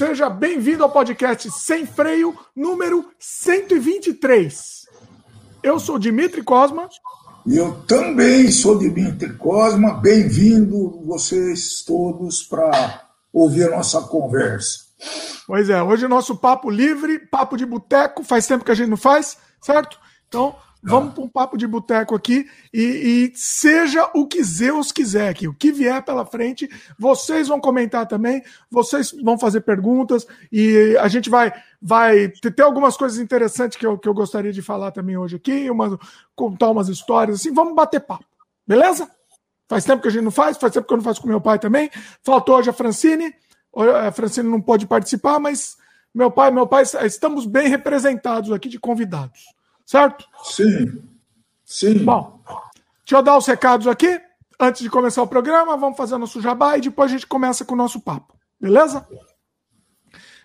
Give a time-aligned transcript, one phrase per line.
[0.00, 4.86] Seja bem-vindo ao podcast Sem Freio, número 123.
[5.62, 6.88] Eu sou Dimitri Cosma.
[7.46, 9.92] E eu também sou Dimitri Cosma.
[9.92, 14.86] Bem-vindo vocês todos para ouvir a nossa conversa.
[15.46, 18.24] Pois é, hoje é nosso papo livre, papo de boteco.
[18.24, 19.98] Faz tempo que a gente não faz, certo?
[20.26, 25.28] Então, Vamos para um papo de boteco aqui e, e, seja o que Zeus quiser
[25.28, 30.96] aqui, o que vier pela frente, vocês vão comentar também, vocês vão fazer perguntas e
[30.98, 34.90] a gente vai vai ter algumas coisas interessantes que eu, que eu gostaria de falar
[34.90, 35.98] também hoje aqui, uma,
[36.34, 38.24] contar umas histórias assim, vamos bater papo,
[38.66, 39.10] beleza?
[39.68, 41.40] Faz tempo que a gente não faz, faz tempo que eu não faço com meu
[41.40, 41.88] pai também.
[42.24, 43.32] Faltou hoje a Francine,
[44.04, 45.76] a Francine não pode participar, mas
[46.12, 49.44] meu pai, meu pai, estamos bem representados aqui de convidados.
[49.90, 50.24] Certo?
[50.44, 51.02] Sim.
[51.64, 52.04] Sim.
[52.04, 52.40] Bom,
[53.04, 54.20] deixa eu dar os recados aqui.
[54.60, 57.74] Antes de começar o programa, vamos fazer nosso jabá e depois a gente começa com
[57.74, 58.38] o nosso papo.
[58.60, 59.04] Beleza?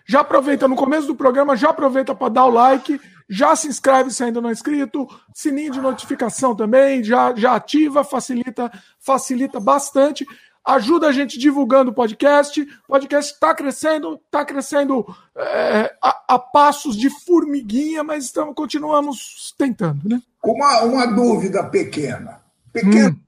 [0.04, 4.10] Já aproveita no começo do programa, já aproveita para dar o like, já se inscreve
[4.10, 10.26] se ainda não é inscrito, sininho de notificação também, já, já ativa, facilita, facilita bastante
[10.66, 12.60] ajuda a gente divulgando o podcast.
[12.60, 19.54] O podcast está crescendo, está crescendo é, a, a, passos de formiguinha, mas estamos, continuamos
[19.56, 20.20] tentando, né?
[20.44, 22.40] Uma, uma dúvida pequena.
[22.72, 23.10] Pequena.
[23.10, 23.20] Hum.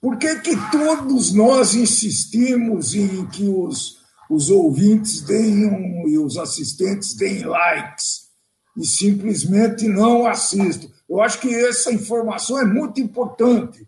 [0.00, 7.14] Por que, que todos nós insistimos em que os, os ouvintes deem e os assistentes
[7.14, 8.28] deem likes
[8.76, 10.88] e simplesmente não assistam?
[11.08, 13.86] Eu acho que essa informação é muito importante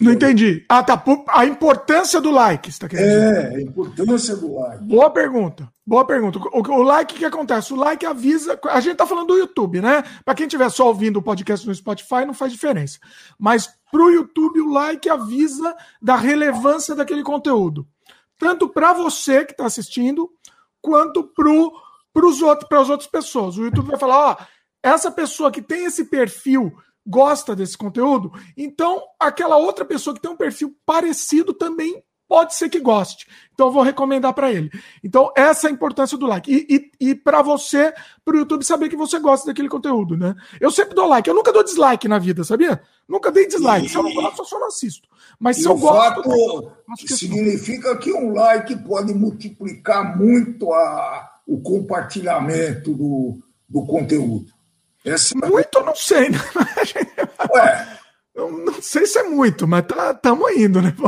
[0.00, 0.64] não entendi.
[0.68, 1.02] Ah, tá.
[1.28, 3.52] A importância do like, está querendo dizer.
[3.52, 4.84] É, a importância do like.
[4.84, 5.68] Boa pergunta.
[5.86, 6.38] Boa pergunta.
[6.38, 7.72] O, o like, o que acontece?
[7.72, 8.58] O like avisa.
[8.70, 10.02] A gente tá falando do YouTube, né?
[10.24, 12.98] Para quem estiver só ouvindo o podcast no Spotify, não faz diferença.
[13.38, 17.86] Mas pro YouTube, o like avisa da relevância daquele conteúdo.
[18.38, 20.30] Tanto para você que está assistindo,
[20.80, 21.50] quanto para
[22.68, 23.56] para as outras pessoas.
[23.56, 24.36] O YouTube vai falar: ó,
[24.82, 26.72] essa pessoa que tem esse perfil
[27.06, 32.02] gosta desse conteúdo, então aquela outra pessoa que tem um perfil parecido também
[32.32, 33.26] pode ser que goste.
[33.52, 34.70] Então eu vou recomendar para ele.
[35.04, 36.50] Então essa é a importância do like.
[36.50, 37.92] E, e, e para você,
[38.24, 40.34] para o YouTube saber que você gosta daquele conteúdo, né?
[40.58, 42.80] Eu sempre dou like, eu nunca dou dislike na vida, sabia?
[43.06, 43.84] Nunca dei dislike.
[43.84, 43.88] E...
[43.90, 45.06] Se eu não gosto, eu só não assisto.
[45.38, 46.22] Mas se eu gosto.
[46.22, 54.51] Fato significa que um like pode multiplicar muito a, o compartilhamento do, do conteúdo.
[55.04, 55.34] Essa...
[55.36, 56.38] Muito eu não sei, né?
[57.54, 57.98] Ué.
[58.34, 60.94] Não, não, sei se é muito, mas estamos tá, indo, né?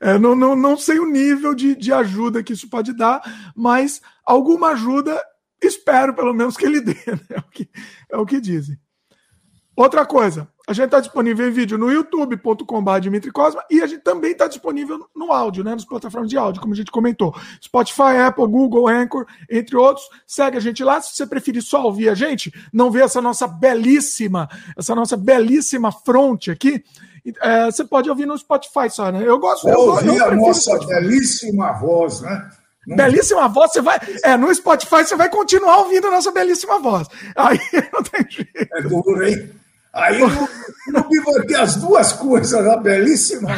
[0.00, 3.20] É, não, não, não sei o nível de, de ajuda que isso pode dar,
[3.56, 5.20] mas alguma ajuda
[5.60, 7.20] espero pelo menos que ele dê, né?
[7.30, 7.68] É o que,
[8.12, 8.78] é o que dizem.
[9.78, 14.02] Outra coisa, a gente está disponível em vídeo no youtube.com.br Dimitri Cosma e a gente
[14.02, 15.70] também está disponível no áudio, né?
[15.70, 17.32] Nas plataformas de áudio, como a gente comentou.
[17.62, 20.04] Spotify, Apple, Google, Anchor, entre outros.
[20.26, 21.00] Segue a gente lá.
[21.00, 25.92] Se você preferir só ouvir a gente, não ver essa nossa belíssima, essa nossa belíssima
[25.92, 26.82] fronte aqui,
[27.40, 29.22] é, você pode ouvir no Spotify só, né?
[29.24, 29.68] Eu gosto.
[29.68, 32.50] Eu ouvir a nossa belíssima voz, né?
[32.84, 34.00] Belíssima voz, você vai.
[34.24, 37.06] É, no Spotify você vai continuar ouvindo a nossa belíssima voz.
[37.36, 37.60] Aí
[37.94, 38.74] não tem jeito.
[38.74, 39.50] É duro, hein?
[39.92, 43.48] Aí me vai ter as duas coisas, a belíssima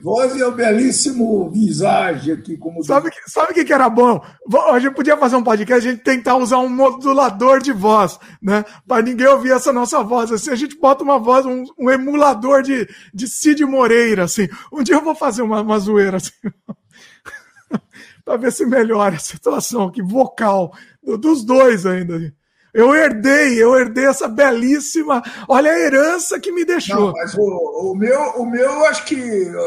[0.00, 2.56] voz e o belíssimo visagem aqui.
[2.56, 4.22] Como sabe o que, sabe que, que era bom?
[4.70, 8.64] A gente podia fazer um podcast, a gente tentar usar um modulador de voz, né?
[8.86, 10.30] Para ninguém ouvir essa nossa voz.
[10.30, 14.48] Assim, a gente bota uma voz, um, um emulador de, de Cid Moreira, assim.
[14.72, 16.30] Um dia eu vou fazer uma, uma zoeira, assim.
[18.24, 22.32] para ver se melhora a situação aqui, vocal, dos dois ainda.
[22.78, 25.20] Eu herdei, eu herdei essa belíssima.
[25.48, 27.06] Olha a herança que me deixou.
[27.06, 29.16] Não, mas o, o, meu, o meu, acho que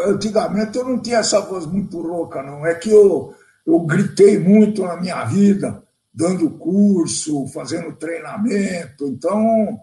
[0.06, 2.66] antigamente eu não tinha essa voz muito rouca, não.
[2.66, 3.36] É que eu,
[3.68, 5.84] eu gritei muito na minha vida,
[6.14, 9.06] dando curso, fazendo treinamento.
[9.08, 9.78] Então,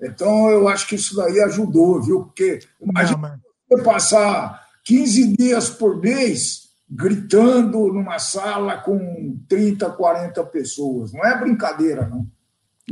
[0.00, 2.24] então eu acho que isso daí ajudou, viu?
[2.24, 11.12] Porque imagina você passar 15 dias por mês gritando numa sala com 30, 40 pessoas.
[11.12, 12.26] Não é brincadeira, não.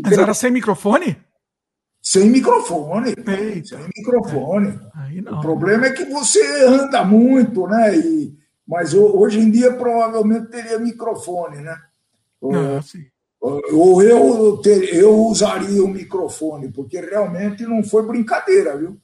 [0.02, 1.16] Mas era sem microfone?
[2.02, 3.14] Sem microfone.
[3.64, 4.78] Sem microfone.
[5.26, 5.31] É.
[5.32, 7.96] O problema é que você anda muito, né?
[7.96, 8.34] E,
[8.66, 11.76] mas hoje em dia provavelmente teria microfone, né?
[12.40, 12.81] Não.
[13.40, 18.98] Ou eu, ter, eu usaria o microfone, porque realmente não foi brincadeira, viu?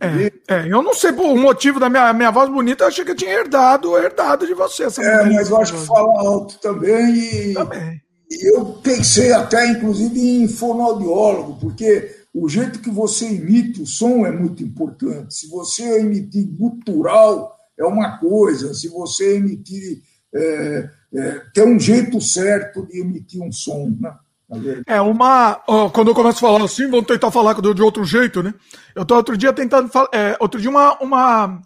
[0.00, 3.12] É, é, eu não sei o motivo da minha, minha voz bonita, eu achei que
[3.12, 4.84] eu tinha herdado, herdado de você.
[4.84, 7.54] É, mas eu acho que fala alto também e.
[7.54, 8.02] Também.
[8.30, 14.32] Eu pensei até, inclusive, em fonoaudiólogo, porque o jeito que você emite o som é
[14.32, 15.34] muito importante.
[15.34, 18.74] Se você emitir gutural, é uma coisa.
[18.74, 20.02] Se você emitir
[20.34, 24.14] é, é, ter um jeito certo de emitir um som, né?
[24.86, 25.60] É uma.
[25.66, 28.54] Ó, quando eu começo a falar assim, vamos tentar falar de outro jeito, né?
[28.94, 29.90] Eu tô outro dia tentando.
[30.12, 30.96] É, outro dia, uma.
[31.00, 31.62] Uma.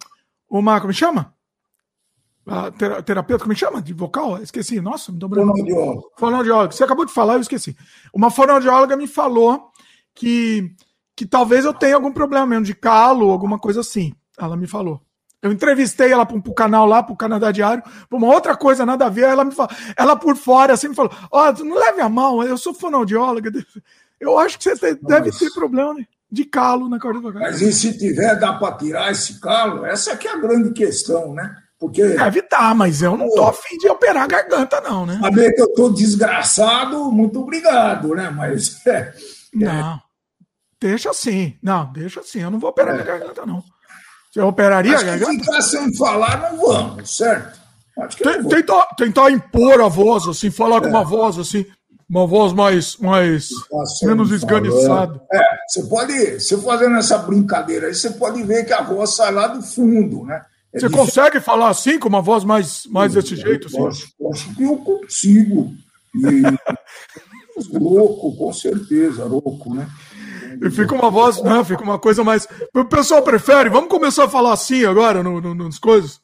[0.49, 1.31] uma como chama?
[2.47, 2.71] A
[3.03, 3.81] terapeuta, como chama?
[3.81, 4.41] De vocal?
[4.41, 4.81] Esqueci.
[4.81, 5.45] Nossa, me dobrou.
[5.45, 6.07] Fonoaudióloga.
[6.17, 6.71] Fonoaudióloga.
[6.71, 7.75] Você acabou de falar, eu esqueci.
[8.13, 9.71] Uma fonoaudióloga me falou
[10.15, 10.73] que,
[11.15, 14.13] que talvez eu tenha algum problema mesmo de calo, alguma coisa assim.
[14.37, 15.01] Ela me falou.
[15.41, 18.85] Eu entrevistei ela para o canal lá, para o Canadá Diário, para uma outra coisa,
[18.85, 19.23] nada a ver.
[19.23, 22.43] Ela me falou, ela por fora assim me falou: Ó, oh, não leve a mão,
[22.43, 23.51] eu sou fonoaudióloga.
[24.19, 25.39] Eu acho que você deve Mas...
[25.39, 25.95] ter problema
[26.31, 27.41] de calo na corda vocal.
[27.41, 29.83] Mas e se tiver, dá para tirar esse calo?
[29.83, 31.55] Essa que é a grande questão, né?
[31.81, 32.09] Porque.
[32.09, 35.17] Deve dar, mas eu não tô afim de operar a garganta, não, né?
[35.19, 38.29] Saber que eu tô desgraçado, muito obrigado, né?
[38.29, 38.79] Mas.
[39.53, 39.99] É, não.
[40.79, 41.57] Deixa assim.
[41.61, 42.39] Não, deixa assim.
[42.39, 43.01] Eu não vou operar é.
[43.01, 43.61] a garganta, não.
[44.31, 45.43] Você operaria Acho a garganta?
[45.43, 47.59] ficar sem falar, não vamos, certo?
[47.99, 50.81] Acho que Tem, tentar, tentar impor a voz, assim, falar é.
[50.81, 51.65] com uma voz assim,
[52.09, 53.49] uma voz mais, mais
[54.03, 55.21] menos esganiçada.
[55.33, 59.33] É, você pode, você fazendo essa brincadeira aí, você pode ver que a voz sai
[59.33, 60.41] lá do fundo, né?
[60.73, 63.67] É você consegue falar assim, com uma voz mais, mais desse jeito?
[63.67, 63.85] Assim?
[63.85, 65.73] Acho, acho que eu consigo.
[66.15, 66.41] E...
[67.77, 69.87] louco, com certeza, louco, né?
[70.61, 71.63] E fica uma voz, né?
[71.63, 72.47] Fica uma coisa mais.
[72.73, 73.69] O pessoal prefere.
[73.69, 76.19] Vamos começar a falar assim agora no, no, nas coisas.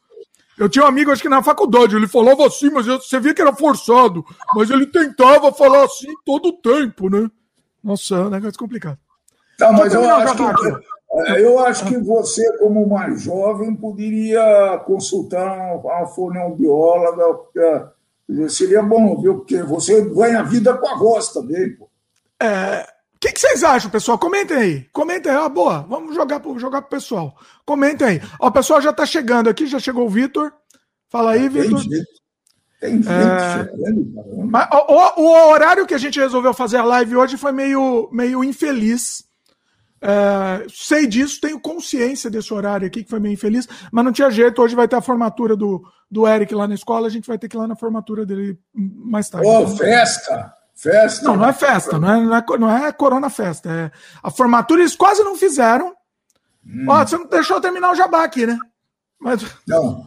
[0.58, 3.42] Eu tinha um amigo, acho que na faculdade, ele falava assim, mas você via que
[3.42, 4.26] era forçado.
[4.56, 7.30] Mas ele tentava falar assim todo o tempo, né?
[7.84, 8.98] Nossa, é um negócio complicado.
[9.58, 10.97] Tá, mas eu acho, que,
[11.38, 17.94] eu acho que você, como mais jovem, poderia consultar uma fonoaudióloga.
[18.50, 19.36] Seria bom, viu?
[19.40, 21.90] Porque você ganha vida com a voz também, pô.
[22.42, 22.86] É,
[23.16, 24.20] o que, que, vocês acham, pessoal?
[24.20, 24.88] Comentem aí.
[24.94, 25.38] Comentem aí.
[25.40, 25.80] Ah, boa.
[25.90, 27.36] Vamos jogar pro, jogar pro pessoal.
[27.66, 28.22] Comentem aí.
[28.40, 29.66] Ó, o pessoal já tá chegando aqui.
[29.66, 30.54] Já chegou o Vitor.
[31.10, 31.82] Fala aí, Vitor.
[32.80, 33.66] Tem gente é...
[33.66, 38.08] chegando, Mas, o, o, horário que a gente resolveu fazer a live hoje foi meio,
[38.12, 39.27] meio infeliz.
[40.02, 44.30] É, sei disso, tenho consciência desse horário aqui, que foi meio infeliz, mas não tinha
[44.30, 44.62] jeito.
[44.62, 47.48] Hoje vai ter a formatura do, do Eric lá na escola, a gente vai ter
[47.48, 49.48] que ir lá na formatura dele mais tarde.
[49.48, 50.54] Ô, oh, festa!
[50.76, 51.26] Festa?
[51.26, 53.68] Não, não é festa, não é, não é, não é Corona Festa.
[53.68, 53.92] É
[54.22, 55.96] a formatura eles quase não fizeram.
[56.64, 56.86] Hum.
[56.88, 58.60] Ó, você não deixou terminar o jabá aqui, né?
[59.20, 60.06] Mas, não.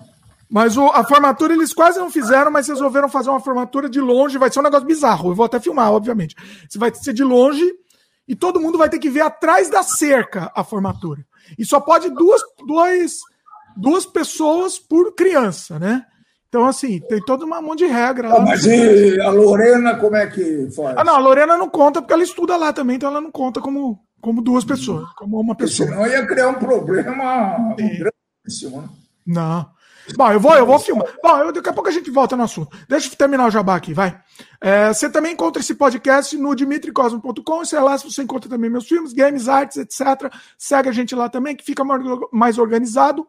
[0.49, 4.39] Mas o, a formatura eles quase não fizeram, mas resolveram fazer uma formatura de longe.
[4.39, 5.31] Vai ser um negócio bizarro.
[5.31, 6.37] Eu vou até filmar, obviamente.
[6.69, 7.69] Você vai ser de longe
[8.31, 11.27] e todo mundo vai ter que ver atrás da cerca a formatura.
[11.59, 13.19] E só pode duas, duas,
[13.77, 16.07] duas pessoas por criança, né?
[16.49, 18.33] Então, assim, tem todo um monte de regra.
[18.33, 20.97] Ah, mas e a Lorena, como é que faz?
[20.97, 23.61] Ah, não, a Lorena não conta porque ela estuda lá também, então ela não conta
[23.61, 25.89] como, como duas pessoas, como uma pessoa.
[25.89, 28.83] Senão ia criar um problema grandíssimo.
[28.83, 28.89] Né?
[29.27, 29.67] Não.
[30.17, 31.07] Bom, eu vou, eu vou filmar.
[31.23, 32.77] Bom, eu, daqui a pouco a gente volta no assunto.
[32.89, 34.19] Deixa eu terminar o jabá aqui, vai.
[34.61, 37.59] É, você também encontra esse podcast no dimitricosmo.com.
[37.59, 40.33] Você é lá, você encontra também meus filmes, games, artes, etc.
[40.59, 41.85] Segue a gente lá também, que fica
[42.33, 43.27] mais organizado.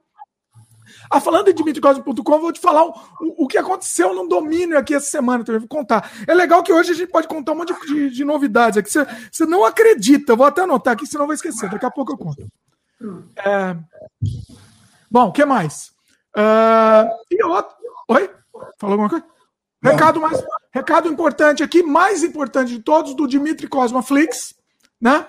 [1.09, 4.93] Ah, falando em dimitricosmo.com, vou te falar o, o, o, que aconteceu no domínio aqui
[4.93, 5.59] essa semana também.
[5.59, 6.11] Vou contar.
[6.27, 8.91] É legal que hoje a gente pode contar um monte de, de, de novidades aqui.
[8.91, 10.35] Você, você não acredita.
[10.35, 11.69] Vou até anotar aqui, senão vou esquecer.
[11.69, 12.47] Daqui a pouco eu conto.
[13.37, 13.75] É...
[15.09, 15.91] Bom, o que mais?
[16.35, 17.09] Uh...
[17.29, 17.75] E outro...
[18.09, 18.29] Oi?
[18.77, 19.25] Falou alguma coisa?
[19.83, 24.53] Recado, mais, recado importante aqui, mais importante de todos, do Dimitri Cosmoflix.
[24.99, 25.25] Né?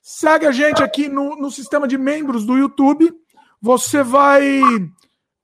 [0.00, 3.12] Segue a gente aqui no, no sistema de membros do YouTube.
[3.60, 4.60] Você vai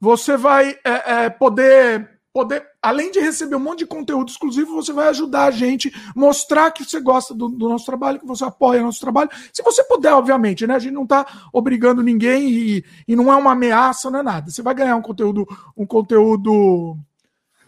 [0.02, 4.93] você vai é, é, poder, poder, além de receber um monte de conteúdo exclusivo, você
[4.93, 8.81] vai ajudar a gente, mostrar que você gosta do, do nosso trabalho, que você apoia
[8.81, 9.31] o nosso trabalho.
[9.53, 10.75] Se você puder, obviamente, né?
[10.75, 14.51] A gente não está obrigando ninguém e, e não é uma ameaça, não é nada.
[14.51, 15.47] Você vai ganhar um conteúdo,
[15.77, 16.99] um conteúdo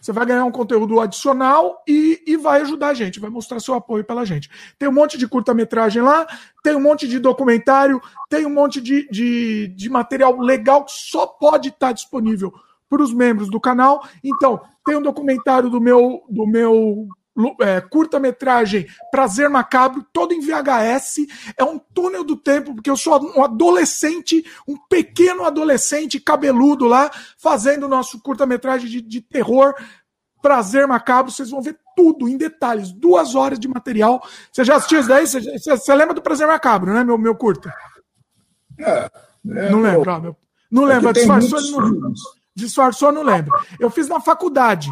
[0.05, 3.73] você vai ganhar um conteúdo adicional e, e vai ajudar a gente, vai mostrar seu
[3.73, 4.51] apoio pela gente.
[4.77, 6.27] Tem um monte de curta-metragem lá,
[6.61, 11.25] tem um monte de documentário, tem um monte de, de, de material legal que só
[11.25, 12.53] pode estar disponível
[12.95, 14.07] para os membros do canal.
[14.23, 17.07] Então, tem um documentário do meu, do meu
[17.59, 21.27] é, curta-metragem Prazer Macabro, todo em VHS.
[21.57, 27.11] É um túnel do tempo, porque eu sou um adolescente, um pequeno adolescente cabeludo lá,
[27.37, 29.75] fazendo o nosso curta-metragem de, de terror.
[30.41, 34.25] Prazer Macabro, vocês vão ver tudo em detalhes, duas horas de material.
[34.51, 35.27] Você já assistiu isso daí?
[35.27, 37.73] Você, você, você lembra do Prazer Macabro, né, meu, meu curta?
[38.79, 39.09] É,
[39.49, 40.37] é não lembro, ah, meu,
[40.71, 42.13] não lembro, é disfarçou, não,
[42.55, 43.51] disfarçou, não lembro.
[43.79, 44.91] Eu fiz na faculdade.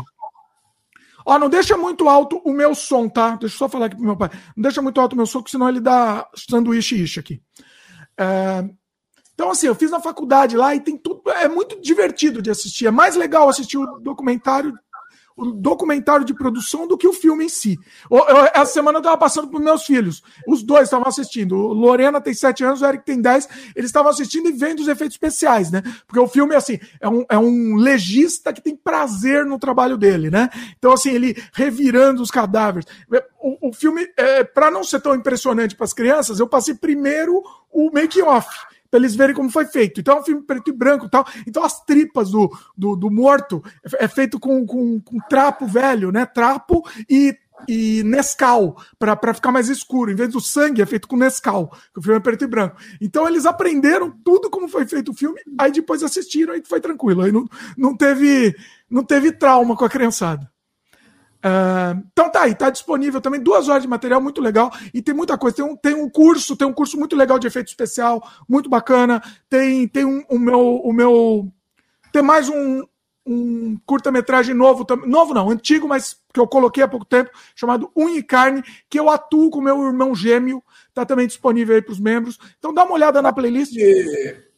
[1.26, 3.32] Ó, não deixa muito alto o meu som, tá?
[3.38, 4.30] Deixa eu só falar aqui pro meu pai.
[4.56, 7.42] Não deixa muito alto o meu som, porque senão ele dá sanduíche ish aqui.
[8.18, 8.66] É...
[9.34, 11.22] Então, assim, eu fiz na faculdade lá e tem tudo.
[11.32, 12.88] É muito divertido de assistir.
[12.88, 14.78] É mais legal assistir o documentário,
[15.36, 17.78] o documentário de produção do que o filme em si.
[18.54, 20.24] essa semana eu estava passando para meus filhos.
[20.48, 21.56] Os dois estavam assistindo.
[21.56, 23.50] O Lorena tem 7 anos, o Eric tem 10.
[23.76, 25.82] Eles estavam assistindo e vendo os efeitos especiais, né?
[26.08, 30.30] Porque o filme, assim, é um, é um legista que tem prazer no trabalho dele,
[30.30, 30.50] né?
[30.78, 32.88] Então, assim, ele revirando os cadáveres.
[33.42, 37.42] O, o filme, é, para não ser tão impressionante para as crianças, eu passei primeiro
[37.72, 38.48] o make-off
[38.94, 40.00] para eles verem como foi feito.
[40.00, 41.26] Então é um filme preto e branco tal.
[41.48, 46.12] Então as tripas do, do, do morto é, é feito com, com, com, trapo velho,
[46.12, 46.28] né?
[46.28, 47.36] Trapo e,
[47.68, 50.12] e Nescau, para ficar mais escuro.
[50.12, 52.78] Em vez do sangue, é feito com Nescau, que o filme é preto e branco.
[53.02, 57.24] Então eles aprenderam tudo como foi feito o filme, aí depois assistiram e foi tranquilo.
[57.24, 57.46] Aí não,
[57.76, 58.56] não, teve,
[58.88, 60.53] não teve trauma com a criançada.
[61.44, 65.14] Uh, então tá aí, tá disponível também duas horas de material muito legal e tem
[65.14, 65.58] muita coisa.
[65.58, 69.22] Tem um, tem um curso, tem um curso muito legal de efeito especial, muito bacana.
[69.50, 71.52] Tem, tem um, o meu, o meu,
[72.14, 72.84] tem mais um,
[73.26, 78.20] um curta-metragem novo, novo não, antigo, mas que eu coloquei há pouco tempo, chamado Unha
[78.20, 82.00] e Carne, que eu atuo com meu irmão gêmeo, tá também disponível aí para os
[82.00, 82.40] membros.
[82.58, 83.74] Então dá uma olhada na playlist.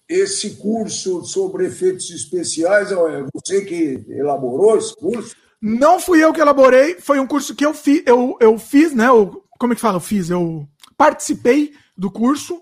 [0.07, 2.89] Esse curso sobre efeitos especiais,
[3.33, 5.35] você que elaborou esse curso?
[5.67, 9.07] Não fui eu que elaborei, foi um curso que eu, fi, eu, eu fiz, né?
[9.07, 9.95] Eu, como é que fala?
[9.95, 12.61] Eu fiz, eu participei do curso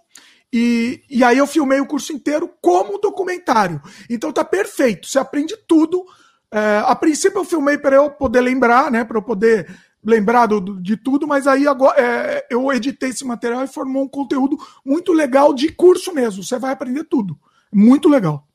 [0.54, 3.82] e, e aí eu filmei o curso inteiro como documentário.
[4.10, 6.06] Então tá perfeito, você aprende tudo.
[6.50, 9.04] É, a princípio eu filmei para eu poder lembrar, né?
[9.04, 9.70] Para eu poder
[10.02, 14.10] lembrar do, de tudo, mas aí agora é, eu editei esse material e formou um
[14.10, 16.42] conteúdo muito legal de curso mesmo.
[16.42, 17.38] Você vai aprender tudo.
[17.70, 18.48] Muito legal.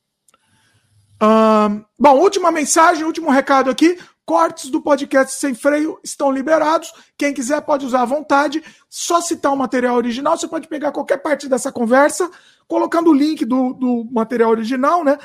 [1.23, 3.99] Uh, bom, última mensagem, último recado aqui.
[4.29, 6.93] Cortes do podcast sem freio estão liberados.
[7.17, 8.63] Quem quiser pode usar à vontade.
[8.87, 10.37] Só citar o material original.
[10.37, 12.31] Você pode pegar qualquer parte dessa conversa,
[12.67, 15.17] colocando o link do, do material original, né?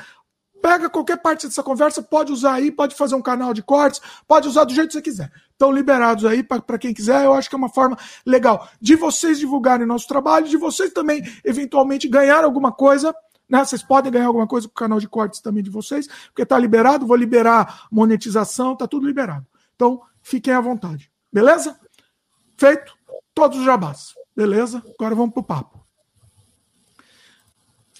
[0.62, 4.48] Pega qualquer parte dessa conversa, pode usar aí, pode fazer um canal de cortes, pode
[4.48, 5.30] usar do jeito que você quiser.
[5.52, 7.26] Estão liberados aí para quem quiser.
[7.26, 11.22] Eu acho que é uma forma legal de vocês divulgarem nosso trabalho, de vocês também,
[11.44, 13.14] eventualmente, ganhar alguma coisa
[13.48, 13.64] né?
[13.64, 16.58] Vocês podem ganhar alguma coisa com o canal de cortes também de vocês, porque está
[16.58, 19.46] liberado, vou liberar monetização, está tudo liberado.
[19.74, 21.10] Então, fiquem à vontade.
[21.32, 21.78] Beleza?
[22.56, 22.96] Feito?
[23.34, 24.14] Todos os jabás.
[24.36, 24.82] Beleza?
[24.98, 25.84] Agora vamos para o papo.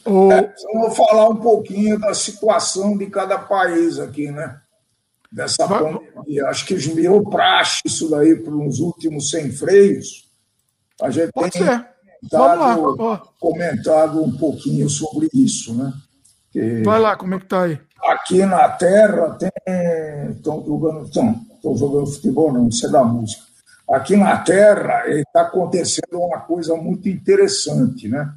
[0.05, 0.31] O...
[0.31, 4.61] É, vamos falar um pouquinho da situação de cada país aqui, né?
[5.33, 5.83] Dessa Vai...
[5.83, 6.47] pandemia.
[6.47, 10.29] Acho que virou praxe isso daí para os últimos sem freios.
[11.01, 11.65] A gente Pode tem...
[11.65, 11.94] ser
[12.31, 15.93] dado, comentado um pouquinho sobre isso, né?
[16.51, 17.81] Que Vai lá, como é que tá aí?
[18.03, 19.51] Aqui na Terra tem.
[20.31, 21.05] Estão jogando.
[21.05, 23.43] Estão jogando futebol, não, isso é da música.
[23.89, 28.33] Aqui na Terra está acontecendo uma coisa muito interessante, né?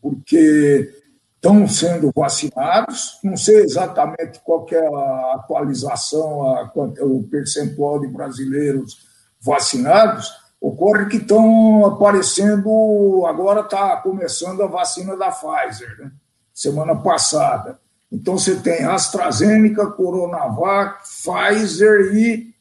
[0.00, 0.92] Porque
[1.36, 6.70] estão sendo vacinados, não sei exatamente qual é a atualização, a,
[7.00, 8.98] o percentual de brasileiros
[9.40, 10.30] vacinados,
[10.62, 16.12] Ocorre que estão aparecendo, agora está começando a vacina da Pfizer, né?
[16.54, 17.80] semana passada.
[18.12, 22.54] Então você tem AstraZeneca, Coronavac, Pfizer e.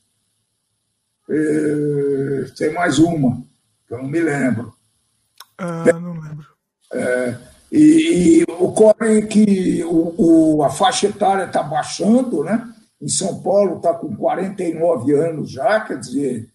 [1.30, 3.44] Eh, tem mais uma,
[3.88, 4.74] que eu não me lembro.
[5.60, 6.48] Ah, não lembro.
[6.92, 7.38] É,
[7.72, 10.16] e, e, ocorre que o,
[10.58, 12.68] o, a faixa etária está baixando, né?
[13.00, 16.51] Em São Paulo está com 49 anos já, quer dizer,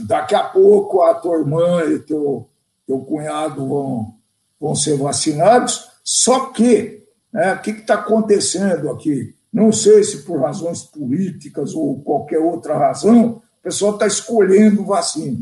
[0.00, 2.48] daqui a pouco a tua irmã e teu,
[2.86, 4.14] teu cunhado vão,
[4.60, 9.34] vão ser vacinados, só que né, o que está acontecendo aqui?
[9.52, 15.38] Não sei se por razões políticas ou qualquer outra razão, o pessoal está escolhendo vacina.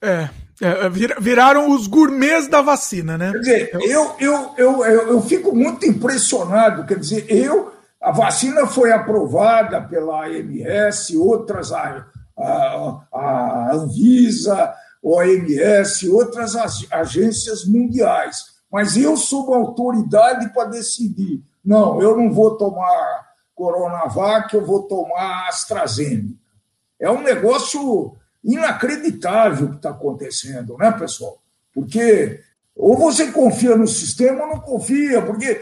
[0.00, 0.28] É,
[0.60, 0.88] é,
[1.20, 3.32] viraram os gourmets da vacina, né?
[3.32, 6.84] Quer dizer, eu, eu, eu, eu, eu fico muito impressionado.
[6.86, 12.06] Quer dizer, eu a vacina foi aprovada pela AMS, outras, a,
[12.38, 16.54] a, a Anvisa, OMS, outras
[16.90, 18.58] agências mundiais.
[18.70, 21.42] Mas eu sou autoridade para decidir.
[21.64, 26.36] Não, eu não vou tomar Coronavac, eu vou tomar AstraZeneca.
[27.00, 31.38] É um negócio inacreditável que está acontecendo, né, pessoal?
[31.74, 32.40] Porque
[32.78, 35.52] ou você confia no sistema ou não confia, porque,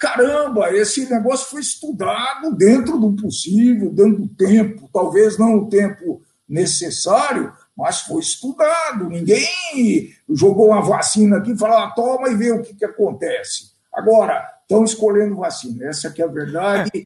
[0.00, 6.20] caramba, esse negócio foi estudado dentro do possível, dentro do tempo, talvez não o tempo
[6.48, 9.08] necessário, mas foi estudado.
[9.08, 13.70] Ninguém jogou uma vacina aqui e falou, ah, toma e vê o que, que acontece.
[13.92, 16.90] Agora, estão escolhendo vacina, essa que é a verdade.
[16.92, 17.02] É.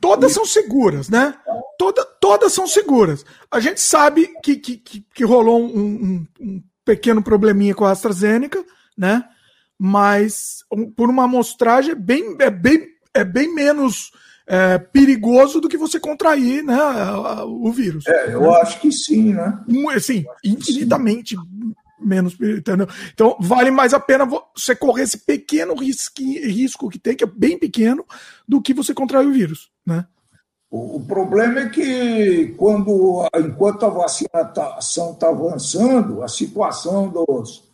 [0.00, 1.34] Todas são seguras, né?
[1.78, 3.22] Toda, todas são seguras.
[3.50, 7.90] A gente sabe que, que, que, que rolou um, um, um pequeno probleminha com a
[7.90, 8.64] AstraZeneca,
[8.96, 9.24] né?
[9.78, 10.64] Mas
[10.96, 14.12] por uma amostragem é bem, é bem, é bem menos
[14.46, 16.78] é, perigoso do que você contrair né,
[17.44, 18.06] o vírus.
[18.06, 19.60] É, eu acho que sim, né?
[20.00, 21.74] Sim, infinitamente sim.
[22.00, 22.34] menos.
[22.40, 22.88] Entendeu?
[23.12, 27.26] Então, vale mais a pena você correr esse pequeno risco, risco que tem, que é
[27.26, 28.06] bem pequeno,
[28.48, 30.06] do que você contrair o vírus, né?
[30.76, 37.64] O, problema é que, quando, enquanto a vacinação está avançando, a situação dos,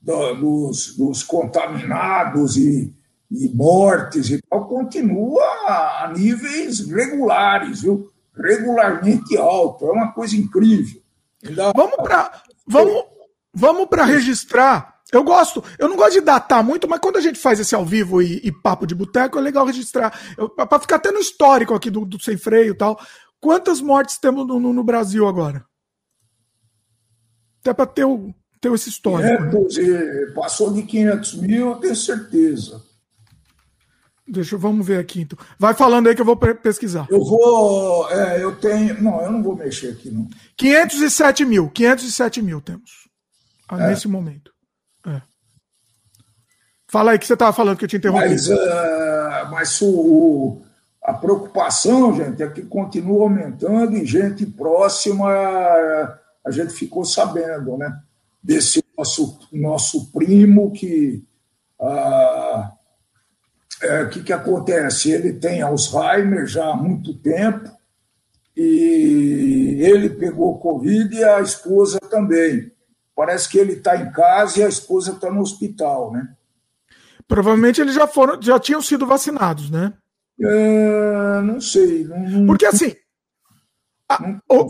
[0.00, 2.94] dos, dos contaminados e,
[3.30, 8.12] e mortes e tal continua a níveis regulares, viu?
[8.36, 9.86] regularmente alto.
[9.86, 11.00] É uma coisa incrível.
[11.44, 11.72] Ainda...
[11.74, 13.04] Vamos para vamos,
[13.52, 17.60] vamos registrar eu gosto, eu não gosto de datar muito, mas quando a gente faz
[17.60, 20.10] esse ao vivo e, e papo de boteco, é legal registrar.
[20.56, 22.98] Para ficar até no histórico aqui do, do sem freio e tal.
[23.38, 25.66] Quantas mortes temos no, no, no Brasil agora?
[27.60, 29.28] Até para ter, o, ter esse histórico.
[29.28, 30.32] É, né?
[30.34, 32.82] Passou de 500 mil, eu tenho certeza.
[34.26, 35.38] Deixa, vamos ver aqui então.
[35.58, 37.06] Vai falando aí que eu vou pesquisar.
[37.10, 38.10] Eu vou.
[38.10, 39.02] É, eu tenho.
[39.02, 40.26] Não, eu não vou mexer aqui, não.
[40.56, 41.68] 507 mil.
[41.68, 43.08] 507 mil temos.
[43.70, 43.88] É.
[43.88, 44.52] Nesse momento.
[46.88, 48.28] Fala aí que você estava falando que eu te interrompi.
[48.28, 50.62] Mas, uh, mas o, o,
[51.02, 55.28] a preocupação, gente, é que continua aumentando e gente próxima
[56.44, 57.98] a gente ficou sabendo, né?
[58.42, 61.24] Desse nosso, nosso primo que.
[61.78, 62.82] O uh,
[63.82, 65.10] é, que, que acontece?
[65.10, 67.70] Ele tem Alzheimer já há muito tempo
[68.56, 72.71] e ele pegou Covid e a esposa também.
[73.14, 76.34] Parece que ele está em casa e a esposa está no hospital, né?
[77.28, 79.92] Provavelmente eles já foram, já tinham sido vacinados, né?
[80.40, 82.04] É, não sei.
[82.04, 82.94] Não, Porque assim,
[84.08, 84.18] a,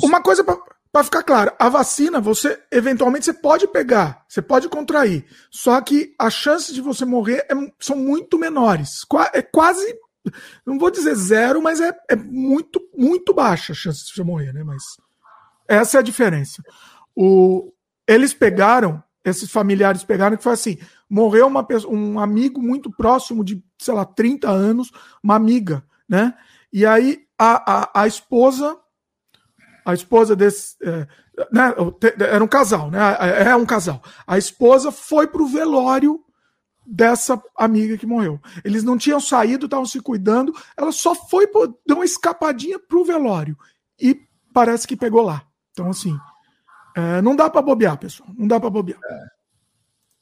[0.03, 5.25] uma coisa para ficar claro, a vacina você eventualmente você pode pegar, você pode contrair,
[5.51, 9.01] só que as chances de você morrer é, são muito menores,
[9.33, 9.99] é quase,
[10.67, 14.53] não vou dizer zero, mas é, é muito muito baixa a chance de você morrer,
[14.53, 14.63] né?
[14.63, 14.83] Mas
[15.67, 16.63] essa é a diferença.
[17.17, 17.73] O,
[18.07, 23.45] eles pegaram, esses familiares pegaram que foi assim, morreu uma pessoa, um amigo muito próximo
[23.45, 24.91] de, sei lá, 30 anos,
[25.23, 26.35] uma amiga, né?
[26.73, 28.79] E aí a, a, a esposa,
[29.85, 30.77] a esposa desse.
[30.83, 31.07] É,
[31.53, 31.75] né,
[32.19, 32.99] era um casal, né?
[33.21, 34.03] É, é um casal.
[34.27, 36.25] A esposa foi pro velório
[36.87, 38.41] dessa amiga que morreu.
[38.65, 41.47] Eles não tinham saído, estavam se cuidando, ela só foi,
[41.87, 43.57] deu uma escapadinha pro velório.
[44.01, 44.21] E
[44.53, 45.47] parece que pegou lá.
[45.73, 46.19] Então, assim,
[46.97, 48.29] é, não dá para bobear, pessoal.
[48.37, 49.01] Não dá para bobear.
[49.05, 49.25] É.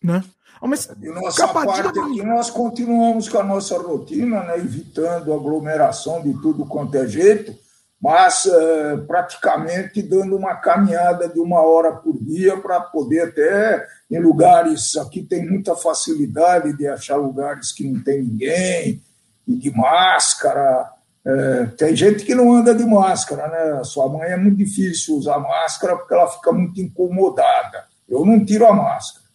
[0.03, 0.25] Né?
[0.63, 6.35] Mas de nossa parte aqui, nós continuamos com a nossa rotina, né, evitando aglomeração de
[6.41, 7.55] tudo quanto é jeito,
[8.01, 14.21] mas é, praticamente dando uma caminhada de uma hora por dia para poder até em
[14.21, 19.03] lugares aqui tem muita facilidade de achar lugares que não tem ninguém
[19.47, 20.91] e de máscara.
[21.25, 23.85] É, tem gente que não anda de máscara, né?
[23.85, 27.85] Sua mãe é muito difícil usar máscara porque ela fica muito incomodada.
[28.09, 29.27] Eu não tiro a máscara.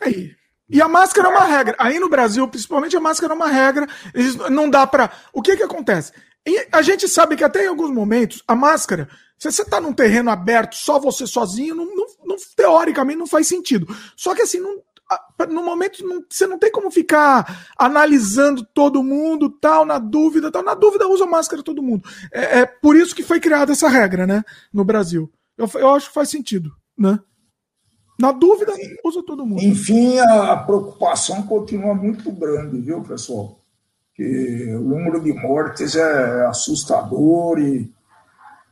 [0.00, 0.34] Aí.
[0.68, 1.76] E a máscara é uma regra.
[1.78, 3.86] Aí no Brasil, principalmente, a máscara é uma regra.
[4.50, 5.10] Não dá para.
[5.32, 6.12] O que que acontece?
[6.46, 9.92] E a gente sabe que até em alguns momentos, a máscara, se você está num
[9.92, 13.86] terreno aberto, só você sozinho, não, não, não, teoricamente não faz sentido.
[14.16, 14.80] Só que assim, não,
[15.48, 20.62] no momento não, você não tem como ficar analisando todo mundo, tal, na dúvida, tal.
[20.62, 22.08] Na dúvida, usa máscara todo mundo.
[22.32, 24.44] É, é por isso que foi criada essa regra, né?
[24.72, 25.30] No Brasil.
[25.56, 27.18] Eu, eu acho que faz sentido, né?
[28.18, 28.72] Na dúvida,
[29.04, 29.62] usa todo mundo.
[29.62, 33.58] Enfim, a preocupação continua muito grande, viu, pessoal?
[34.14, 37.90] Que o número de mortes é assustador e,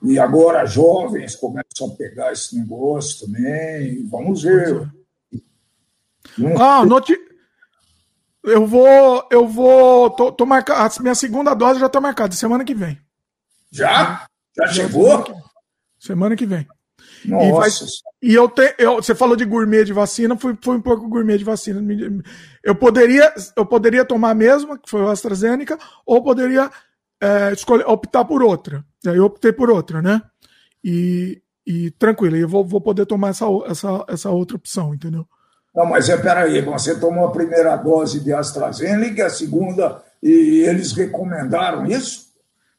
[0.02, 4.06] e agora jovens começam a pegar esse negócio também.
[4.06, 4.88] Vamos ver.
[6.58, 7.16] Ah, noti...
[8.44, 12.64] eu vou, eu vou, tô, tô marcado, a minha segunda dose já está marcada, semana
[12.64, 12.98] que vem.
[13.70, 14.26] Já?
[14.56, 15.24] Já, já chegou?
[15.98, 16.66] Semana que, vem.
[17.24, 17.46] Nossa.
[17.46, 17.70] E, vai,
[18.22, 21.36] e eu, te, eu você falou de gourmet de vacina, fui, fui um pouco gourmet
[21.36, 21.80] de vacina.
[22.64, 26.70] Eu poderia, eu poderia tomar a mesma, que foi a AstraZeneca, ou poderia
[27.20, 28.84] é, escolher, optar por outra.
[29.04, 30.22] Eu optei por outra, né?
[30.82, 35.28] E, e tranquilo, eu vou, vou poder tomar essa, essa, essa outra opção, entendeu?
[35.74, 40.92] Não, mas é peraí, você tomou a primeira dose de AstraZeneca, a segunda, e eles
[40.92, 42.26] recomendaram isso?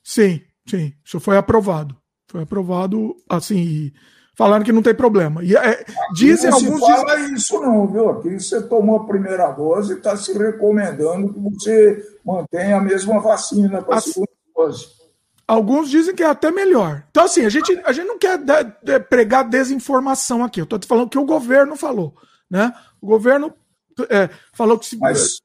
[0.03, 1.95] Sim, sim, isso foi aprovado.
[2.27, 3.91] Foi aprovado, assim,
[4.35, 5.43] falando que não tem problema.
[5.43, 6.79] E é, dizem não alguns.
[6.81, 7.33] Não fala dizem...
[7.35, 8.09] isso, não, viu?
[8.09, 13.19] Aqui você tomou a primeira dose e está se recomendando que você mantenha a mesma
[13.19, 14.85] vacina para a segunda dose.
[15.47, 17.03] Alguns dizem que é até melhor.
[17.11, 18.39] Então, assim, a gente, a gente não quer
[19.09, 20.61] pregar desinformação aqui.
[20.61, 22.15] Eu estou falando que o governo falou.
[22.51, 22.73] Né?
[22.99, 23.53] O governo
[24.09, 24.97] é, falou que se.
[24.97, 25.41] Mas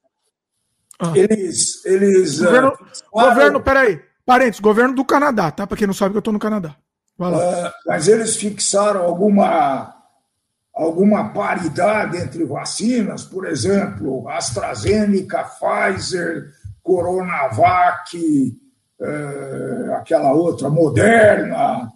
[0.99, 1.13] ah.
[1.15, 1.85] eles.
[1.85, 2.69] eles o governo,
[3.13, 4.01] uh, governo, peraí.
[4.25, 5.65] Parentes, governo do Canadá, tá?
[5.65, 6.75] Para quem não sabe que eu estou no Canadá.
[7.17, 9.95] Uh, mas eles fixaram alguma,
[10.75, 16.51] alguma paridade entre vacinas, por exemplo, AstraZeneca, Pfizer,
[16.83, 18.59] Coronavac,
[18.99, 21.89] uh, aquela outra, Moderna.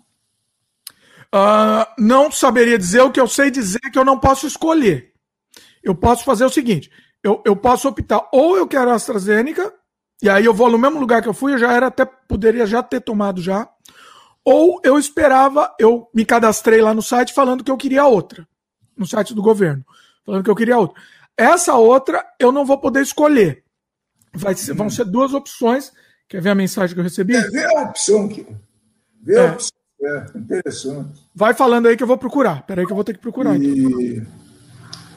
[1.33, 5.13] Uh, não saberia dizer, o que eu sei dizer que eu não posso escolher.
[5.81, 6.91] Eu posso fazer o seguinte:
[7.23, 9.73] eu, eu posso optar, ou eu quero AstraZeneca,
[10.21, 12.65] e aí eu vou no mesmo lugar que eu fui, eu já era até poderia
[12.65, 13.67] já ter tomado já.
[14.43, 18.47] Ou eu esperava, eu me cadastrei lá no site falando que eu queria outra,
[18.97, 19.85] no site do governo,
[20.25, 21.01] falando que eu queria outra.
[21.37, 23.63] Essa outra eu não vou poder escolher.
[24.33, 25.91] Vai ser, vão ser duas opções.
[26.27, 27.35] Quer ver a mensagem que eu recebi?
[27.35, 28.47] É, vê a opção aqui.
[29.21, 29.47] Vê é.
[29.47, 29.70] a opção.
[30.03, 31.21] É, interessante.
[31.35, 32.63] Vai falando aí que eu vou procurar.
[32.63, 33.55] Peraí que eu vou ter que procurar.
[33.55, 33.85] E...
[33.85, 34.27] Então.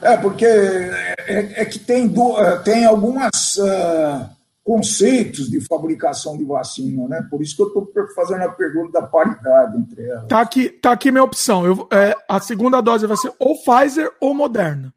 [0.01, 3.57] É, porque é, é, é que tem, do, é, tem algumas.
[3.57, 7.27] Uh conceitos de fabricação de vacina, né?
[7.29, 10.27] Por isso que eu estou fazendo a pergunta da paridade entre elas.
[10.27, 11.63] Tá aqui, tá aqui minha opção.
[11.63, 14.91] Eu, é, a segunda dose vai ser ou Pfizer ou Moderna.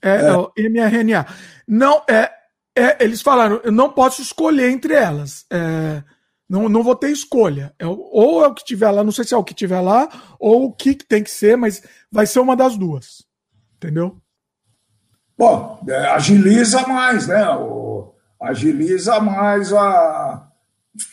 [0.00, 0.64] É, é.
[0.64, 1.26] é mRNA.
[1.66, 2.32] Não, é,
[2.74, 5.44] é, eles falaram, eu não posso escolher entre elas.
[5.50, 6.02] É,
[6.48, 7.74] não, não vou ter escolha.
[7.78, 10.08] É, ou é o que tiver lá, não sei se é o que tiver lá,
[10.38, 13.26] ou o que tem que ser, mas vai ser uma das duas.
[13.76, 14.16] Entendeu?
[15.36, 17.48] Bom, é, agiliza mais, né?
[17.50, 20.48] O, agiliza mais a,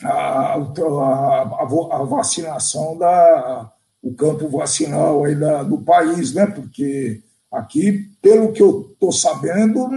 [0.04, 3.72] a, a, a, vacinação da
[4.02, 6.46] o campo vacinal aí da, do país, né?
[6.46, 9.90] Porque aqui, pelo que eu estou sabendo,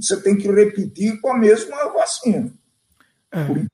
[0.00, 2.52] você tem que repetir com a mesma vacina.
[3.32, 3.66] É.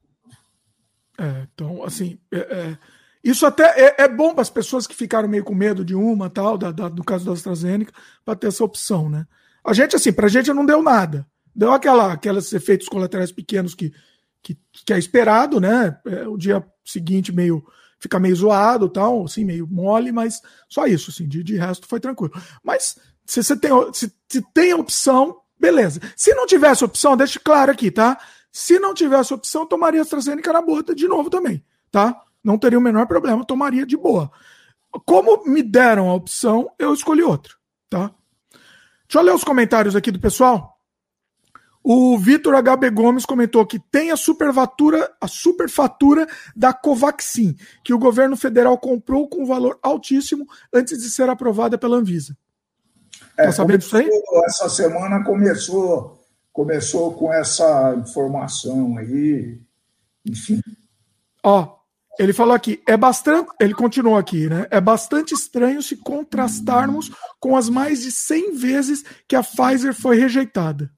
[1.18, 2.78] é então, assim, é, é,
[3.22, 6.30] isso até é, é bom para as pessoas que ficaram meio com medo de uma,
[6.30, 7.92] tal, da, da, caso da AstraZeneca,
[8.24, 9.26] para ter essa opção, né?
[9.64, 11.26] A gente, assim, pra gente não deu nada.
[11.54, 13.92] Deu aquela, aqueles efeitos colaterais pequenos que,
[14.42, 15.98] que, que é esperado, né?
[16.06, 17.64] É, o dia seguinte meio
[18.00, 21.98] fica meio zoado tal, assim, meio mole, mas só isso, assim, de, de resto foi
[21.98, 22.32] tranquilo.
[22.62, 26.00] Mas se você tem, se, se tem opção, beleza.
[26.16, 28.18] Se não tivesse opção, deixe claro aqui, tá?
[28.50, 32.20] Se não tivesse opção, tomaria AstraZeneca na boa de novo também, tá?
[32.42, 34.30] Não teria o menor problema, tomaria de boa.
[35.04, 37.54] Como me deram a opção, eu escolhi outra,
[37.90, 38.10] tá?
[39.08, 40.78] Deixa eu ler os comentários aqui do pessoal.
[41.82, 47.98] O Vitor HB Gomes comentou que tem a superfatura, a superfatura da Covaxin, que o
[47.98, 52.36] governo federal comprou com valor altíssimo antes de ser aprovada pela Anvisa.
[53.38, 54.10] É, tá sabendo disso aí?
[54.44, 56.17] Essa semana começou,
[56.58, 59.60] começou com essa informação aí,
[60.26, 60.60] enfim.
[61.40, 61.76] Ó,
[62.18, 64.66] ele falou aqui, é bastante, ele continuou aqui, né?
[64.68, 70.18] É bastante estranho se contrastarmos com as mais de 100 vezes que a Pfizer foi
[70.18, 70.90] rejeitada.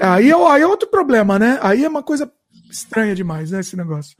[0.00, 1.60] Aí, é, aí é outro problema, né?
[1.62, 2.28] Aí é uma coisa
[2.68, 3.60] estranha demais, né?
[3.60, 4.16] Esse negócio.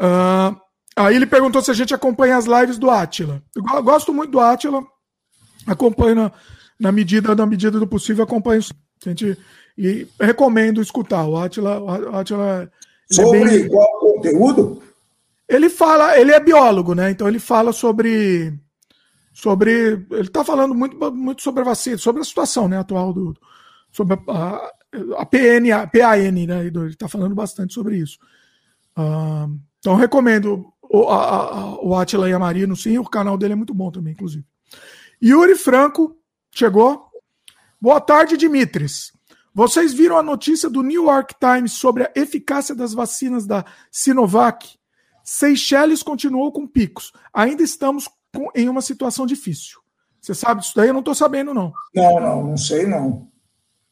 [0.00, 0.58] Uh,
[0.96, 3.42] aí ele perguntou se a gente acompanha as lives do Atila.
[3.54, 4.82] Eu gosto muito do Atila,
[5.66, 6.32] acompanho
[6.78, 8.60] na, medida, na medida do possível, acompanho.
[9.04, 9.38] A gente,
[9.76, 11.26] e recomendo escutar.
[11.26, 12.70] O Atila, o Atila
[13.10, 13.68] Sobre é bem...
[13.68, 14.82] qual conteúdo?
[15.48, 17.10] Ele fala, ele é biólogo, né?
[17.10, 18.52] Então ele fala sobre.
[19.32, 23.36] sobre ele está falando muito, muito sobre a vacina, sobre a situação né, atual do.
[23.92, 24.72] sobre a,
[25.18, 26.66] a PN, a PAN, né?
[26.66, 28.18] Ele está falando bastante sobre isso.
[28.98, 33.52] Uh, então recomendo o, a, a, o Atila e a Marino, sim, o canal dele
[33.52, 34.44] é muito bom também, inclusive.
[35.22, 36.16] Yuri Franco
[36.58, 37.10] chegou.
[37.80, 39.12] Boa tarde, Dimitris.
[39.54, 44.78] Vocês viram a notícia do New York Times sobre a eficácia das vacinas da Sinovac?
[45.22, 47.12] Seychelles continuou com picos.
[47.32, 49.80] Ainda estamos com, em uma situação difícil.
[50.20, 50.88] Você sabe disso daí?
[50.88, 51.72] Eu não estou sabendo, não.
[51.94, 53.28] Não, não, não sei, não.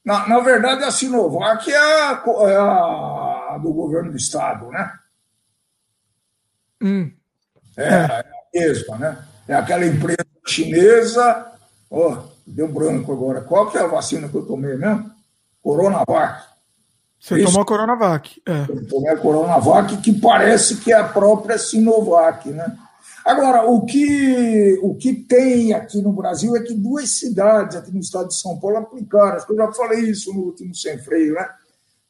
[0.05, 4.92] Na, na verdade, a Sinovac é a, é a, do governo do Estado, né?
[6.83, 7.12] Hum.
[7.77, 7.94] É, é.
[7.94, 9.24] é a mesma, né?
[9.48, 11.53] É aquela empresa chinesa.
[11.88, 13.40] Oh, deu branco agora.
[13.40, 15.11] Qual que é a vacina que eu tomei mesmo?
[15.62, 16.42] Coronavac.
[17.18, 18.42] Você Isso, tomou a Coronavac.
[18.46, 18.64] É.
[18.68, 22.76] Eu tomei a Coronavac, que parece que é a própria Sinovac, né?
[23.24, 28.00] Agora, o que, o que tem aqui no Brasil é que duas cidades aqui no
[28.00, 29.42] estado de São Paulo aplicaram.
[29.48, 31.48] Eu já falei isso no último Sem Freio, né?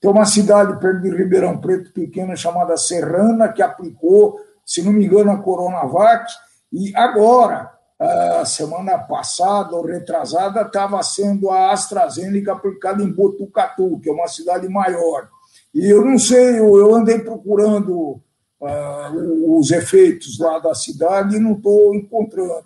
[0.00, 5.06] Tem uma cidade perto de Ribeirão Preto pequena chamada Serrana, que aplicou, se não me
[5.06, 6.28] engano, a Coronavac.
[6.72, 7.70] E agora,
[8.04, 14.28] a semana passada ou retrasada estava sendo a AstraZeneca aplicada em Botucatu, que é uma
[14.28, 15.28] cidade maior.
[15.74, 18.20] E eu não sei, eu andei procurando
[18.60, 22.64] uh, os efeitos lá da cidade e não estou encontrando.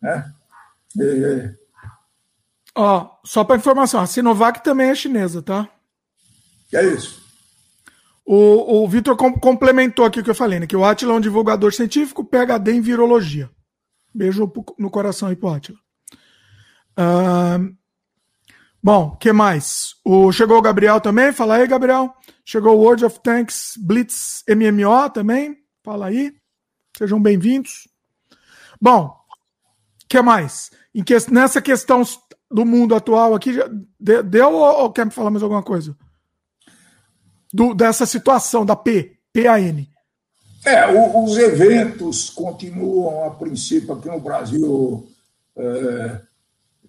[0.00, 0.32] Né?
[1.00, 1.54] É...
[2.76, 5.68] Ó, só para informação, a Sinovac também é chinesa, tá?
[6.72, 7.22] é isso.
[8.26, 10.66] O, o Vitor com, complementou aqui o que eu falei, né?
[10.66, 13.50] Que o Atila é um divulgador científico, PHD em virologia.
[14.14, 15.50] Beijo no coração aí pro.
[16.96, 17.74] Uh,
[18.82, 19.96] bom, que mais?
[20.04, 22.14] O, chegou o Gabriel também, fala aí, Gabriel.
[22.44, 26.32] Chegou o World of Tanks Blitz MMO também, fala aí.
[26.96, 27.88] Sejam bem-vindos.
[28.80, 29.14] Bom,
[30.08, 30.70] que mais?
[31.04, 32.02] Que, nessa questão
[32.50, 33.52] do mundo atual aqui,
[33.98, 35.96] deu ou, ou quer me falar mais alguma coisa?
[37.54, 39.86] do, dessa situação da P, PAN?
[40.64, 45.06] É, o, os eventos continuam, a princípio, aqui no Brasil,
[45.56, 46.20] é,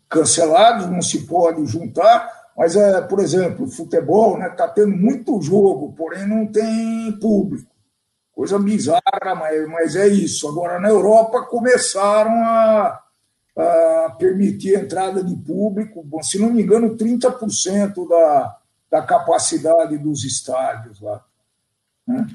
[0.08, 5.42] cancelados, não se pode juntar, mas, é, por exemplo, futebol está né, tá tendo muito
[5.42, 7.70] jogo, porém não tem público.
[8.34, 10.48] Coisa bizarra, mas, mas é isso.
[10.48, 13.02] Agora, na Europa, começaram a,
[13.58, 18.58] a permitir a entrada de público, bom, se não me engano, 30% da,
[18.90, 21.22] da capacidade dos estádios lá.
[22.08, 22.26] Né?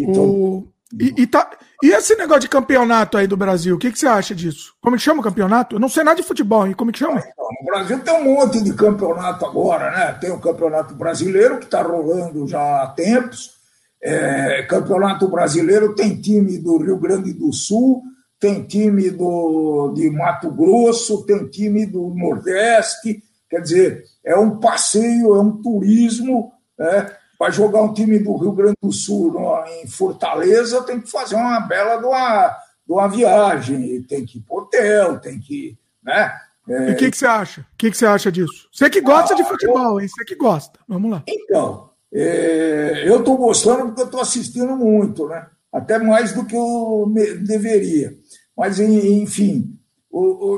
[0.00, 0.66] O...
[0.98, 1.50] E, e, tá...
[1.82, 4.74] e, esse negócio de campeonato aí do Brasil, o que, que você acha disso?
[4.80, 5.76] Como que chama o campeonato?
[5.76, 6.72] Eu não sei nada de futebol, hein?
[6.72, 7.20] como que chama?
[7.20, 10.12] Então, no Brasil tem um monte de campeonato agora, né?
[10.20, 13.58] Tem o Campeonato Brasileiro, que está rolando já há tempos.
[14.02, 18.02] É, campeonato Brasileiro tem time do Rio Grande do Sul,
[18.40, 25.34] tem time do, de Mato Grosso, tem time do Nordeste, Quer dizer, é um passeio,
[25.34, 26.52] é um turismo.
[26.78, 27.10] Né?
[27.40, 29.34] Para jogar um time do Rio Grande do Sul
[29.80, 32.48] em Fortaleza, tem que fazer uma bela de uma,
[32.86, 35.78] de uma viagem, tem que ir para hotel, tem que.
[36.02, 36.38] Né?
[36.68, 36.90] É...
[36.90, 37.62] E o que, que você acha?
[37.62, 38.68] O que, que você acha disso?
[38.70, 40.00] Você que gosta ah, de futebol, eu...
[40.02, 40.08] hein?
[40.08, 40.78] Você que gosta.
[40.86, 41.22] Vamos lá.
[41.26, 43.08] Então, é...
[43.08, 45.46] eu estou gostando porque eu estou assistindo muito, né?
[45.72, 48.18] Até mais do que eu deveria.
[48.54, 49.78] Mas, enfim,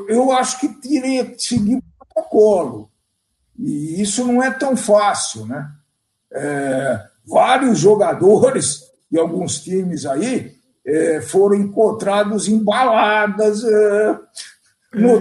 [0.08, 2.90] eu acho que teria que seguir protocolo.
[3.56, 5.70] E isso não é tão fácil, né?
[6.34, 14.18] É, vários jogadores de alguns times aí é, foram encontrados em baladas é,
[14.94, 15.20] no...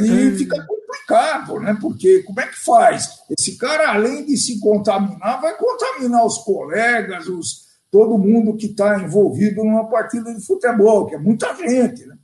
[0.00, 1.76] e fica complicado, né?
[1.80, 3.20] Porque como é que faz?
[3.36, 9.00] Esse cara, além de se contaminar, vai contaminar os colegas, os, todo mundo que está
[9.02, 12.16] envolvido numa partida de futebol, que é muita gente, né?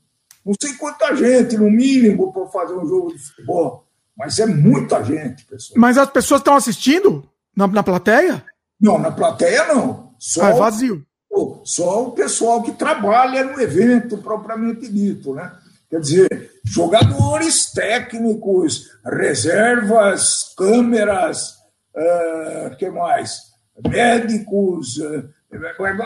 [0.44, 3.84] Não sei quanta gente, no mínimo, para fazer um jogo de futebol.
[4.16, 5.78] Mas é muita gente, pessoal.
[5.78, 7.24] Mas as pessoas estão assistindo
[7.56, 8.44] na, na plateia?
[8.80, 10.14] Não, na plateia não.
[10.18, 11.04] Só ah, é vazio.
[11.30, 15.52] O, só o pessoal que trabalha no evento propriamente dito, né?
[15.88, 21.56] Quer dizer, jogadores técnicos, reservas, câmeras,
[21.96, 23.50] uh, que mais?
[23.88, 25.28] Médicos, uh,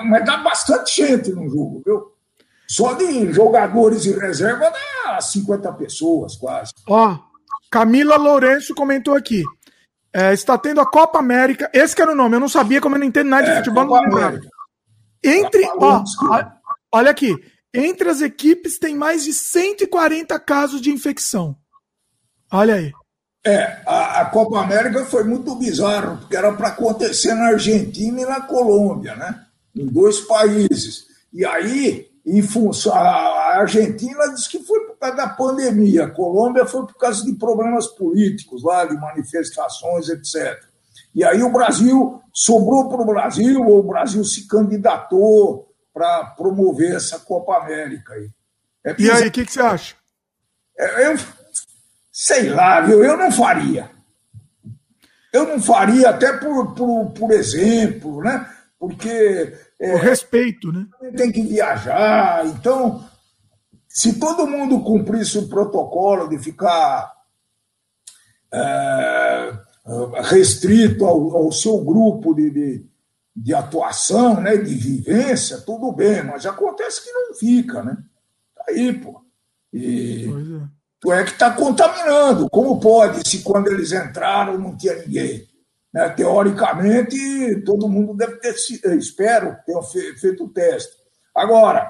[0.07, 2.15] mas dá bastante gente no jogo, viu?
[2.67, 4.73] Só de jogadores e reserva
[5.05, 6.73] dá 50 pessoas quase.
[6.89, 7.19] Ó,
[7.71, 9.43] Camila Lourenço comentou aqui.
[10.15, 11.69] É, está tendo a Copa América.
[11.75, 13.57] Esse que era o nome, eu não sabia como eu não entendo nada de é,
[13.57, 13.89] futebol.
[15.23, 15.67] Entre.
[15.77, 16.05] Ó,
[16.93, 17.35] olha aqui.
[17.75, 21.57] Entre as equipes tem mais de 140 casos de infecção.
[22.53, 22.93] Olha aí.
[23.45, 28.25] É, a, a Copa América foi muito bizarro, porque era para acontecer na Argentina e
[28.25, 29.45] na Colômbia, né?
[29.75, 31.07] Em dois países.
[31.33, 36.65] E aí em função, a Argentina diz que foi por causa da pandemia, a Colômbia
[36.65, 40.59] foi por causa de problemas políticos lá, de manifestações, etc.
[41.15, 46.95] E aí o Brasil sobrou para o Brasil, ou o Brasil se candidatou para promover
[46.95, 48.15] essa Copa América.
[48.15, 48.31] Aí.
[48.85, 49.95] É e aí, o que, que, você acha?
[50.79, 51.19] É, eu
[52.11, 53.05] sei lá, viu?
[53.05, 53.91] eu não faria.
[55.33, 58.49] Eu não faria, até por, por, por exemplo, né?
[58.79, 60.87] porque é, o respeito, né?
[61.17, 62.47] Tem que viajar.
[62.47, 63.05] Então,
[63.89, 67.13] se todo mundo cumprisse o protocolo de ficar
[68.53, 69.53] é,
[70.23, 72.87] restrito ao, ao, seu grupo de, de,
[73.35, 77.97] de, atuação, né, de vivência, tudo bem, mas acontece que não fica, né?
[78.55, 79.23] Tá aí, pô.
[79.73, 80.69] E é.
[81.01, 82.49] tu é que está contaminando.
[82.49, 85.47] Como pode, se quando eles entraram não tinha ninguém?
[85.95, 86.09] Né?
[86.09, 88.53] Teoricamente, todo mundo deve ter,
[88.99, 89.81] espero, ter
[90.19, 90.93] feito o teste.
[91.33, 91.89] Agora,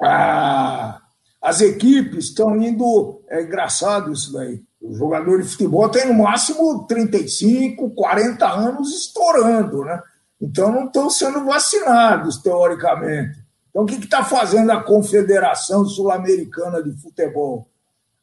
[0.00, 0.98] a,
[1.42, 3.22] as equipes estão indo.
[3.28, 4.62] É engraçado isso daí.
[4.80, 10.02] O jogador de futebol tem no máximo 35, 40 anos estourando, né?
[10.40, 13.38] Então não estão sendo vacinados, teoricamente.
[13.68, 17.68] Então o que está fazendo a Confederação Sul-Americana de Futebol?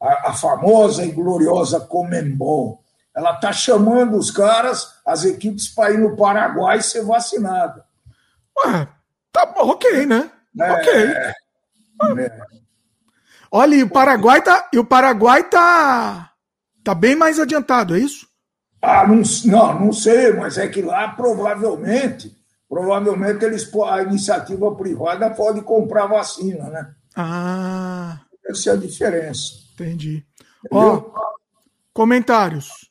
[0.01, 2.83] A, a, famosa e gloriosa Comembol.
[3.17, 7.83] Ela está chamando os caras, as equipes, para ir no Paraguai ser vacinada.
[8.59, 8.87] Ué,
[9.31, 10.29] tá bom, ok, né?
[10.59, 10.93] É, ok.
[10.93, 11.33] É.
[13.51, 16.31] Olha, e o Paraguai tá, e o Paraguai tá,
[16.83, 18.27] tá bem mais adiantado, é isso?
[18.79, 22.37] Ah, não, não, não sei, mas é que lá provavelmente,
[22.69, 26.93] provavelmente eles, a iniciativa privada pode comprar vacina, né?
[27.15, 28.19] Ah.
[28.47, 29.53] Essa é a diferença.
[29.73, 30.23] Entendi.
[30.69, 31.03] Ó,
[31.91, 32.86] comentários.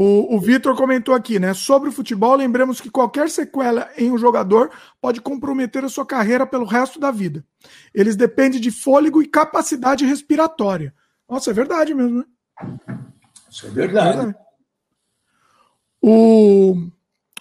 [0.00, 1.52] O, o Vitor comentou aqui, né?
[1.52, 6.46] Sobre o futebol, lembramos que qualquer sequela em um jogador pode comprometer a sua carreira
[6.46, 7.44] pelo resto da vida.
[7.92, 10.94] Eles dependem de fôlego e capacidade respiratória.
[11.28, 12.24] Nossa, é verdade mesmo, né?
[13.50, 14.08] Isso é verdade.
[14.08, 14.38] É verdade.
[16.00, 16.76] O,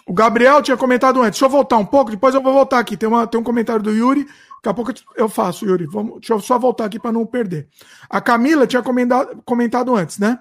[0.07, 1.39] o Gabriel tinha comentado antes.
[1.39, 2.97] Deixa eu voltar um pouco, depois eu vou voltar aqui.
[2.97, 4.23] Tem, uma, tem um comentário do Yuri.
[4.23, 5.85] Daqui a pouco eu faço, Yuri.
[5.85, 7.69] Vamos, deixa eu só voltar aqui para não perder.
[8.09, 10.39] A Camila tinha comentado, comentado antes, né?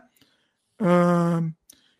[0.81, 1.53] Uh,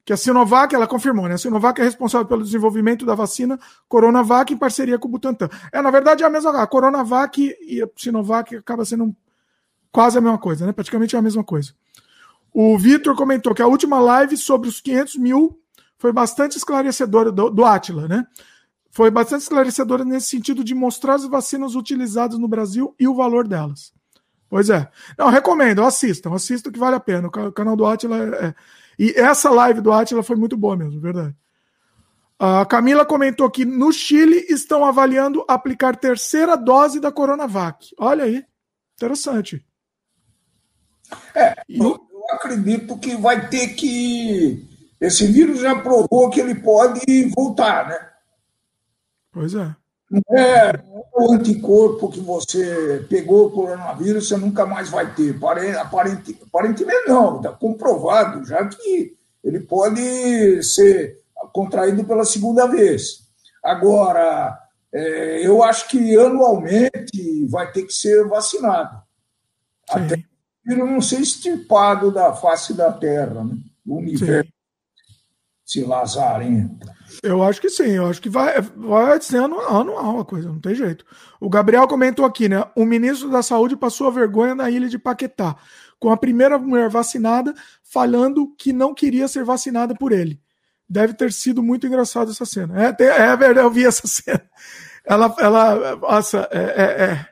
[0.07, 1.35] que a Sinovac, ela confirmou, né?
[1.35, 5.49] A Sinovac é responsável pelo desenvolvimento da vacina Coronavac em parceria com o Butantan.
[5.73, 6.63] É, na verdade, é a mesma coisa.
[6.63, 9.13] A Coronavac e a Sinovac acaba sendo
[9.91, 10.73] quase a mesma coisa, né?
[10.73, 11.75] Praticamente é a mesma coisa.
[12.55, 15.61] O Vitor comentou que a última live sobre os 500 mil
[15.99, 18.25] foi bastante esclarecedora do, do Atila, né?
[18.93, 23.49] Foi bastante esclarecedora nesse sentido de mostrar as vacinas utilizadas no Brasil e o valor
[23.49, 23.93] delas.
[24.49, 24.89] Pois é.
[25.19, 27.27] Não, recomendo, assistam, assistam que vale a pena.
[27.27, 28.55] O canal do Atila é, é
[28.99, 31.35] e essa live do Atila foi muito boa mesmo, verdade.
[32.39, 37.95] A Camila comentou que no Chile estão avaliando aplicar terceira dose da Coronavac.
[37.99, 38.45] Olha aí,
[38.95, 39.65] interessante.
[41.35, 44.69] É, eu, eu acredito que vai ter que.
[45.01, 47.01] Esse vírus já provou que ele pode
[47.35, 48.11] voltar, né?
[49.31, 49.75] Pois é.
[50.11, 50.73] Não é
[51.15, 55.37] o anticorpo que você pegou o coronavírus, você nunca mais vai ter.
[55.79, 61.21] Aparente, aparentemente não, está comprovado já que ele pode ser
[61.53, 63.27] contraído pela segunda vez.
[63.63, 64.57] Agora,
[64.93, 69.03] é, eu acho que anualmente vai ter que ser vacinado.
[69.91, 70.05] Sim.
[70.05, 70.25] Até
[70.67, 73.57] ele não ser extirpado da face da Terra, né?
[73.85, 74.51] do universo.
[74.51, 74.56] Sim.
[75.67, 76.87] Se lazarento.
[77.25, 80.77] Eu acho que sim, eu acho que vai, vai ser anual, a coisa, não tem
[80.77, 81.05] jeito.
[81.41, 82.65] O Gabriel comentou aqui, né?
[82.77, 85.57] O ministro da Saúde passou vergonha na ilha de Paquetá,
[85.99, 87.53] com a primeira mulher vacinada
[87.83, 90.41] falando que não queria ser vacinada por ele.
[90.89, 92.75] Deve ter sido muito engraçado essa cena.
[92.81, 94.43] É, é verdade, eu vi essa cena.
[95.05, 97.27] Ela, ela nossa, é, é, é.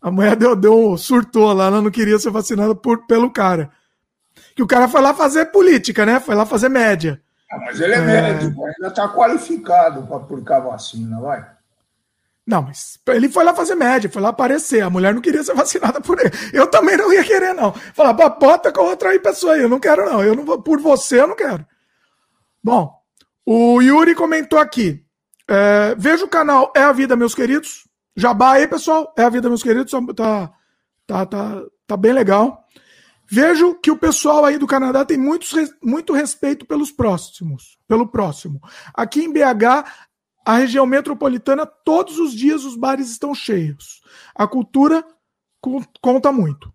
[0.00, 3.72] a mulher deu, deu surtou lá, ela não queria ser vacinada por, pelo cara.
[4.54, 6.20] Que o cara foi lá fazer política, né?
[6.20, 7.20] Foi lá fazer média.
[7.50, 8.00] Ah, mas ele é, é...
[8.00, 11.54] médico, ainda está qualificado para aplicar vacina, vai.
[12.46, 14.82] Não, mas ele foi lá fazer média, foi lá aparecer.
[14.82, 16.30] A mulher não queria ser vacinada por ele.
[16.52, 17.72] Eu também não ia querer, não.
[17.72, 19.62] Falar, bota com outra aí, pessoa aí.
[19.62, 20.22] Eu não quero, não.
[20.22, 21.64] Eu não vou, por você, eu não quero.
[22.62, 22.94] Bom,
[23.46, 25.02] o Yuri comentou aqui.
[25.46, 27.86] É, veja o canal É a Vida, meus queridos.
[28.16, 29.12] Jabá aí, pessoal.
[29.16, 29.90] É a Vida, meus queridos.
[30.14, 30.52] Tá,
[31.06, 32.63] tá, tá, tá bem legal.
[33.26, 38.60] Vejo que o pessoal aí do Canadá tem muitos, muito respeito pelos próximos, pelo próximo.
[38.92, 39.84] Aqui em BH,
[40.44, 44.02] a região metropolitana, todos os dias os bares estão cheios.
[44.34, 45.04] A cultura
[46.00, 46.72] conta muito.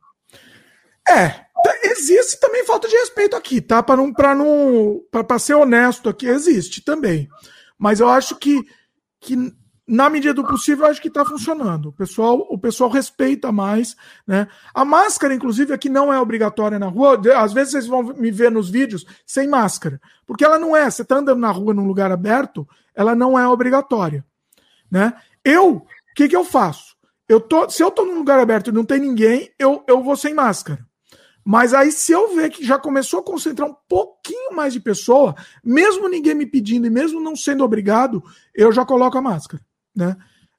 [1.07, 1.45] É,
[1.83, 3.81] existe também falta de respeito aqui, tá?
[3.83, 7.29] Para não, para não, para ser honesto aqui, existe também.
[7.77, 8.63] Mas eu acho que,
[9.19, 9.35] que
[9.89, 11.89] na medida do possível, acho que está funcionando.
[11.89, 14.47] O pessoal, o pessoal respeita mais, né?
[14.71, 17.19] A máscara, inclusive, aqui não é obrigatória na rua.
[17.36, 20.88] Às vezes vocês vão me ver nos vídeos sem máscara, porque ela não é.
[20.88, 24.23] Você está andando na rua num lugar aberto, ela não é obrigatória,
[24.91, 25.12] né?
[25.43, 26.95] Eu, o que que eu faço?
[27.28, 30.15] Eu tô, se eu tô num lugar aberto e não tem ninguém, eu, eu vou
[30.15, 30.86] sem máscara.
[31.43, 35.34] Mas aí, se eu ver que já começou a concentrar um pouquinho mais de pessoa,
[35.63, 38.23] mesmo ninguém me pedindo e mesmo não sendo obrigado,
[38.54, 39.63] eu já coloco a máscara
[39.95, 40.15] né?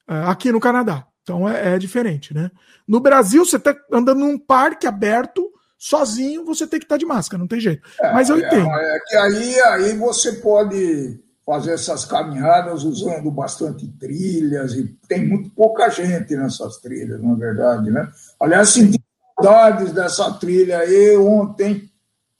[0.07, 1.05] É, aqui no Canadá.
[1.23, 2.51] Então é, é diferente, né?
[2.87, 7.05] No Brasil, você tá andando num parque aberto, sozinho, você tem que estar tá de
[7.05, 7.87] máscara, não tem jeito.
[7.99, 8.69] É, Mas eu é, entendo.
[8.69, 15.49] É, que aí, aí você pode fazer essas caminhadas usando bastante trilhas, e tem muito
[15.51, 18.07] pouca gente nessas trilhas, na verdade, né?
[18.39, 19.01] Aliás, senti
[19.35, 21.89] saudades dessa trilha aí ontem.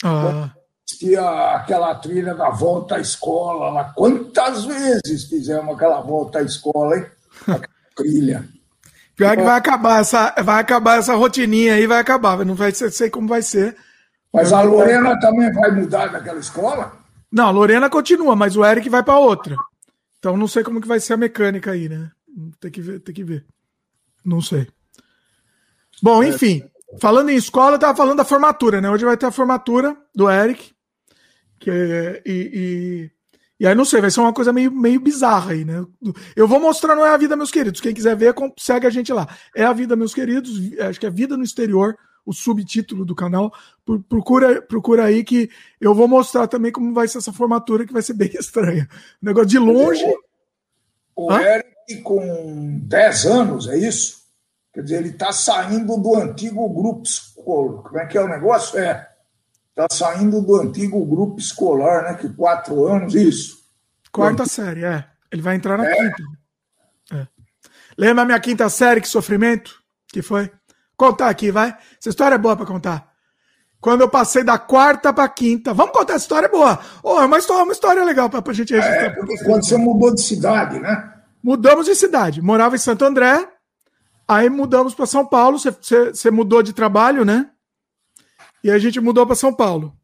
[0.03, 0.51] Ah
[1.01, 1.21] existia
[1.55, 3.83] aquela trilha da volta à escola lá.
[3.95, 7.05] Quantas vezes fizemos aquela volta à escola, hein?
[7.95, 8.47] Trilha.
[9.15, 12.45] Pior que vai acabar essa, vai acabar essa rotininha aí, vai acabar.
[12.45, 13.75] Não vai ser, sei como vai ser.
[14.33, 16.93] Mas a Lorena também vai mudar daquela escola?
[17.31, 19.55] Não, a Lorena continua, mas o Eric vai para outra.
[20.19, 22.11] Então não sei como que vai ser a mecânica aí, né?
[22.59, 23.45] Tem que ver, tem que ver.
[24.23, 24.67] Não sei.
[26.01, 26.63] Bom, enfim,
[26.99, 28.89] falando em escola, eu tava falando da formatura, né?
[28.89, 30.71] Hoje vai ter a formatura do Eric.
[31.61, 33.11] Que, é, e, e,
[33.59, 35.85] e, aí, não sei, vai ser uma coisa meio, meio bizarra aí, né?
[36.35, 37.79] Eu vou mostrar Não é a Vida, meus queridos.
[37.79, 39.27] Quem quiser ver, segue a gente lá.
[39.55, 40.51] É a Vida, meus queridos.
[40.79, 41.95] Acho que é Vida no Exterior,
[42.25, 43.53] o subtítulo do canal.
[44.09, 48.01] Procura, procura aí que eu vou mostrar também como vai ser essa formatura, que vai
[48.01, 48.89] ser bem estranha.
[49.21, 50.03] O negócio de longe.
[51.15, 54.21] O, o Eric, com 10 anos, é isso?
[54.73, 57.83] Quer dizer, ele está saindo do antigo grupo escolar.
[57.83, 58.79] Como é que é o negócio?
[58.79, 59.10] É.
[59.71, 62.13] Está saindo do antigo grupo escolar, né?
[62.15, 63.59] Que quatro anos, isso.
[64.11, 65.05] Quarta série, é.
[65.31, 65.95] Ele vai entrar na é.
[65.95, 66.23] quinta.
[67.13, 67.27] É.
[67.97, 69.81] Lembra a minha quinta série, que sofrimento?
[70.07, 70.51] Que foi?
[70.97, 71.75] Contar aqui, vai.
[71.99, 73.11] Essa história é boa para contar.
[73.81, 75.73] Quando eu passei da quarta para quinta.
[75.73, 76.79] Vamos contar essa história é boa.
[77.01, 79.05] Oh, é uma história, uma história legal para a gente registrar.
[79.05, 79.09] É,
[79.43, 81.11] quando você mudou de cidade, né?
[81.43, 82.41] Mudamos de cidade.
[82.41, 83.47] Morava em Santo André.
[84.27, 85.57] Aí mudamos para São Paulo.
[85.57, 87.49] Você, mudou de trabalho, né?
[88.63, 89.95] E a gente mudou para São Paulo.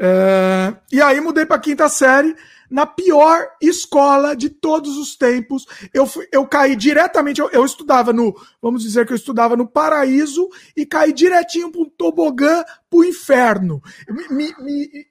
[0.00, 0.74] É...
[0.90, 2.34] E aí mudei para quinta série
[2.72, 5.66] na pior escola de todos os tempos.
[5.92, 9.68] Eu, fui, eu caí diretamente, eu, eu, estudava no, vamos dizer que eu estudava no
[9.68, 13.82] paraíso e caí direitinho para um tobogã para o inferno.
[14.30, 15.06] Me, me,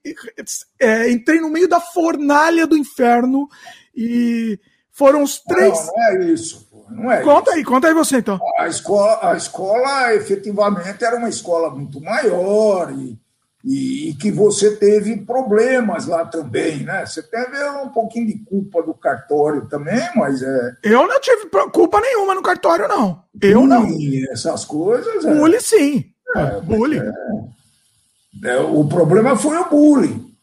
[0.80, 3.48] é, entrei no meio da fornalha do inferno
[3.96, 4.60] e
[4.90, 5.78] foram os três.
[5.78, 6.68] Não, não é isso.
[6.92, 7.58] Não é conta isso.
[7.58, 8.40] aí, conta aí você então.
[8.60, 13.18] A escola, a escola efetivamente era uma escola muito maior e
[13.64, 17.06] e, que você teve problemas lá também, né?
[17.06, 20.76] Você teve um pouquinho de culpa do cartório também, mas é.
[20.84, 23.24] Eu não tive culpa nenhuma no cartório, não.
[23.40, 23.88] Eu não.
[24.32, 25.24] Essas coisas.
[25.24, 25.36] É...
[25.36, 26.12] Bullying, sim.
[26.36, 27.00] É, bullying.
[27.00, 28.52] É...
[28.54, 30.34] É, o problema foi o bullying.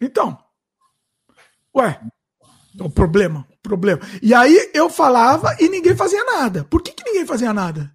[0.00, 0.38] Então.
[1.74, 1.98] Ué,
[2.78, 4.00] o problema, problema.
[4.22, 6.64] E aí eu falava e ninguém fazia nada.
[6.68, 7.90] Por que, que ninguém fazia nada?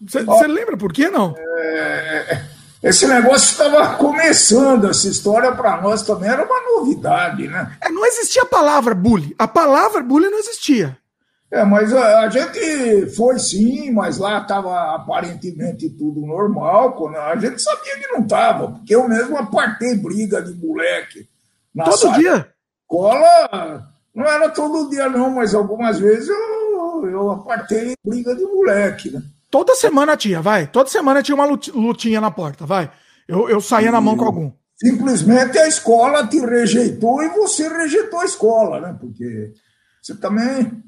[0.00, 1.34] Você lembra por que não?
[1.38, 2.44] É,
[2.82, 7.76] esse negócio estava começando, essa história para nós também era uma novidade, né?
[7.80, 9.34] É, não existia a palavra bullying.
[9.38, 10.98] A palavra bullying não existia.
[11.50, 16.92] É, mas a, a gente foi sim, mas lá estava aparentemente tudo normal.
[16.92, 21.26] Quando a gente sabia que não estava, porque eu mesmo apartei briga de moleque.
[21.74, 22.53] Todo dia?
[22.84, 29.10] Escola, não era todo dia não, mas algumas vezes eu, eu apartei briga de moleque,
[29.10, 29.22] né?
[29.50, 30.66] Toda semana tinha, vai.
[30.66, 32.90] Toda semana tinha uma lutinha na porta, vai.
[33.26, 34.52] Eu, eu saía e na mão com algum.
[34.76, 38.96] Simplesmente a escola te rejeitou e você rejeitou a escola, né?
[39.00, 39.52] Porque
[40.02, 40.82] você também.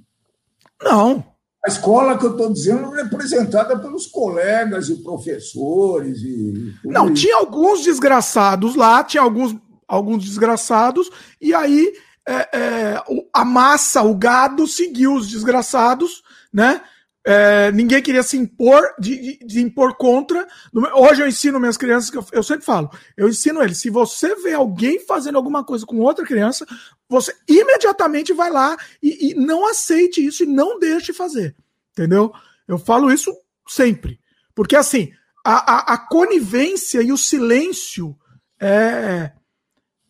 [0.83, 1.25] Não.
[1.65, 6.75] A escola que eu estou dizendo é representada pelos colegas e professores e.
[6.85, 7.23] Não, isso.
[7.23, 11.11] tinha alguns desgraçados lá, tinha alguns, alguns desgraçados,
[11.41, 11.93] e aí
[12.27, 16.23] é, é, a massa, o gado, seguiu os desgraçados,
[16.53, 16.83] né?
[17.29, 20.47] É, ninguém queria se impor, de, de, de, impor contra.
[20.95, 24.37] Hoje eu ensino minhas crianças, que eu, eu, sempre falo, eu ensino eles, se você
[24.37, 26.65] vê alguém fazendo alguma coisa com outra criança,
[27.09, 31.57] você imediatamente vai lá e, e não aceite isso e não deixe fazer.
[31.91, 32.33] Entendeu?
[32.69, 34.21] Eu falo isso sempre.
[34.55, 35.11] Porque assim,
[35.45, 38.17] a, a, a conivência e o silêncio
[38.61, 39.33] é.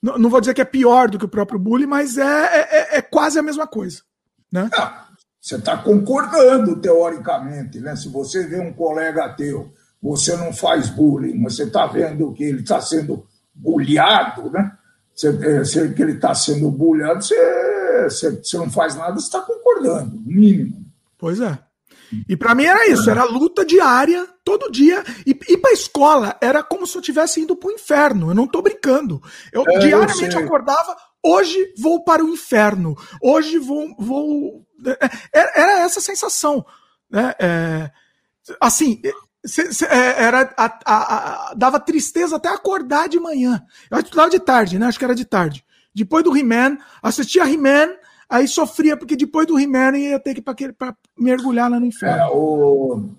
[0.06, 2.96] Não, não, vou dizer que é pior do que o próprio bullying, mas é, é,
[2.96, 4.02] é, é quase a mesma coisa.
[4.52, 4.70] Né?
[4.72, 5.06] Ah
[5.46, 7.94] você está concordando, teoricamente, né?
[7.94, 12.42] Se você vê um colega teu, você não faz bullying, mas você está vendo que
[12.42, 14.72] ele está sendo bulhado, né?
[15.14, 19.40] Você, você, que ele está sendo bulhado, você, você, você não faz nada, você está
[19.40, 20.84] concordando, mínimo.
[21.16, 21.56] Pois é.
[22.28, 25.02] E para mim era isso, era luta diária, todo dia.
[25.26, 28.30] E ir pra escola era como se eu tivesse indo pro inferno.
[28.30, 29.20] Eu não tô brincando.
[29.52, 32.96] Eu é, diariamente eu acordava, hoje vou para o inferno.
[33.20, 33.92] Hoje vou.
[33.98, 34.64] vou...
[34.86, 36.64] É, é, era essa sensação.
[37.10, 37.34] Né?
[37.40, 37.90] É,
[38.60, 39.02] assim,
[40.16, 43.60] era, a, a, a, dava tristeza até acordar de manhã.
[43.90, 44.86] Eu estudava de tarde, né?
[44.86, 45.64] Acho que era de tarde.
[45.92, 47.96] Depois do He-Man, assistia He-Man,
[48.28, 52.22] aí sofria, porque depois do He-Man ia ter que para mergulhar lá no inferno.
[52.22, 53.16] É, o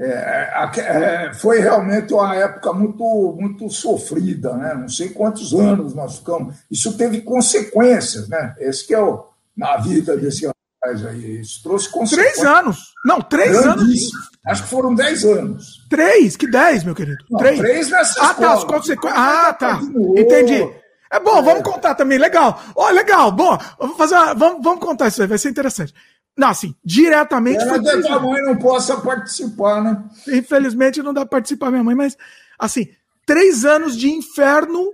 [0.00, 4.74] é, é, foi realmente uma época muito, muito sofrida, né?
[4.74, 6.54] Não sei quantos anos nós ficamos.
[6.70, 8.54] Isso teve consequências, né?
[8.58, 9.26] Esse que é o
[9.56, 11.40] na vida desse rapaz aí.
[11.40, 12.36] Isso trouxe consequências.
[12.36, 12.78] Três anos.
[13.04, 14.10] Não, três anos.
[14.46, 15.84] Acho que foram dez anos.
[15.90, 16.36] Três?
[16.36, 17.24] Que dez, meu querido?
[17.28, 17.58] Não, três.
[17.58, 19.20] três nessa Ah, tá, as consequências.
[19.20, 19.80] Ah, tá.
[20.16, 20.78] Entendi.
[21.10, 22.18] É bom, vamos contar também.
[22.18, 22.62] Legal.
[22.76, 23.32] Ó, oh, legal.
[23.32, 25.92] Bom, vamos fazer uma, vamos, vamos contar isso aí, vai ser interessante.
[26.38, 27.60] Não, assim, diretamente.
[27.60, 30.04] Ela foi que a mãe não possa participar, né?
[30.28, 32.16] Infelizmente não dá para participar minha mãe, mas
[32.56, 32.86] assim,
[33.26, 34.88] três anos de inferno,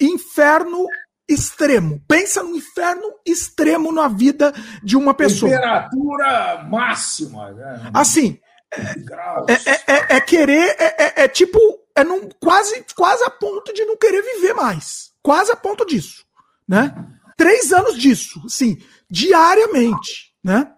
[0.00, 0.84] inferno
[1.28, 2.02] extremo.
[2.08, 5.52] Pensa no inferno extremo na vida de uma pessoa.
[5.52, 7.52] Temperatura máxima.
[7.52, 7.90] Né?
[7.94, 8.40] Assim,
[8.74, 11.58] é, é, é, é, querer, é, é, tipo,
[11.94, 15.12] é num, quase, quase a ponto de não querer viver mais.
[15.22, 16.24] Quase a ponto disso,
[16.66, 16.92] né?
[17.36, 18.76] Três anos disso, sim,
[19.08, 20.72] diariamente, né?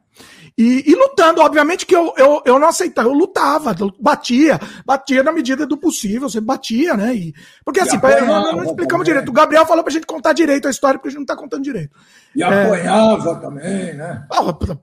[0.62, 5.20] E, e, lutando, obviamente que eu, eu, eu não aceitava, eu lutava, eu batia, batia
[5.20, 7.12] na medida do possível, você batia, né?
[7.12, 7.34] E,
[7.64, 9.28] porque assim, apanhava, não, não explicamos direito.
[9.28, 11.64] O Gabriel falou pra gente contar direito a história, porque a gente não tá contando
[11.64, 11.90] direito.
[12.36, 14.24] E é, apanhava também, né?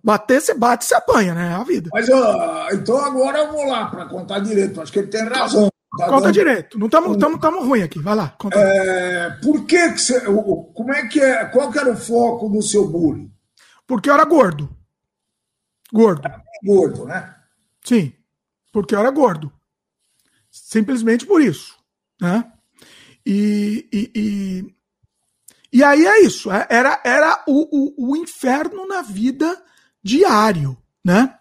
[0.04, 1.52] bater, você bate, você apanha, né?
[1.52, 1.90] É a vida.
[1.94, 2.10] Mas
[2.74, 5.70] então agora eu vou lá para contar direito, acho que ele tem razão.
[5.98, 6.34] Tá conta dando...
[6.34, 8.34] direito, não estamos ruim aqui, vai lá.
[8.38, 8.60] Conta.
[8.60, 10.20] É, por que, que você.
[10.20, 11.46] Como é que é?
[11.46, 13.32] Qual que era o foco do seu bullying?
[13.88, 14.78] Porque eu era gordo.
[15.92, 16.30] Gordo.
[16.64, 17.36] gordo, né?
[17.84, 18.14] Sim,
[18.72, 19.52] porque era gordo.
[20.50, 21.78] Simplesmente por isso.
[22.22, 22.52] Né?
[23.26, 24.76] E, e, e,
[25.74, 26.52] e aí é isso.
[26.52, 29.62] É, era, era o, o, o inferno na vida
[30.04, 30.78] diário.
[31.04, 31.38] Né?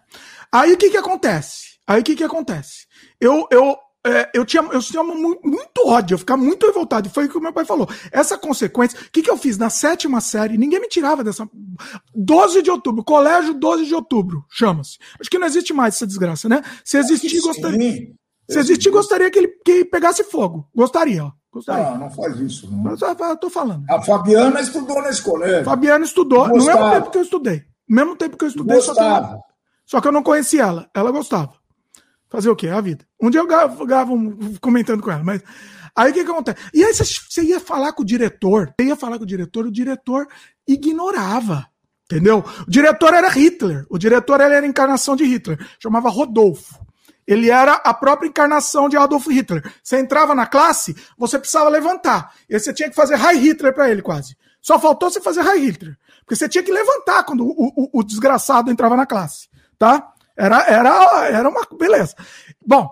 [0.51, 1.79] Aí o que, que acontece?
[1.85, 2.87] Aí o que, que acontece?
[3.19, 7.07] Eu, eu, é, eu tinha, eu tinha muito, muito, ódio, eu ficava muito revoltado.
[7.07, 7.87] E foi o que o meu pai falou.
[8.11, 9.57] Essa consequência, o que, que eu fiz?
[9.57, 11.47] Na sétima série, ninguém me tirava dessa.
[12.15, 14.97] 12 de outubro, colégio 12 de outubro, chama-se.
[15.19, 16.61] Acho que não existe mais essa desgraça, né?
[16.83, 18.07] Se existir, gostaria.
[18.49, 20.67] Se existir, gostaria que ele que pegasse fogo.
[20.73, 21.31] Gostaria, ó.
[21.51, 21.91] Gostaria.
[21.91, 22.71] Não, não faz isso.
[22.71, 22.91] Não.
[22.91, 23.83] Eu, eu tô falando.
[23.89, 25.65] A Fabiana estudou nesse colégio.
[25.65, 27.63] Fabiana estudou, no mesmo tempo que eu estudei.
[27.87, 29.39] No mesmo tempo que eu estudei, só que, eu,
[29.85, 30.89] só que eu não conhecia ela.
[30.93, 31.58] Ela gostava.
[32.29, 32.67] Fazer o quê?
[32.67, 33.05] A vida.
[33.19, 35.41] Um dia eu gravo, gravo um, comentando com ela, mas.
[35.95, 36.57] Aí o que, que acontece?
[36.73, 39.71] E aí você ia falar com o diretor, você ia falar com o diretor, o
[39.71, 40.27] diretor
[40.67, 41.67] ignorava.
[42.05, 42.43] Entendeu?
[42.67, 43.85] O diretor era Hitler.
[43.89, 45.59] O diretor era a encarnação de Hitler.
[45.79, 46.79] Chamava Rodolfo.
[47.27, 49.61] Ele era a própria encarnação de Adolf Hitler.
[49.83, 52.33] Você entrava na classe, você precisava levantar.
[52.49, 54.35] E você tinha que fazer High Hitler para ele, quase.
[54.59, 55.95] Só faltou você fazer High Hitler.
[56.21, 59.47] Porque você tinha que levantar quando o, o, o desgraçado entrava na classe.
[59.77, 60.11] Tá?
[60.39, 62.15] Era, era, era uma beleza.
[62.65, 62.89] Bom,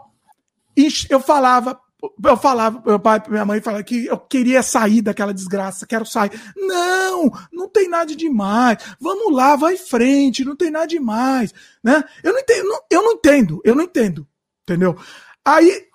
[1.09, 1.79] eu falava,
[2.25, 6.29] eu falava, meu pai minha mãe falavam que eu queria sair daquela desgraça, quero sair.
[6.57, 8.79] Não, não tem nada demais.
[8.99, 12.03] Vamos lá, vai em frente, não tem nada demais, né?
[12.21, 14.27] Eu não entendo, eu não entendo, eu não entendo,
[14.63, 14.97] entendeu?
[15.45, 15.87] Aí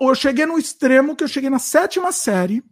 [0.00, 2.64] eu cheguei no extremo que eu cheguei na sétima série.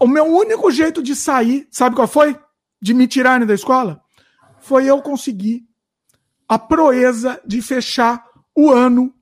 [0.00, 2.38] O meu único jeito de sair, sabe qual foi?
[2.80, 4.00] De me tirarem da escola?
[4.60, 5.66] Foi eu conseguir
[6.48, 8.24] a proeza de fechar
[8.54, 9.12] o ano,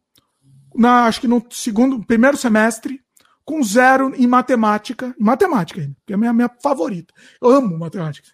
[0.74, 3.00] na, acho que no segundo, primeiro semestre,
[3.44, 7.12] com zero em matemática, em matemática ainda, que é a minha, minha favorita.
[7.40, 8.28] Eu amo matemática.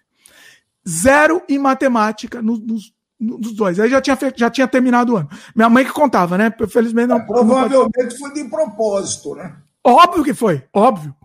[0.87, 3.79] Zero em matemática nos, nos, nos dois.
[3.79, 5.29] Aí já tinha, já tinha terminado o ano.
[5.55, 6.53] Minha mãe que contava, né?
[6.69, 7.17] Felizmente não.
[7.17, 9.55] É, provavelmente não foi de propósito, né?
[9.83, 11.15] Óbvio que foi, óbvio.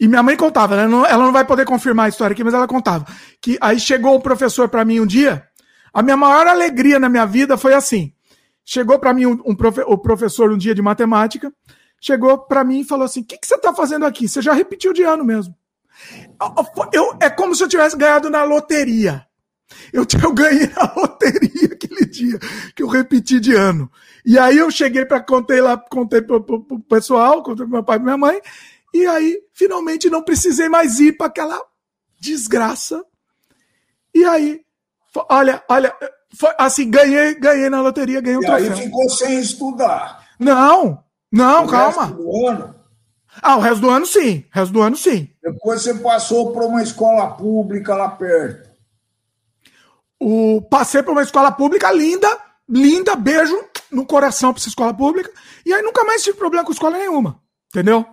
[0.00, 0.82] E minha mãe contava, né?
[1.08, 3.04] ela não vai poder confirmar a história aqui, mas ela contava.
[3.40, 5.44] Que aí chegou o professor para mim um dia
[5.92, 8.12] a minha maior alegria na minha vida foi assim.
[8.64, 11.52] Chegou para mim um, um profe o professor um dia de matemática,
[12.00, 14.28] chegou para mim e falou assim: "O que, que você está fazendo aqui?
[14.28, 15.54] Você já repetiu de ano mesmo?"
[16.40, 19.26] Eu, eu, é como se eu tivesse ganhado na loteria.
[19.92, 22.38] Eu, eu ganhei na loteria aquele dia
[22.74, 23.90] que eu repeti de ano.
[24.24, 27.84] E aí eu cheguei para contei lá, contei pro, pro, pro pessoal, contei pro meu
[27.84, 28.40] pai e minha mãe,
[28.92, 31.60] e aí finalmente não precisei mais ir para aquela
[32.20, 33.04] desgraça.
[34.14, 34.60] E aí
[35.28, 35.94] Olha, olha,
[36.36, 38.72] foi, assim, ganhei, ganhei na loteria, ganhei um e troféu.
[38.72, 40.26] aí ficou sem estudar.
[40.38, 41.02] Não,
[41.32, 42.06] não, o calma.
[42.06, 42.74] Resto do ano?
[43.42, 45.28] Ah, o resto do ano sim, o resto do ano sim.
[45.42, 48.68] Depois você passou para uma escola pública lá perto.
[50.20, 52.28] O, passei para uma escola pública linda,
[52.68, 53.56] linda, beijo
[53.90, 55.30] no coração para essa escola pública.
[55.64, 58.04] E aí nunca mais tive problema com escola nenhuma, entendeu?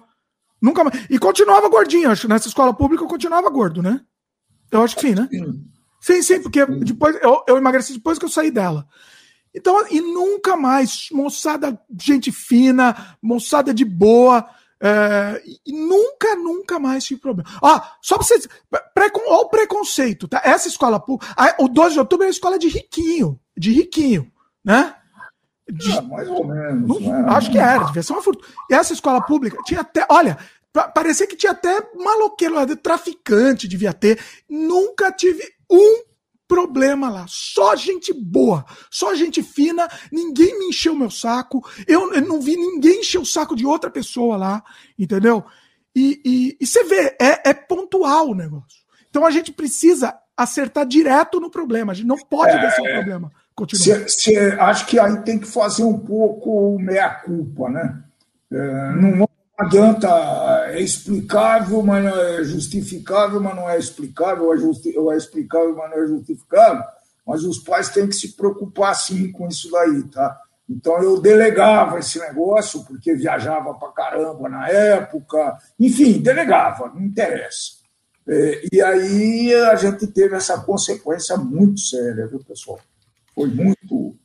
[0.62, 1.06] Nunca mais.
[1.10, 2.28] E continuava gordinho, acho.
[2.28, 4.02] Nessa escola pública eu continuava gordo, né?
[4.72, 5.28] Eu acho que sim, né?
[5.32, 5.75] Sim.
[6.00, 8.88] Sim, sim, porque depois eu, eu emagreci depois que eu saí dela.
[9.54, 14.46] Então, e nunca mais, moçada, gente fina, moçada de boa,
[14.82, 17.50] é, e nunca, nunca mais tive problema.
[17.62, 18.48] Ó, só pra vocês.
[18.94, 20.42] Precon, ó, o preconceito, tá?
[20.44, 21.34] Essa escola pública.
[21.58, 23.40] O 12 de outubro é uma escola de riquinho.
[23.58, 24.30] De riquinho,
[24.64, 24.94] né?
[25.72, 27.02] De, é, mais ou menos.
[27.02, 27.26] Não, né?
[27.30, 28.54] Acho que era, devia ser uma fortuna.
[28.70, 30.06] E essa escola pública tinha até.
[30.10, 30.38] Olha,
[30.94, 34.20] parecia que tinha até maloqueiro lá, de traficante devia ter.
[34.50, 36.04] Nunca tive um
[36.48, 37.26] problema lá.
[37.28, 39.88] Só gente boa, só gente fina.
[40.12, 41.64] Ninguém me encheu meu saco.
[41.88, 44.64] Eu, eu não vi ninguém encher o saco de outra pessoa lá,
[44.98, 45.44] entendeu?
[45.96, 48.84] E, e, e você vê, é, é, pontual o negócio.
[49.10, 51.94] Então a gente precisa acertar direto no problema.
[51.94, 54.10] A gente não pode é, deixar o problema continuar.
[54.10, 58.04] Cê, cê, acho que aí tem que fazer um pouco meia-culpa, né?
[58.52, 59.28] É, não
[59.58, 60.10] adianta,
[60.70, 65.92] é explicável, mas não é justificável, mas não é explicável, é, justi é explicável, mas
[65.92, 66.84] não é justificável.
[67.26, 70.40] Mas os pais têm que se preocupar sim com isso daí, tá?
[70.70, 77.86] Então eu delegava esse negócio, porque viajava pra caramba na época, enfim, delegava, não interessa.
[78.28, 82.80] É, e aí a gente teve essa consequência muito séria, viu, pessoal?
[83.34, 84.16] Foi muito.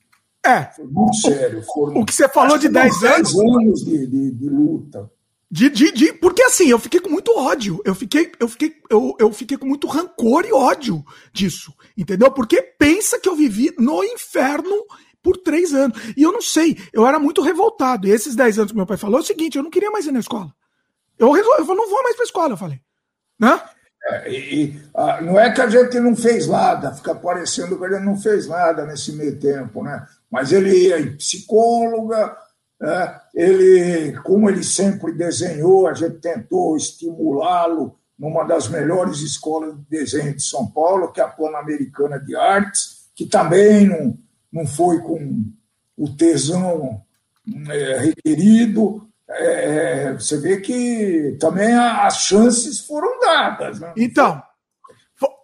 [0.44, 0.64] É.
[0.74, 1.62] Foi muito sério.
[1.62, 3.34] Foram, o que você falou de 10 anos.
[3.34, 5.10] 10 anos de, de, de luta.
[5.52, 7.80] De, de, de, porque assim, eu fiquei com muito ódio.
[7.84, 11.74] Eu fiquei, eu, fiquei, eu, eu fiquei com muito rancor e ódio disso.
[11.96, 12.30] Entendeu?
[12.30, 14.84] Porque pensa que eu vivi no inferno
[15.22, 15.98] por três anos.
[16.16, 18.06] E eu não sei, eu era muito revoltado.
[18.06, 20.06] E esses dez anos que meu pai falou é o seguinte: eu não queria mais
[20.06, 20.54] ir na escola.
[21.18, 22.80] Eu resolvi, eu não vou mais pra escola, eu falei.
[23.38, 23.60] Né?
[24.08, 27.98] É, e, a, não é que a gente não fez nada, fica parecendo que ele
[28.00, 30.06] não fez nada nesse meio tempo, né?
[30.30, 32.36] Mas ele ia em psicóloga,
[33.34, 40.34] ele, como ele sempre desenhou, a gente tentou estimulá-lo numa das melhores escolas de desenho
[40.34, 44.18] de São Paulo, que é a Pan-Americana de Artes, que também não,
[44.52, 45.44] não foi com
[45.96, 47.02] o tesão
[47.68, 49.06] é, requerido.
[49.28, 53.80] É, você vê que também as chances foram dadas.
[53.80, 53.92] Né?
[53.96, 54.42] Então,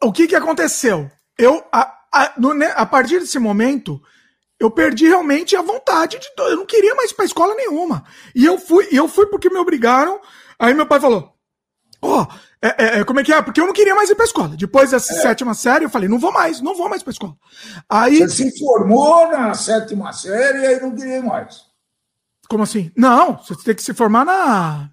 [0.02, 1.10] o que, que aconteceu?
[1.38, 4.00] Eu, a, a, no, né, a partir desse momento,
[4.58, 6.26] eu perdi realmente a vontade de.
[6.38, 8.04] Eu não queria mais ir pra escola nenhuma.
[8.34, 10.20] E eu fui, eu fui porque me obrigaram.
[10.58, 11.34] Aí meu pai falou:
[12.00, 12.26] Ó, oh,
[12.62, 13.42] é, é, como é que é?
[13.42, 14.56] Porque eu não queria mais ir pra escola.
[14.56, 15.16] Depois dessa é.
[15.20, 17.36] sétima série, eu falei: não vou mais, não vou mais pra escola.
[17.88, 18.18] Aí.
[18.20, 21.66] Você se formou na sétima série e aí não queria mais.
[22.48, 22.90] Como assim?
[22.96, 24.90] Não, você tem que se formar na.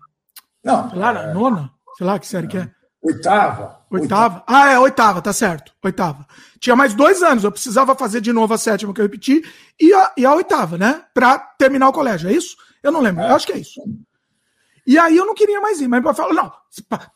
[0.63, 0.89] Não.
[0.89, 1.33] Sei lá, na é.
[1.33, 1.71] nona?
[1.97, 2.51] Sei lá que série não.
[2.51, 2.69] que é.
[3.01, 3.82] Oitava.
[3.93, 4.43] Oitava?
[4.47, 5.71] Ah, é, oitava, tá certo.
[5.83, 6.25] Oitava.
[6.59, 9.43] Tinha mais dois anos, eu precisava fazer de novo a sétima que eu repeti
[9.79, 11.03] e a, e a oitava, né?
[11.13, 12.57] Pra terminar o colégio, é isso?
[12.81, 13.29] Eu não lembro, é.
[13.29, 13.79] eu acho que é isso.
[14.85, 16.51] E aí eu não queria mais ir, mas ele falou, não,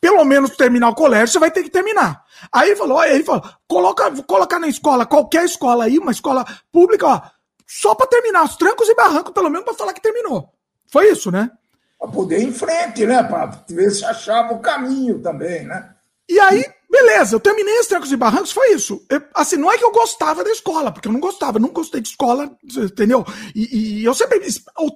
[0.00, 2.24] pelo menos terminar o colégio, você vai ter que terminar.
[2.50, 6.46] Aí ele falou, aí ele falou, coloca, colocar na escola, qualquer escola aí, uma escola
[6.72, 7.22] pública, ó,
[7.66, 10.54] só para terminar os trancos e barrancos, pelo menos para falar que terminou.
[10.90, 11.50] Foi isso, né?
[11.98, 13.22] Para poder ir em frente, né?
[13.22, 15.94] Para ver se achava o caminho também, né?
[16.28, 19.04] E aí, beleza, eu terminei os trancos e barrancos, foi isso.
[19.08, 22.00] Eu, assim, não é que eu gostava da escola, porque eu não gostava, não gostei
[22.00, 23.24] de escola, entendeu?
[23.54, 24.40] E, e eu sempre.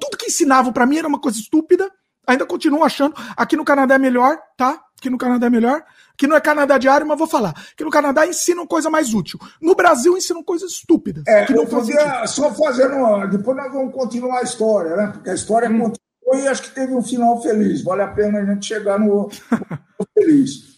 [0.00, 1.90] Tudo que ensinavam para mim era uma coisa estúpida.
[2.26, 3.14] Ainda continuo achando.
[3.36, 4.80] Aqui no Canadá é melhor, tá?
[4.98, 5.82] Aqui no Canadá é melhor.
[6.12, 7.50] Aqui não é Canadá diário, mas vou falar.
[7.72, 9.40] Aqui no Canadá ensinam coisa mais útil.
[9.60, 11.24] No Brasil ensinam coisas estúpidas.
[11.26, 12.94] É, que não eu podia só fazendo.
[12.94, 13.26] Uma...
[13.26, 15.10] Depois nós vamos continuar a história, né?
[15.12, 15.90] Porque a história hum.
[15.90, 17.82] continuou e acho que teve um final feliz.
[17.82, 20.71] Vale a pena a gente chegar no, no feliz.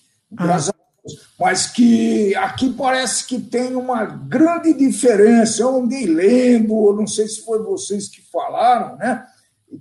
[1.39, 5.62] Mas que aqui parece que tem uma grande diferença.
[5.62, 9.26] Eu andei lendo, não sei se foi vocês que falaram, né?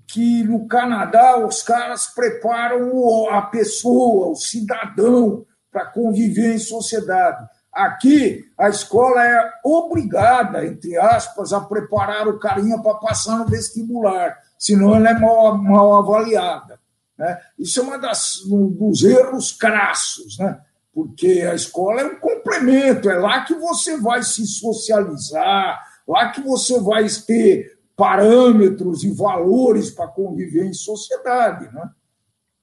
[0.08, 7.48] que no Canadá os caras preparam a pessoa, o cidadão, para conviver em sociedade.
[7.72, 14.38] Aqui, a escola é obrigada, entre aspas, a preparar o carinha para passar no vestibular,
[14.58, 16.73] senão ela é mal, mal avaliada.
[17.18, 17.38] Né?
[17.58, 20.60] Isso é uma das, um dos erros crassos, né?
[20.94, 26.42] porque a escola é um complemento, é lá que você vai se socializar, lá que
[26.42, 31.74] você vai ter parâmetros e valores para conviver em sociedade.
[31.74, 31.90] Né?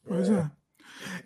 [0.07, 0.51] Pois é.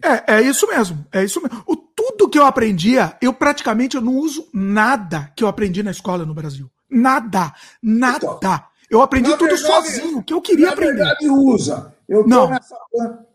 [0.03, 1.07] É, é isso mesmo.
[1.13, 1.63] É isso mesmo.
[1.67, 5.91] O, tudo que eu aprendia, eu praticamente eu não uso nada que eu aprendi na
[5.91, 6.71] escola no Brasil.
[6.91, 7.53] Nada.
[7.83, 8.37] Nada.
[8.37, 8.61] Então,
[8.91, 10.97] eu aprendi tudo verdade, sozinho, que eu queria na aprender.
[10.97, 11.94] Verdade, usa.
[12.09, 12.49] Eu tô, não.
[12.49, 12.77] Nessa,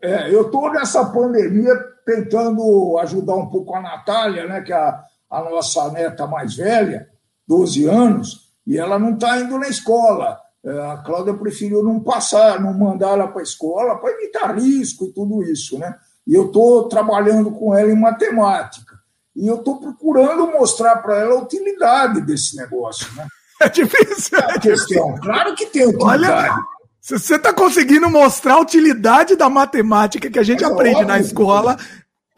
[0.02, 5.04] é, eu tô nessa pandemia tentando ajudar um pouco a Natália, né, que é a,
[5.30, 7.08] a nossa neta mais velha,
[7.46, 10.38] 12 anos, e ela não está indo na escola.
[10.64, 15.06] É, a Cláudia preferiu não passar, não mandar ela para a escola para evitar risco
[15.06, 15.96] e tudo isso, né?
[16.26, 18.98] E eu estou trabalhando com ela em matemática.
[19.34, 23.26] E eu estou procurando mostrar para ela a utilidade desse negócio, né?
[23.62, 24.38] É difícil.
[24.38, 25.14] É a questão.
[25.16, 26.24] Claro que tem utilidade.
[26.24, 26.58] Olha,
[27.00, 31.18] você está conseguindo mostrar a utilidade da matemática que a gente é aprende óbvio, na
[31.18, 31.78] escola,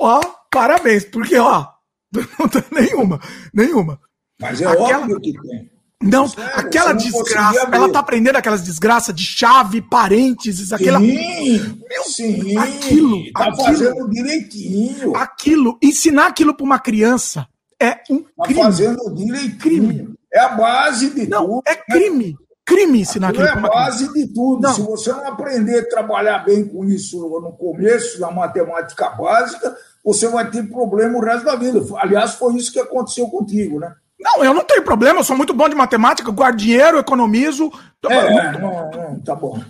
[0.01, 1.67] ó, parabéns, porque, ó,
[2.39, 3.21] não tem nenhuma,
[3.53, 4.01] nenhuma.
[4.41, 5.01] Mas é Aquela...
[5.01, 5.73] óbvio que tem.
[6.03, 10.99] Não, Sério, aquela desgraça, ela tá aprendendo aquelas desgraças de chave, parênteses, aquela.
[10.99, 12.57] Sim, Meu, sim.
[12.59, 13.33] Aquilo.
[13.33, 15.17] Tá aquilo, fazendo direitinho.
[15.17, 17.47] Aquilo, ensinar aquilo para uma criança
[17.83, 18.61] é um tá crime.
[18.61, 19.59] Tá fazendo direitinho.
[19.59, 20.15] Crime.
[20.33, 21.63] É a base de não, tudo.
[21.67, 22.37] É crime.
[22.65, 23.45] Crime ensinar aquilo.
[23.45, 24.63] É a base de tudo.
[24.63, 24.73] Não.
[24.73, 30.29] Se você não aprender a trabalhar bem com isso no começo da matemática básica, você
[30.29, 31.81] vai ter problema o resto da vida.
[31.99, 33.95] Aliás, foi isso que aconteceu contigo, né?
[34.21, 37.73] Não, eu não tenho problema, eu sou muito bom de matemática, guardo dinheiro, economizo.
[38.09, 39.61] É, não, não, tá bom.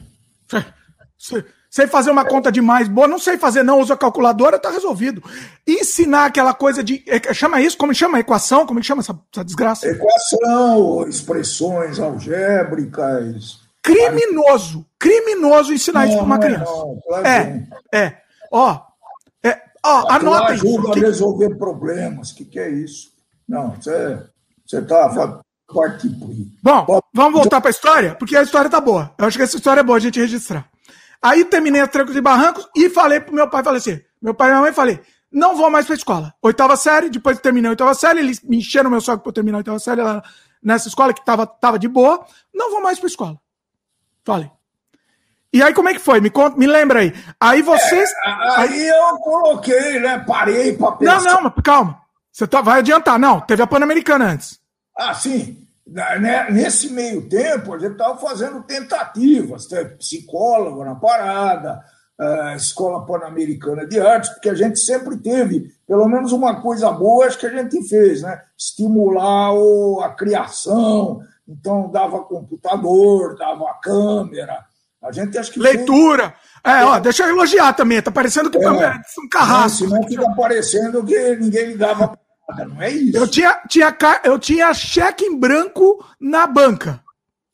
[1.71, 4.71] Sei fazer uma conta de mais boa, não sei fazer, não, uso a calculadora, tá
[4.71, 5.23] resolvido.
[5.67, 7.03] Ensinar aquela coisa de.
[7.07, 7.79] É, chama isso?
[7.79, 8.21] Como chama?
[8.21, 8.67] Equação?
[8.67, 9.87] Como chama essa, essa desgraça?
[9.87, 13.61] Equação, expressões algébricas.
[13.83, 14.85] Criminoso!
[14.99, 16.65] Criminoso ensinar não, isso pra uma criança.
[16.65, 18.17] Não, claro é, é.
[18.51, 18.93] Ó,
[19.85, 22.31] Ó, anota ajuda a resolver problemas.
[22.31, 23.11] O que, que é isso?
[23.49, 25.41] Não, você está
[26.63, 29.13] Bom, vamos voltar para a história, porque a história tá boa.
[29.19, 30.69] Eu acho que essa história é boa a gente registrar.
[31.23, 34.49] Aí terminei a Trancos e Barrancos e falei pro meu pai, falei assim, meu pai
[34.49, 35.01] e minha mãe, falei,
[35.31, 36.35] não vou mais pra escola.
[36.43, 39.59] Oitava série, depois terminei a oitava série, eles me encheram meu saco pra eu terminar
[39.59, 40.23] a oitava série lá
[40.63, 43.39] nessa escola que tava, tava de boa, não vou mais pra escola.
[44.25, 44.51] Falei.
[45.53, 46.19] E aí, como é que foi?
[46.21, 47.13] Me conta, me lembra aí.
[47.39, 48.11] Aí vocês.
[48.11, 50.19] É, aí eu coloquei, né?
[50.27, 51.21] Parei pra pensar.
[51.21, 52.01] Não, não, calma.
[52.33, 53.19] Você tá, vai adiantar.
[53.19, 54.59] Não, teve a Pan-Americana antes.
[54.97, 55.69] Ah, sim.
[55.87, 59.67] Né, nesse meio tempo, a gente estava fazendo tentativas,
[59.99, 61.83] psicólogo na parada,
[62.19, 67.27] a Escola Pan-Americana de Artes, porque a gente sempre teve, pelo menos uma coisa boa,
[67.27, 68.41] acho que a gente fez, né?
[68.57, 69.51] Estimular
[70.05, 74.65] a criação, então dava computador, dava câmera.
[75.03, 75.59] A gente acho que.
[75.59, 76.33] Leitura!
[76.65, 79.89] É, ó, deixa eu elogiar também, tá parecendo que é, um carrasco.
[79.89, 82.17] Não, fica parecendo que ninguém ligava
[82.57, 83.17] não é isso.
[83.17, 87.03] Eu tinha, tinha, eu tinha cheque em branco na banca,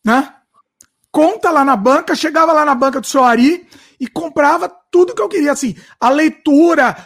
[0.04, 0.34] né?
[1.10, 3.66] Conta lá na banca, chegava lá na banca do seu Ari
[3.98, 6.96] e comprava tudo que eu queria, assim, a leitura,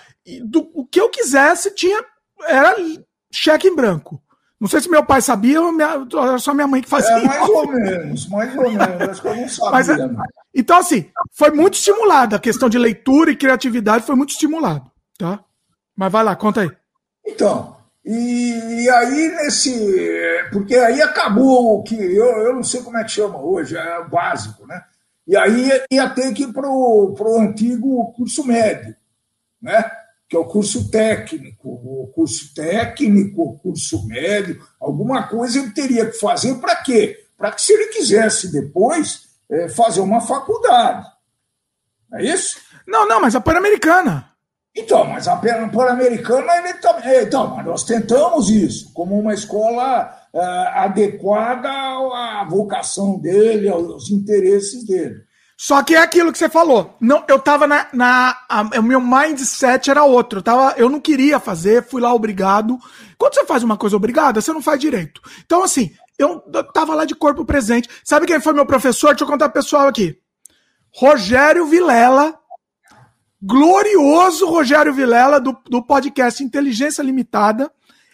[0.44, 2.04] do, o que eu quisesse tinha,
[2.46, 2.74] era
[3.32, 4.22] cheque em branco.
[4.60, 7.10] Não sei se meu pai sabia ou minha, era só minha mãe que fazia.
[7.10, 9.08] É, mais ou menos, mais ou menos.
[9.08, 9.72] Acho que eu não sabia.
[9.72, 9.96] Mas, é,
[10.54, 12.36] então, assim, foi muito estimulado.
[12.36, 14.88] A questão de leitura e criatividade foi muito estimulado,
[15.18, 15.40] tá?
[15.96, 16.70] Mas vai lá, conta aí.
[17.26, 19.72] Então, e, e, aí nesse.
[20.50, 21.94] Porque aí acabou o que.
[21.94, 24.82] Eu, eu não sei como é que chama hoje, é o básico, né?
[25.26, 28.96] E aí ia ter que ir para o antigo curso médio,
[29.60, 29.88] né?
[30.28, 36.06] Que é o curso técnico, o curso técnico, o curso médio, alguma coisa ele teria
[36.06, 37.24] que fazer para quê?
[37.36, 41.06] Para que se ele quisesse depois é, fazer uma faculdade.
[42.14, 42.60] É isso?
[42.86, 44.31] Não, não, mas a Pan-Americana.
[44.74, 47.04] Então, mas a Pan-Americana, ele também.
[47.04, 54.86] É, então, nós tentamos isso, como uma escola uh, adequada à vocação dele, aos interesses
[54.86, 55.16] dele.
[55.58, 56.96] Só que é aquilo que você falou.
[56.98, 57.86] Não, eu tava na.
[57.92, 60.38] na a, o meu mindset era outro.
[60.38, 62.78] Eu, tava, eu não queria fazer, fui lá obrigado.
[63.18, 65.20] Quando você faz uma coisa obrigada, você não faz direito.
[65.44, 67.88] Então, assim, eu, eu tava lá de corpo presente.
[68.02, 69.10] Sabe quem foi meu professor?
[69.10, 70.18] Deixa eu contar pro pessoal aqui.
[70.94, 72.34] Rogério Vilela,
[73.42, 77.70] glorioso Rogério Vilela, do, do podcast Inteligência Limitada.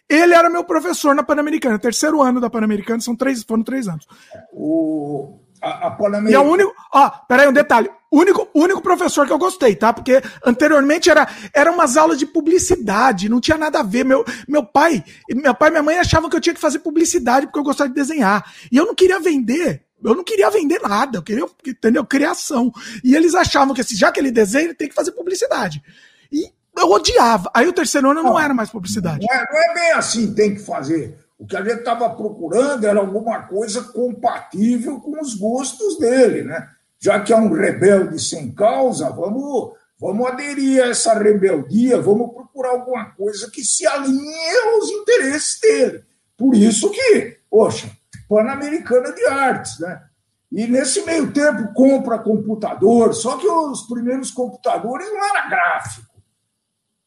[0.08, 4.06] Ele era meu professor na Pan-Americana, terceiro ano da Pan-Americana, são três, foram três anos.
[4.54, 6.30] O, a, a Pan-Americana.
[6.30, 6.72] E é o único.
[6.94, 7.90] Ó, peraí, um detalhe.
[8.10, 9.92] Único, único professor que eu gostei, tá?
[9.92, 14.02] Porque anteriormente era, era umas aulas de publicidade, não tinha nada a ver.
[14.02, 17.46] Meu, meu pai, meu pai e minha mãe achavam que eu tinha que fazer publicidade
[17.46, 18.50] porque eu gostava de desenhar.
[18.72, 22.04] E eu não queria vender eu não queria vender nada, eu queria, entendeu?
[22.04, 22.72] Criação.
[23.02, 25.82] E eles achavam que assim, já que ele desenha, ele tem que fazer publicidade.
[26.30, 27.50] E eu odiava.
[27.52, 29.26] Aí o terceiro ano não, não era mais publicidade.
[29.28, 31.18] Não é, não é bem assim, tem que fazer.
[31.38, 36.68] O que a gente estava procurando era alguma coisa compatível com os gostos dele, né?
[37.00, 42.70] Já que é um rebelde sem causa, vamos, vamos aderir a essa rebeldia, vamos procurar
[42.70, 46.04] alguma coisa que se alinhe aos interesses dele.
[46.36, 47.88] Por isso que, poxa,
[48.28, 50.02] Pan-Americana de Artes, né?
[50.50, 56.08] E nesse meio tempo compra computador, só que os primeiros computadores não era gráfico.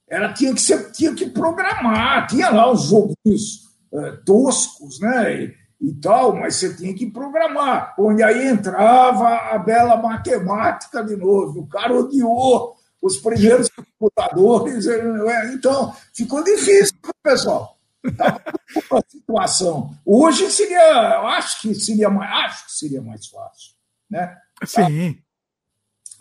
[0.08, 5.44] Era tinha que ser, tinha que programar, tinha lá os joguinhos é, toscos, né?
[5.44, 7.96] E, e, tal, mas você tinha que programar.
[7.98, 11.62] Onde aí entrava a bela matemática de novo.
[11.62, 14.86] O cara odiou os primeiros computadores.
[14.86, 17.81] É, então, ficou difícil, pessoal.
[18.04, 18.42] Estava
[18.92, 19.96] uma situação.
[20.06, 23.74] Hoje seria, eu acho que seria mais, acho que seria mais fácil,
[24.10, 24.38] né?
[24.66, 25.22] Sim.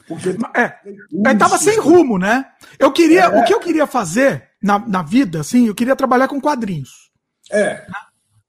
[0.07, 2.45] Porque é, estava sem rumo, né?
[2.79, 3.41] Eu queria, é.
[3.41, 7.11] o que eu queria fazer na, na vida, assim, eu queria trabalhar com quadrinhos.
[7.51, 7.87] É.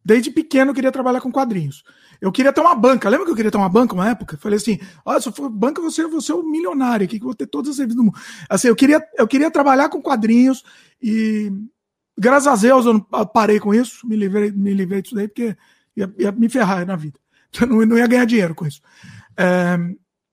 [0.04, 1.84] Desde pequeno eu queria trabalhar com quadrinhos.
[2.20, 3.10] Eu queria ter uma banca.
[3.10, 4.38] Lembra que eu queria ter uma banca uma época?
[4.38, 7.28] Falei assim: olha, se eu for banca, você, você é o milionário aqui, que eu
[7.28, 8.20] vou ter todas as revistas do mundo.
[8.50, 10.64] Assim, eu queria, eu queria trabalhar com quadrinhos
[11.02, 11.52] e
[12.18, 15.55] Graças a Deus eu parei com isso, me livrei, me livrei disso daí, porque
[15.95, 17.20] ia, ia me ferrar na vida.
[17.59, 18.82] Eu não, não ia ganhar dinheiro com isso.
[19.36, 19.78] É,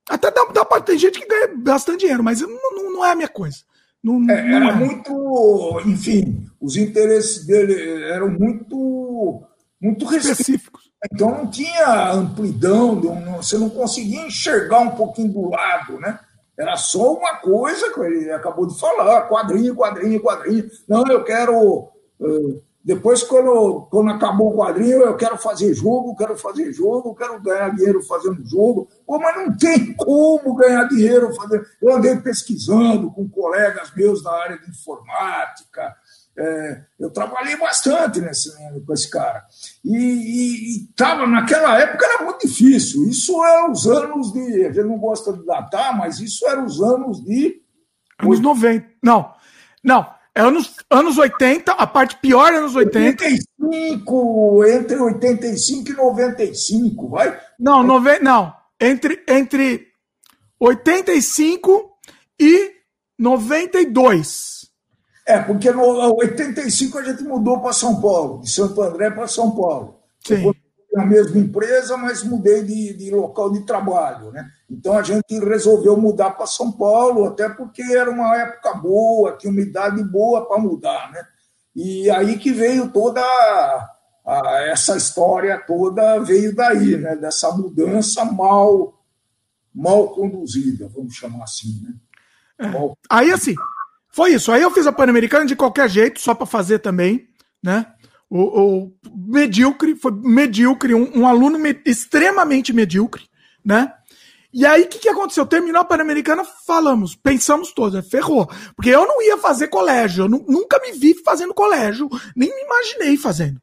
[0.08, 3.12] até dá, dá pra, tem gente que ganha bastante dinheiro, mas não, não, não é
[3.12, 3.58] a minha coisa.
[4.02, 4.74] Não, é, era é.
[4.74, 9.42] muito, enfim, os interesses dele eram muito,
[9.80, 10.88] muito específicos.
[11.12, 16.18] Então não tinha amplidão, não, você não conseguia enxergar um pouquinho do lado, né?
[16.58, 20.68] Era só uma coisa que ele acabou de falar: quadrinho, quadrinho, quadrinho.
[20.88, 21.88] Não, eu quero
[22.18, 27.40] uh, Depois, quando, quando acabou o quadrinho, eu quero fazer jogo, quero fazer jogo, quero
[27.40, 28.88] ganhar dinheiro fazendo jogo.
[29.06, 31.64] Pô, mas não tem como ganhar dinheiro fazendo.
[31.80, 35.94] Eu andei pesquisando com colegas meus da área de informática.
[36.40, 38.52] É, eu trabalhei bastante nesse,
[38.86, 39.44] com esse cara.
[39.84, 43.08] E, e, tava, naquela época era muito difícil.
[43.08, 44.66] Isso é os anos de.
[44.66, 47.60] A gente não gosta de datar, mas isso era os anos de.
[48.20, 48.86] Anos 90.
[49.02, 49.32] Não,
[49.82, 50.18] não.
[50.32, 53.24] É anos, anos 80, a parte pior é anos 80.
[53.24, 57.40] 85, entre 85 e 95, vai?
[57.58, 58.54] Não, nove, não.
[58.80, 59.88] Entre, entre
[60.60, 61.90] 85
[62.38, 62.72] e
[63.18, 64.57] 92.
[65.28, 69.50] É, porque no 85 a gente mudou para São Paulo, de Santo André para São
[69.50, 70.00] Paulo.
[70.26, 70.50] Sim.
[70.90, 74.48] Na mesma empresa, mas mudei de, de local de trabalho, né?
[74.70, 79.52] Então a gente resolveu mudar para São Paulo, até porque era uma época boa, tinha
[79.52, 81.22] umidade boa para mudar, né?
[81.76, 83.88] E aí que veio toda a,
[84.24, 87.16] a, essa história toda veio daí, né?
[87.16, 88.94] Dessa mudança mal
[89.74, 91.94] mal conduzida, vamos chamar assim, né?
[92.60, 92.66] É.
[92.66, 92.96] Mal...
[93.10, 93.54] Aí assim,
[94.10, 94.50] foi isso.
[94.50, 97.28] Aí eu fiz a Pan-Americana de qualquer jeito, só para fazer também,
[97.62, 97.86] né?
[98.30, 98.92] O, o,
[99.26, 103.24] medíocre, foi medíocre, um, um aluno me, extremamente medíocre,
[103.64, 103.92] né?
[104.52, 105.46] E aí, o que, que aconteceu?
[105.46, 108.02] Terminou a Pan-Americana, falamos, pensamos todos, né?
[108.02, 108.48] ferrou.
[108.74, 113.16] Porque eu não ia fazer colégio, eu nunca me vi fazendo colégio, nem me imaginei
[113.16, 113.60] fazendo.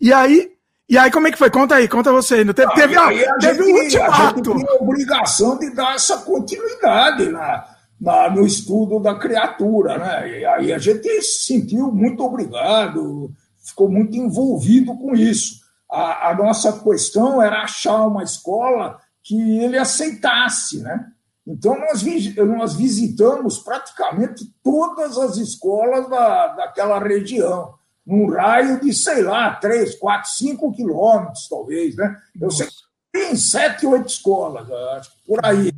[0.00, 0.50] E aí,
[0.88, 1.48] e aí como é que foi?
[1.48, 2.52] Conta aí, conta você ainda.
[2.52, 3.08] Teve, teve, a,
[3.38, 4.52] teve gente, um ultimato.
[4.52, 9.98] A gente tem a obrigação de dar essa continuidade na, na, no estudo da criatura,
[9.98, 10.40] né?
[10.40, 13.30] E aí a gente se sentiu muito obrigado,
[13.64, 15.60] ficou muito envolvido com isso.
[15.90, 21.06] A, a nossa questão era achar uma escola que ele aceitasse, né?
[21.46, 22.02] Então, nós,
[22.36, 27.74] nós visitamos praticamente todas as escolas da, daquela região,
[28.04, 31.94] num raio de, sei lá, 3, 4, 5 quilômetros, talvez.
[31.94, 32.16] Né?
[32.40, 32.72] Eu sei que
[33.12, 35.72] tem 7, 8 escolas, acho que por aí.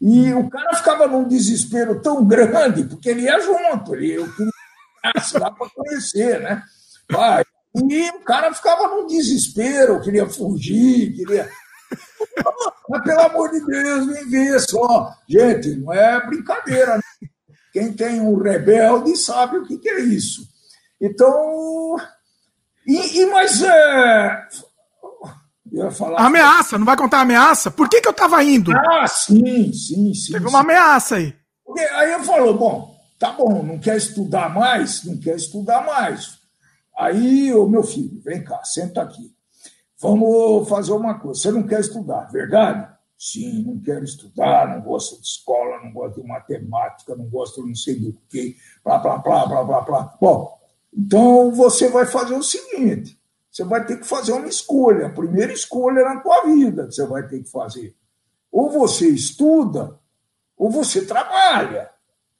[0.00, 4.50] E o cara ficava num desespero tão grande, porque ele ia junto, ele, eu queria
[5.40, 6.62] lá para conhecer, né?
[7.74, 11.48] E o cara ficava num desespero, queria fugir, queria.
[12.88, 15.12] Mas, pelo amor de Deus, vem ver só.
[15.28, 16.96] Gente, não é brincadeira.
[16.96, 17.28] Né?
[17.72, 20.48] Quem tem um rebelde sabe o que, que é isso.
[21.00, 21.96] Então.
[22.86, 23.62] E, e mas.
[23.62, 24.48] É...
[26.16, 27.70] ameaça, não vai contar ameaça?
[27.70, 28.72] Por que, que eu estava indo?
[28.72, 30.32] Ah, sim, sim, sim.
[30.32, 30.50] Teve sim.
[30.50, 31.34] uma ameaça aí.
[31.64, 35.04] Porque aí eu falou: bom, tá bom, não quer estudar mais?
[35.04, 36.38] Não quer estudar mais.
[36.98, 39.32] Aí, ô meu filho, vem cá, senta aqui.
[40.00, 41.40] Vamos fazer uma coisa.
[41.40, 42.88] Você não quer estudar, verdade?
[43.18, 47.74] Sim, não quero estudar, não gosto de escola, não gosto de matemática, não gosto não
[47.74, 50.16] sei do quê, blá, blá, blá, blá, blá, blá.
[50.18, 50.58] Bom,
[50.90, 53.19] então você vai fazer o seguinte:
[53.50, 57.06] você vai ter que fazer uma escolha, a primeira escolha na tua vida que você
[57.06, 57.94] vai ter que fazer.
[58.50, 59.98] Ou você estuda,
[60.56, 61.90] ou você trabalha.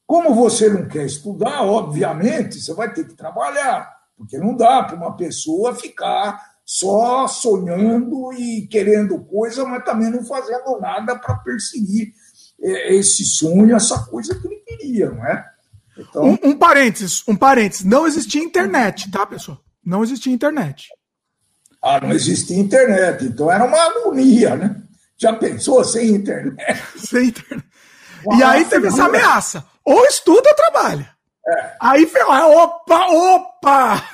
[0.07, 4.97] Como você não quer estudar, obviamente, você vai ter que trabalhar, porque não dá para
[4.97, 12.13] uma pessoa ficar só sonhando e querendo coisa, mas também não fazendo nada para perseguir
[12.61, 15.45] é, esse sonho, essa coisa que ele queria, não é?
[15.99, 16.25] Então...
[16.25, 19.59] Um, um parênteses, um parênteses, não existia internet, tá, pessoal?
[19.85, 20.89] Não existia internet.
[21.83, 24.77] Ah, não existia internet, então era uma agonia, né?
[25.17, 26.57] Já pensou sem internet?
[26.97, 27.67] sem internet.
[28.37, 29.65] e aí teve essa ameaça.
[29.85, 31.09] Ou estuda ou trabalha.
[31.47, 31.73] É.
[31.81, 34.05] Aí, opa, opa!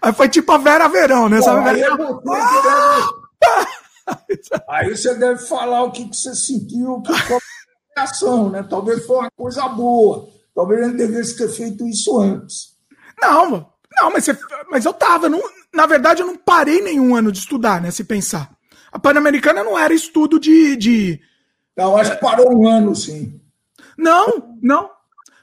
[0.00, 1.40] Aí foi tipo a Vera Verão, né?
[1.40, 1.82] Bom, aí,
[4.68, 8.66] aí, você deve falar o que, que você sentiu, que foi a reação, né?
[8.68, 10.28] Talvez foi uma coisa boa.
[10.54, 12.74] Talvez ele devesse ter feito isso antes.
[13.20, 14.38] Não, não, mas, você,
[14.70, 15.28] mas eu tava.
[15.28, 15.42] Não,
[15.76, 17.90] na verdade, eu não parei nenhum ano de estudar, né?
[17.90, 18.50] Se pensar.
[18.90, 20.74] A Pan-Americana não era estudo de.
[20.76, 21.20] de
[21.76, 23.38] não, acho que parou um ano, sim.
[23.96, 24.90] Não, não.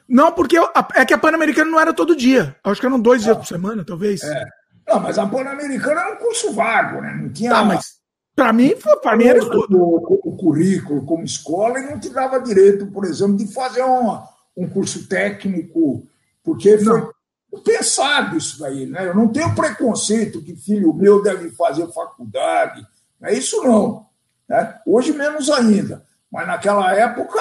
[0.09, 2.55] Não, porque eu, é que a Pan-Americana não era todo dia.
[2.63, 4.23] Acho que eram dois dias por semana, talvez.
[4.23, 4.43] É.
[4.88, 7.15] Não, mas a Pan-Americana era um curso vago, né?
[7.21, 7.51] Não tinha.
[7.51, 7.97] Tá, mas
[8.36, 9.79] para mim, para mim era tudo.
[9.79, 14.19] O, o, currículo como escola e não te dava direito, por exemplo, de fazer um,
[14.57, 16.07] um curso técnico,
[16.43, 17.12] porque foi não.
[17.60, 19.08] Pensado isso daí, né?
[19.08, 22.86] Eu não tenho preconceito que filho meu deve fazer faculdade,
[23.20, 24.06] não é isso não.
[24.47, 24.80] Né?
[24.86, 26.04] Hoje menos ainda.
[26.32, 27.39] Mas naquela época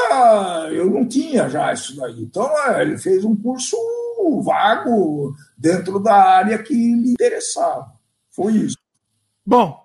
[0.71, 2.23] eu não tinha já isso daí.
[2.23, 3.77] Então é, ele fez um curso
[4.45, 7.93] vago dentro da área que lhe interessava.
[8.31, 8.77] Foi isso.
[9.45, 9.83] Bom,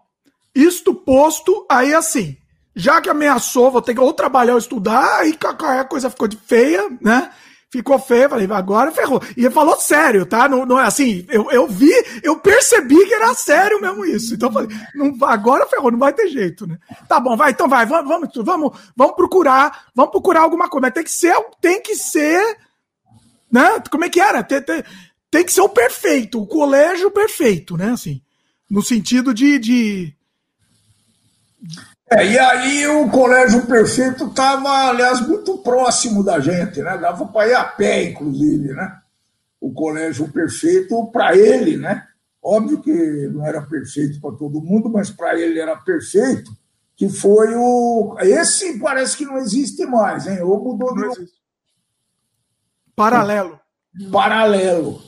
[0.54, 2.38] isto posto, aí assim,
[2.76, 6.38] já que ameaçou, vou ter que ou trabalhar ou estudar, aí a coisa ficou de
[6.38, 7.32] feia, né?
[7.78, 9.22] Ficou feio, falei, agora ferrou.
[9.36, 10.50] E falou sério, tá?
[10.50, 11.92] Não, não é assim, eu, eu vi,
[12.24, 14.34] eu percebi que era sério mesmo isso.
[14.34, 16.78] Então falei, não, agora ferrou, não vai ter jeito, né?
[17.08, 20.94] Tá bom, vai, então vai, vamos, vamos, vamos, vamos procurar, vamos procurar alguma coisa, mas
[20.94, 22.58] tem que ser, tem que ser,
[23.52, 23.80] né?
[23.92, 24.44] Como é que era?
[24.44, 24.84] Tem, tem,
[25.30, 27.92] tem que ser o perfeito, o colégio perfeito, né?
[27.92, 28.22] Assim,
[28.70, 30.14] no sentido de, de
[32.10, 36.98] é, e aí o Colégio Perfeito estava, aliás, muito próximo da gente, né?
[36.98, 38.98] Dava para ir a pé, inclusive, né?
[39.60, 42.08] O Colégio Perfeito, para ele, né?
[42.42, 46.50] Óbvio que não era perfeito para todo mundo, mas para ele era perfeito,
[46.96, 48.16] que foi o.
[48.22, 50.42] Esse parece que não existe mais, hein?
[50.44, 51.26] Ou mudou de.
[52.96, 53.60] Paralelo.
[54.10, 55.02] Paralelo.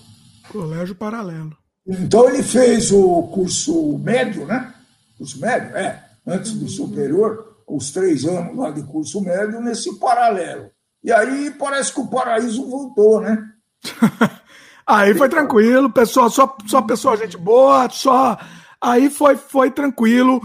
[0.51, 1.55] Colégio Paralelo.
[1.87, 4.73] Então ele fez o curso médio, né?
[5.17, 5.77] Curso médio?
[5.77, 10.69] É antes do superior, os três anos lá de curso médio, nesse paralelo.
[11.03, 13.41] E aí parece que o paraíso voltou, né?
[14.85, 18.37] aí foi tranquilo, pessoal, só, só pessoa, gente boa, só.
[18.81, 20.41] Aí foi, foi tranquilo.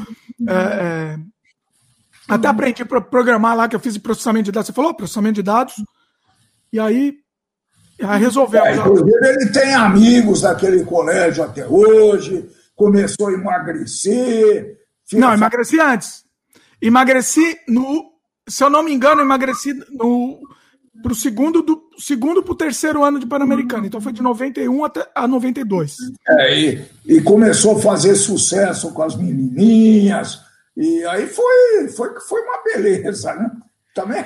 [0.49, 1.18] É, é...
[2.28, 4.68] Até aprendi para programar lá que eu fiz processamento de dados.
[4.68, 5.74] Você falou processamento de dados?
[6.72, 7.14] E aí,
[8.03, 8.64] aí resolveu.
[8.64, 16.24] É, ele tem amigos daquele colégio até hoje, começou a emagrecer, não, emagreci antes.
[16.80, 18.12] Emagreci no.
[18.48, 20.40] Se eu não me engano, emagreci no.
[21.02, 23.84] Pro segundo do segundo pro terceiro ano de Pan-Americano.
[23.84, 25.96] Então foi de 91 até a 92.
[26.28, 30.40] É, e, e começou a fazer sucesso com as menininhas.
[30.76, 33.50] E aí foi, foi, foi uma beleza, né?
[33.92, 34.24] Também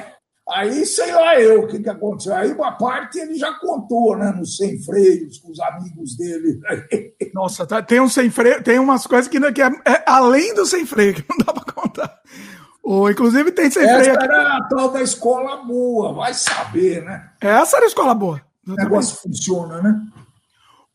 [0.50, 2.34] Aí, sei lá eu o que, que aconteceu.
[2.34, 4.32] Aí uma parte ele já contou, né?
[4.32, 6.58] Nos sem freios, com os amigos dele.
[7.34, 10.64] Nossa, tá, tem um sem freio, tem umas coisas que, que é, é, além do
[10.64, 12.18] sem freio, que não dá para contar.
[12.82, 14.16] Ou, inclusive tem sem Essa freio.
[14.16, 17.30] Essa era a tal da escola boa, vai saber, né?
[17.40, 18.40] Essa era a escola boa.
[18.66, 20.00] O negócio funciona, né?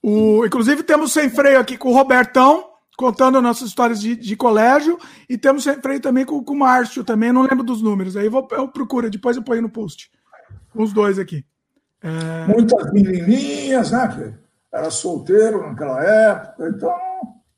[0.02, 4.98] O, inclusive temos sem freio aqui com o Robertão contando nossas histórias de, de colégio
[5.28, 8.32] e temos sempre também com, com o Márcio também, não lembro dos números, aí eu,
[8.32, 10.12] vou, eu procuro, depois eu ponho no post.
[10.76, 11.46] Os dois aqui.
[12.02, 12.48] É...
[12.48, 14.08] Muitas menininhas, né?
[14.08, 16.96] Que era solteiro naquela época, então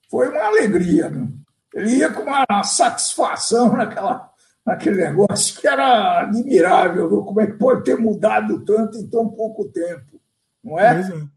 [0.09, 1.09] foi uma alegria.
[1.09, 1.27] Né?
[1.73, 4.29] Ele ia com uma satisfação naquela,
[4.65, 7.23] naquele negócio que era admirável, viu?
[7.23, 10.19] como é que pode ter mudado tanto em tão pouco tempo,
[10.63, 10.93] não é?
[10.93, 11.35] Pois é.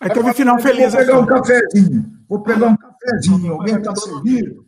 [0.00, 0.92] Aí teve final feliz.
[0.92, 2.16] Vou pegar um cafezinho.
[2.28, 3.52] Vou pegar um cafezinho.
[3.54, 4.66] Alguém está servindo?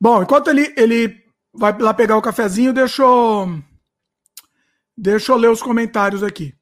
[0.00, 3.62] Bom, enquanto ele, ele vai lá pegar o cafezinho, deixa eu,
[4.96, 6.54] deixa eu ler os comentários aqui.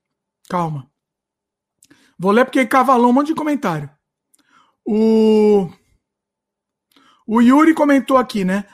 [0.48, 0.90] Calma.
[2.18, 3.90] Vou ler porque cavalou um monte de comentário.
[4.84, 5.68] O,
[7.26, 8.64] o Yuri comentou aqui, né?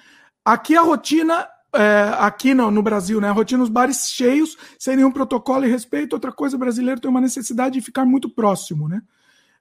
[0.45, 3.29] Aqui a rotina é, aqui no, no, Brasil, né?
[3.29, 6.15] A rotina dos bares cheios, sem nenhum protocolo e respeito.
[6.15, 9.01] Outra coisa, o brasileiro tem uma necessidade de ficar muito próximo, né?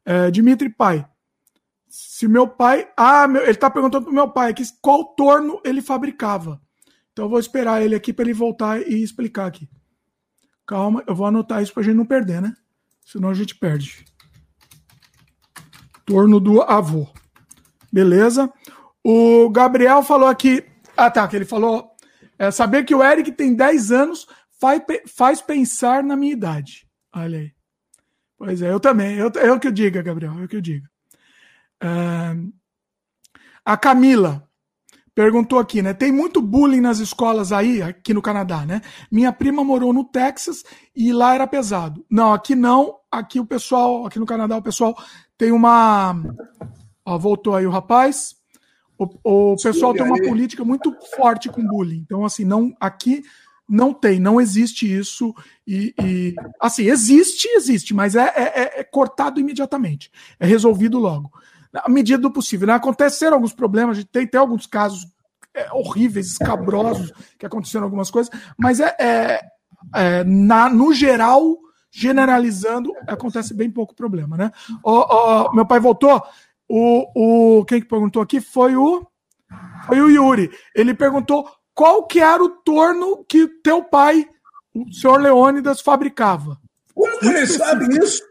[0.06, 1.06] É, Dimitri Pai.
[2.00, 2.88] Se meu pai.
[2.96, 6.62] Ah, meu, ele está perguntando pro meu pai aqui qual torno ele fabricava.
[7.12, 9.68] Então eu vou esperar ele aqui para ele voltar e explicar aqui.
[10.64, 12.56] Calma, eu vou anotar isso para a gente não perder, né?
[13.04, 14.06] Senão a gente perde.
[16.06, 17.08] Torno do avô.
[17.92, 18.54] Beleza?
[19.04, 20.64] O Gabriel falou aqui.
[20.96, 21.90] Ah, tá, que ele falou
[22.38, 24.28] é saber que o Eric tem 10 anos
[24.60, 26.88] faz, faz pensar na minha idade.
[27.12, 27.52] Olha aí.
[28.38, 29.18] Pois é, eu também.
[29.18, 30.86] Eu, o que eu digo, Gabriel, o que eu digo.
[31.84, 32.52] Uh,
[33.66, 34.48] a Camila
[35.14, 35.94] perguntou aqui, né?
[35.94, 38.82] Tem muito bullying nas escolas aí, aqui no Canadá, né?
[39.12, 40.64] Minha prima morou no Texas
[40.96, 42.06] e lá era pesado.
[42.10, 42.98] Não, aqui não.
[43.12, 44.96] Aqui o pessoal, aqui no Canadá, o pessoal
[45.38, 46.16] tem uma.
[47.06, 48.36] Ó, voltou aí o rapaz.
[48.98, 52.00] O, o pessoal tem uma política muito forte com bullying.
[52.06, 53.24] Então, assim, não aqui
[53.68, 55.36] não tem, não existe isso.
[55.68, 60.10] E, e assim, existe, existe, mas é, é, é, é, cortado imediatamente.
[60.40, 61.32] É resolvido logo.
[61.86, 62.68] Na medida do possível.
[62.68, 62.74] Né?
[62.74, 65.06] Aconteceram alguns problemas, a gente tem, tem alguns casos
[65.54, 69.42] é, horríveis, escabrosos, que aconteceram algumas coisas, mas é, é,
[69.96, 71.58] é, na, no geral,
[71.92, 74.52] generalizando, acontece bem pouco problema, né?
[75.54, 76.22] meu pai voltou.
[76.70, 79.08] O, o quem que perguntou aqui foi o
[79.86, 80.52] foi o Yuri.
[80.76, 84.28] Ele perguntou qual que era o torno que teu pai,
[84.76, 86.60] o senhor Leônidas, fabricava.
[86.94, 88.22] Como que ele sabe isso?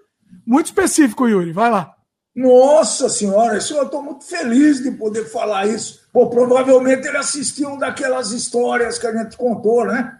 [0.44, 1.52] Muito específico, Yuri.
[1.52, 1.95] Vai lá.
[2.36, 6.06] Nossa senhora, eu estou muito feliz de poder falar isso.
[6.12, 10.12] Pô, provavelmente ele assistiu um daquelas histórias que a gente contou, né?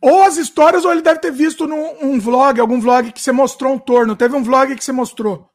[0.00, 3.32] Ou as histórias, ou ele deve ter visto num um vlog, algum vlog que você
[3.32, 4.14] mostrou um torno.
[4.14, 5.48] Teve um vlog que você mostrou.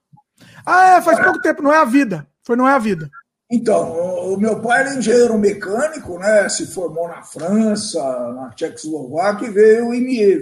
[0.66, 2.26] Ah, é, faz pouco tempo, não é a vida.
[2.41, 3.10] Foi Não é a vida.
[3.50, 6.50] Então, o meu pai era engenheiro mecânico, né?
[6.50, 8.02] Se formou na França,
[8.34, 9.89] na Tchecoslováquia e veio,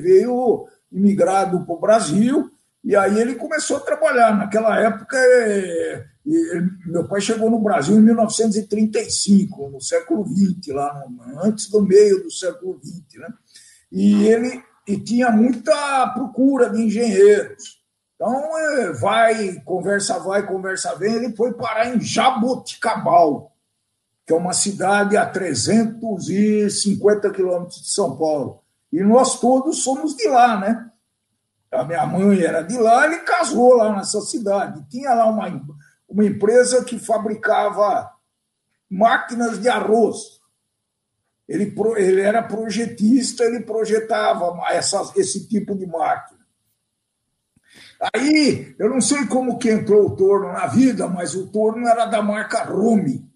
[0.01, 2.49] veio imigrado para o Brasil,
[2.83, 4.35] e aí ele começou a trabalhar.
[4.35, 6.05] Naquela época, é,
[6.85, 11.03] meu pai chegou no Brasil em 1935, no século XX, lá
[11.43, 13.29] antes do meio do século XX, né?
[13.91, 17.81] E ele e tinha muita procura de engenheiros.
[18.15, 23.51] Então, é, vai, conversa vai, conversa vem, ele foi parar em Jaboticabal,
[24.25, 28.61] que é uma cidade a 350 quilômetros de São Paulo.
[28.91, 30.90] E nós todos somos de lá, né?
[31.71, 34.85] A minha mãe era de lá, ele casou lá nessa cidade.
[34.89, 35.65] Tinha lá uma,
[36.07, 38.11] uma empresa que fabricava
[38.89, 40.41] máquinas de arroz.
[41.47, 46.41] Ele, ele era projetista, ele projetava essa, esse tipo de máquina.
[48.13, 52.05] Aí, eu não sei como que entrou o torno na vida, mas o torno era
[52.05, 53.29] da marca Rumi.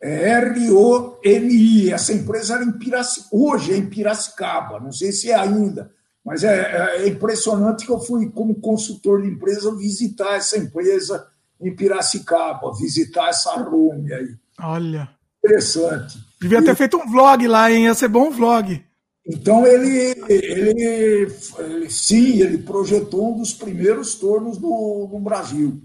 [0.00, 1.92] É R-O-M-I.
[1.92, 5.93] Essa empresa era em Piracicaba, hoje é em Piracicaba, não sei se é ainda,
[6.24, 11.28] mas é, é, é, impressionante que eu fui, como consultor de empresa, visitar essa empresa
[11.60, 14.34] em Piracicaba, visitar essa Rome aí.
[14.58, 15.10] Olha.
[15.44, 16.18] Interessante.
[16.40, 17.84] Devia ter feito um vlog lá, hein?
[17.84, 18.82] Ia ser bom um vlog.
[19.26, 25.82] Então, ele, ele, ele, sim, ele projetou um dos primeiros tornos do, do Brasil.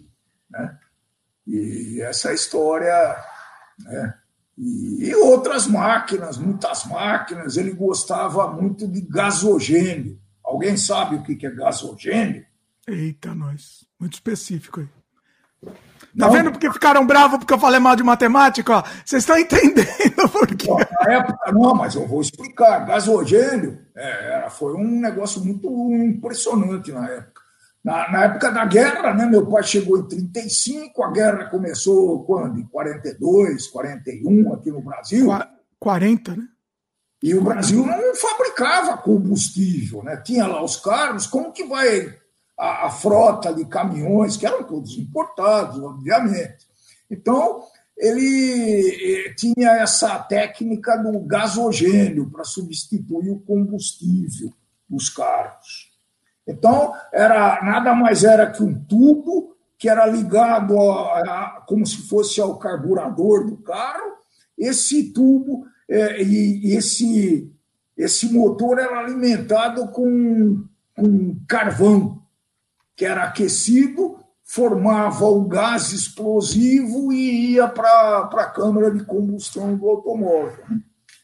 [0.49, 0.77] Né?
[1.45, 3.15] E essa história.
[3.79, 4.13] Né?
[4.57, 7.57] E, e outras máquinas, muitas máquinas.
[7.57, 10.17] Ele gostava muito de gasogênio.
[10.49, 12.43] Alguém sabe o que é gasogênio?
[12.87, 13.85] Eita, nós.
[13.99, 14.87] Muito específico aí.
[15.63, 16.31] Tá não.
[16.31, 18.83] vendo porque ficaram bravos porque eu falei mal de matemática?
[19.05, 20.67] Vocês estão entendendo por quê?
[21.01, 22.79] Na época, não, mas eu vou explicar.
[22.79, 25.69] Gasogênio é, foi um negócio muito
[26.03, 27.41] impressionante na época.
[27.83, 32.59] Na, na, época da guerra, né, meu pai chegou em 35, a guerra começou quando?
[32.59, 35.29] Em 42, 41 aqui no Brasil.
[35.79, 36.43] 40, né?
[37.21, 40.17] E o Brasil não fabricava combustível, né?
[40.17, 42.15] tinha lá os carros, como que vai
[42.57, 46.67] a, a frota de caminhões, que eram todos importados, obviamente.
[47.11, 47.63] Então,
[47.97, 54.53] ele eh, tinha essa técnica do gasogênio para substituir o combustível
[54.89, 55.91] dos carros.
[56.47, 62.07] Então, era nada mais era que um tubo que era ligado a, a, como se
[62.07, 64.17] fosse ao carburador do carro.
[64.57, 67.51] Esse tubo é, e, esse,
[67.97, 70.63] esse motor era alimentado com,
[70.95, 72.21] com carvão,
[72.95, 79.89] que era aquecido, formava o gás explosivo e ia para a câmara de combustão do
[79.89, 80.63] automóvel.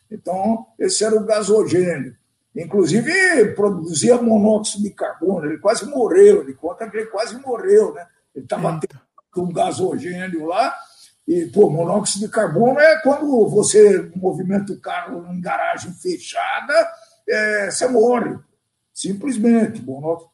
[0.10, 2.16] Então, esse era o gasogênio.
[2.56, 5.46] Inclusive, produzia monóxido de carbono.
[5.46, 6.42] Ele quase morreu.
[6.42, 7.94] Ele conta que ele quase morreu.
[7.94, 8.06] Né?
[8.34, 9.02] Ele estava tendo
[9.46, 10.74] um gasogênio lá
[11.28, 16.74] e, pô, monóxido de carbono é quando você movimenta o carro em garagem fechada,
[17.28, 18.38] é, você morre.
[18.94, 19.84] Simplesmente,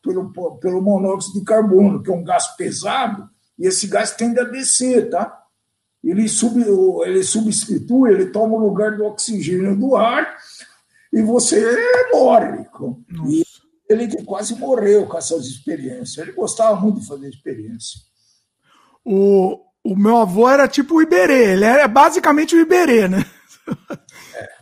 [0.04, 3.28] pelo, pelo monóxido de carbono, que é um gás pesado,
[3.58, 5.42] e esse gás tende a descer, tá?
[6.04, 6.60] Ele, sub,
[7.06, 10.36] ele substitui, ele toma o lugar do oxigênio do ar
[11.14, 11.64] e você
[12.12, 12.66] morre.
[13.28, 13.44] E
[13.88, 16.18] ele quase morreu com essas experiências.
[16.18, 18.00] Ele gostava muito de fazer experiência.
[19.06, 23.26] O, o meu avô era tipo o Iberê, ele era basicamente o Iberê, né?
[24.36, 24.50] É.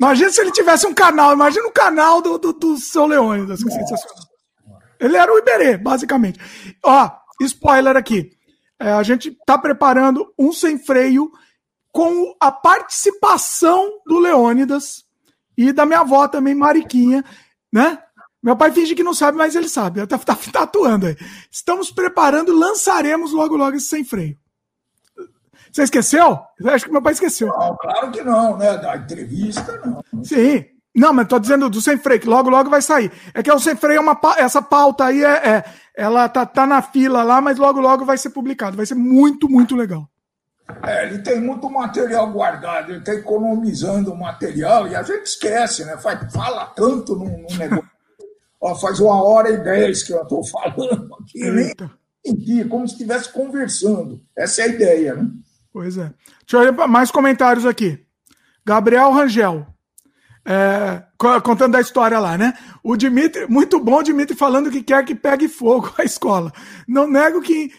[0.00, 3.70] Imagina se ele tivesse um canal, imagina o canal do, do, do seu Leônidas, que
[3.70, 4.24] sensacional.
[4.98, 6.40] Ele era o Iberê, basicamente.
[6.82, 7.10] Ó,
[7.42, 8.32] spoiler aqui.
[8.78, 11.30] É, a gente tá preparando um sem freio
[11.92, 15.04] com a participação do Leônidas
[15.54, 17.22] e da minha avó também, Mariquinha,
[17.70, 17.98] né?
[18.42, 20.06] Meu pai finge que não sabe, mas ele sabe.
[20.06, 21.16] Tá, tá, tá atuando aí.
[21.50, 24.39] Estamos preparando, lançaremos logo logo esse sem freio.
[25.72, 26.38] Você esqueceu?
[26.58, 27.48] Eu acho que meu pai esqueceu.
[27.48, 28.76] Não, claro que não, né?
[28.78, 30.24] Da entrevista, não.
[30.24, 30.64] Sim.
[30.94, 33.12] Não, mas tô dizendo do sem freio, que logo, logo vai sair.
[33.32, 35.64] É que o sem freio é uma essa pauta aí é, é,
[35.94, 38.76] ela tá, tá na fila lá, mas logo, logo vai ser publicado.
[38.76, 40.08] Vai ser muito, muito legal.
[40.84, 45.96] É, ele tem muito material guardado, ele está economizando material e a gente esquece, né?
[45.96, 47.90] Faz, fala tanto num, num negócio.
[48.60, 51.90] Ó, faz uma hora e dez que eu estou falando aqui, Eita.
[52.24, 54.20] nem como se estivesse conversando.
[54.36, 55.28] Essa é a ideia, né?
[55.72, 56.12] Pois é.
[56.46, 58.04] Deixa eu ver mais comentários aqui.
[58.64, 59.66] Gabriel Rangel.
[60.44, 61.02] É,
[61.44, 62.54] contando a história lá, né?
[62.82, 66.52] O Dimitri, muito bom, o Dimitri falando que quer que pegue fogo a escola.
[66.88, 67.70] Não nego que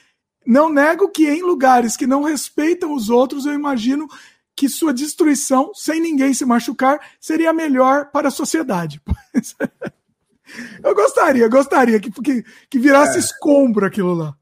[0.46, 4.08] não nego que em lugares que não respeitam os outros, eu imagino
[4.56, 9.02] que sua destruição, sem ninguém se machucar, seria melhor para a sociedade.
[10.84, 13.20] eu gostaria, gostaria que, que, que virasse é.
[13.20, 14.36] escombro aquilo lá.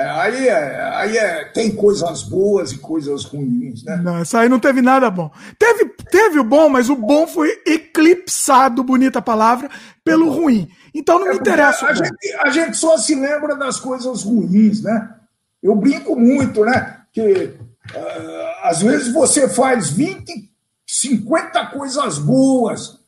[0.00, 3.96] É, aí é, aí é, tem coisas boas e coisas ruins, né?
[4.02, 5.30] Não, isso aí não teve nada bom.
[5.58, 9.68] Teve, teve o bom, mas o bom foi eclipsado, bonita palavra,
[10.02, 10.70] pelo ruim.
[10.94, 11.84] Então não me é interessa.
[11.84, 15.16] A gente, a gente só se lembra das coisas ruins, né?
[15.62, 17.02] Eu brinco muito, né?
[17.12, 17.54] Que
[17.94, 20.50] uh, às vezes você faz 20,
[20.86, 22.98] 50 coisas boas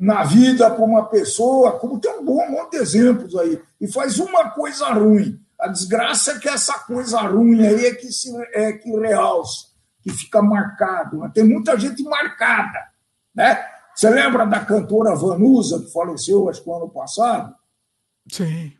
[0.00, 4.18] na vida para uma pessoa, como tem um bom monte de exemplos aí, e faz
[4.18, 5.40] uma coisa ruim.
[5.62, 9.68] A desgraça é que essa coisa ruim aí é que, se, é que realça,
[10.02, 11.18] que fica marcado.
[11.18, 11.30] Né?
[11.32, 12.88] Tem muita gente marcada.
[13.32, 13.64] Né?
[13.94, 17.54] Você lembra da cantora Vanusa, que faleceu, acho que no ano passado?
[18.28, 18.72] Sim.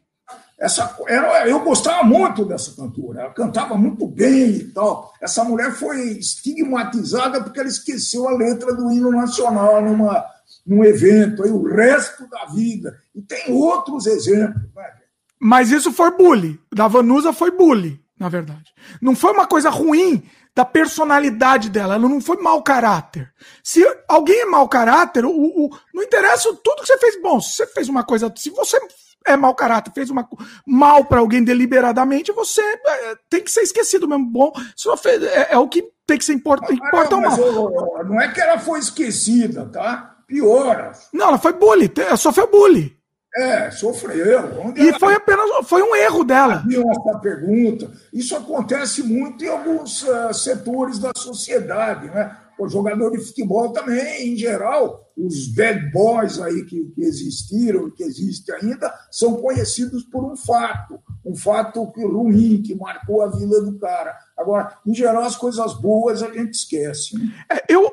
[0.59, 5.12] Essa, era, eu gostava muito dessa cantora, ela cantava muito bem e tal.
[5.20, 10.24] Essa mulher foi estigmatizada porque ela esqueceu a letra do hino nacional numa,
[10.66, 12.98] num evento, aí o resto da vida.
[13.14, 14.62] E tem outros exemplos.
[14.74, 15.01] Né?
[15.44, 16.56] Mas isso foi bullying.
[16.73, 18.73] Da Vanusa foi bullying, na verdade.
[19.01, 20.23] Não foi uma coisa ruim
[20.55, 21.97] da personalidade dela.
[21.97, 23.28] Ela não foi mau caráter.
[23.60, 27.20] Se alguém é mau caráter, o, o, não interessa tudo que você fez.
[27.20, 28.32] Bom, se você fez uma coisa.
[28.36, 28.78] Se você
[29.27, 30.28] é mau caráter, fez uma
[30.64, 34.27] mal para alguém deliberadamente, você é, tem que ser esquecido mesmo.
[34.27, 38.05] Bom, só fez, é, é, o que tem que ser importa, importa não, mal.
[38.05, 40.19] não é que ela foi esquecida, tá?
[40.24, 40.93] Pior.
[41.12, 42.97] Não, ela foi bullying, sofreu bullying.
[43.34, 44.60] É, sofreu.
[44.60, 46.62] Onde e foi apenas foi um erro dela.
[46.68, 47.90] Essa pergunta.
[48.12, 52.36] Isso acontece muito em alguns uh, setores da sociedade, né?
[52.59, 58.02] O jogador de futebol também, em geral, os bad boys aí que, que existiram, que
[58.02, 63.62] existem ainda, são conhecidos por um fato, um fato que, ruim, que marcou a vida
[63.62, 64.14] do cara.
[64.36, 67.18] Agora, em geral, as coisas boas a gente esquece.
[67.18, 67.32] Né?
[67.50, 67.92] É, eu,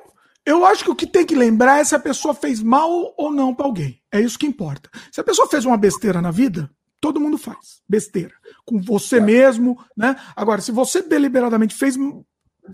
[0.49, 3.31] eu acho que o que tem que lembrar é se a pessoa fez mal ou
[3.31, 4.01] não para alguém.
[4.11, 4.89] É isso que importa.
[5.11, 8.33] Se a pessoa fez uma besteira na vida, todo mundo faz besteira.
[8.65, 9.21] Com você é.
[9.21, 10.15] mesmo, né?
[10.35, 11.95] Agora, se você deliberadamente fez,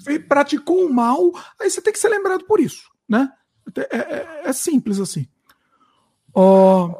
[0.02, 1.20] fez, praticou um mal,
[1.60, 3.30] aí você tem que ser lembrado por isso, né?
[3.76, 5.28] É, é, é simples assim.
[6.34, 6.96] Oh,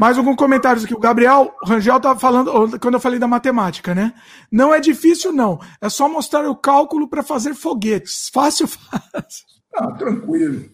[0.00, 0.94] mais algum comentário aqui?
[0.94, 4.14] O Gabriel Rangel estava falando, quando eu falei da matemática, né?
[4.50, 5.60] Não é difícil, não.
[5.78, 8.30] É só mostrar o cálculo para fazer foguetes.
[8.32, 8.66] Fácil,
[9.12, 9.49] fácil.
[9.74, 10.64] Ah, tranquilo.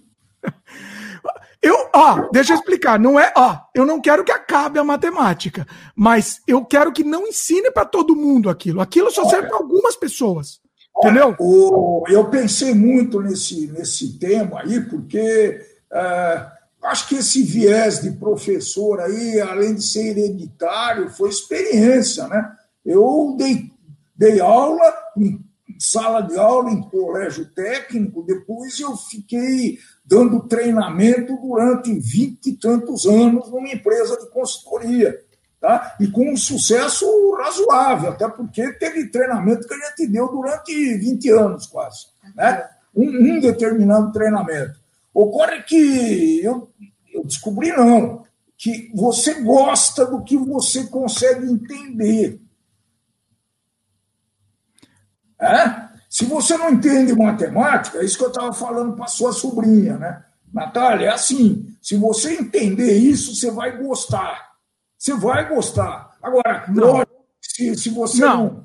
[1.63, 2.99] Eu, ó, deixa eu explicar.
[2.99, 5.67] Não é, ó, eu não quero que acabe a matemática,
[5.97, 8.81] mas eu quero que não ensine para todo mundo aquilo.
[8.81, 10.61] Aquilo só serve para algumas pessoas.
[10.99, 11.35] Entendeu?
[11.39, 15.61] O, eu pensei muito nesse, nesse tema aí, porque
[15.93, 22.51] uh, acho que esse viés de professor aí, além de ser hereditário, foi experiência, né?
[22.85, 23.71] Eu dei,
[24.17, 25.45] dei aula em
[25.79, 33.07] sala de aula, em colégio técnico, depois eu fiquei dando treinamento durante vinte e tantos
[33.07, 35.19] anos numa empresa de consultoria.
[35.61, 35.97] Tá?
[35.99, 37.07] E com um sucesso
[37.39, 42.07] razoável, até porque teve treinamento que a gente deu durante 20 anos quase.
[42.35, 42.69] Né?
[42.95, 44.79] Um, um determinado treinamento.
[45.13, 46.69] Ocorre que eu,
[47.13, 48.23] eu descobri, não,
[48.57, 52.41] que você gosta do que você consegue entender.
[55.41, 55.87] É?
[56.09, 60.23] Se você não entende matemática, é isso que eu estava falando para sua sobrinha, né?
[60.53, 64.53] Natália, é assim: se você entender isso, você vai gostar.
[64.97, 66.17] Você vai gostar.
[66.23, 67.05] Agora, não.
[67.43, 68.65] se, se você não.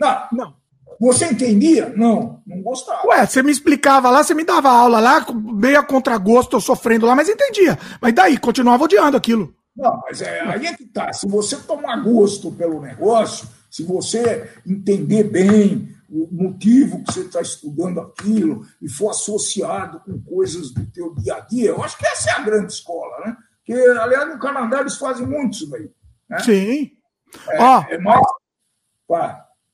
[0.00, 0.54] Não, não.
[1.00, 1.92] Você entendia?
[1.96, 3.06] Não, não gostava.
[3.06, 7.06] Ué, você me explicava lá, você me dava aula lá, meio a contragosto, eu sofrendo
[7.06, 7.78] lá, mas entendia.
[8.00, 9.54] Mas daí, continuava odiando aquilo.
[9.76, 11.12] Não, mas é, aí é que tá.
[11.12, 17.40] Se você tomar gosto pelo negócio, se você entender bem o motivo que você está
[17.40, 22.06] estudando aquilo e for associado com coisas do teu dia a dia, eu acho que
[22.06, 23.36] essa é a grande escola, né?
[23.64, 25.90] Que, aliás, no Canadá eles fazem muito isso daí.
[26.28, 26.38] Né?
[26.40, 26.90] Sim.
[27.50, 28.20] É, Ó, é mais...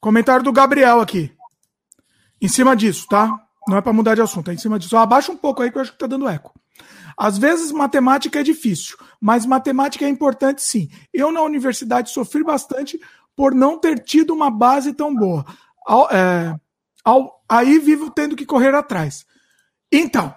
[0.00, 1.32] Comentário do Gabriel aqui.
[2.40, 3.40] Em cima disso, tá?
[3.66, 4.96] Não é para mudar de assunto, é em cima disso.
[4.96, 6.52] Abaixa um pouco aí que eu acho que tá dando eco.
[7.16, 10.90] Às vezes matemática é difícil, mas matemática é importante sim.
[11.12, 13.00] Eu na universidade sofri bastante
[13.36, 15.44] por não ter tido uma base tão boa.
[15.84, 16.54] Ao, é,
[17.04, 19.26] ao, aí vivo tendo que correr atrás.
[19.92, 20.34] Então,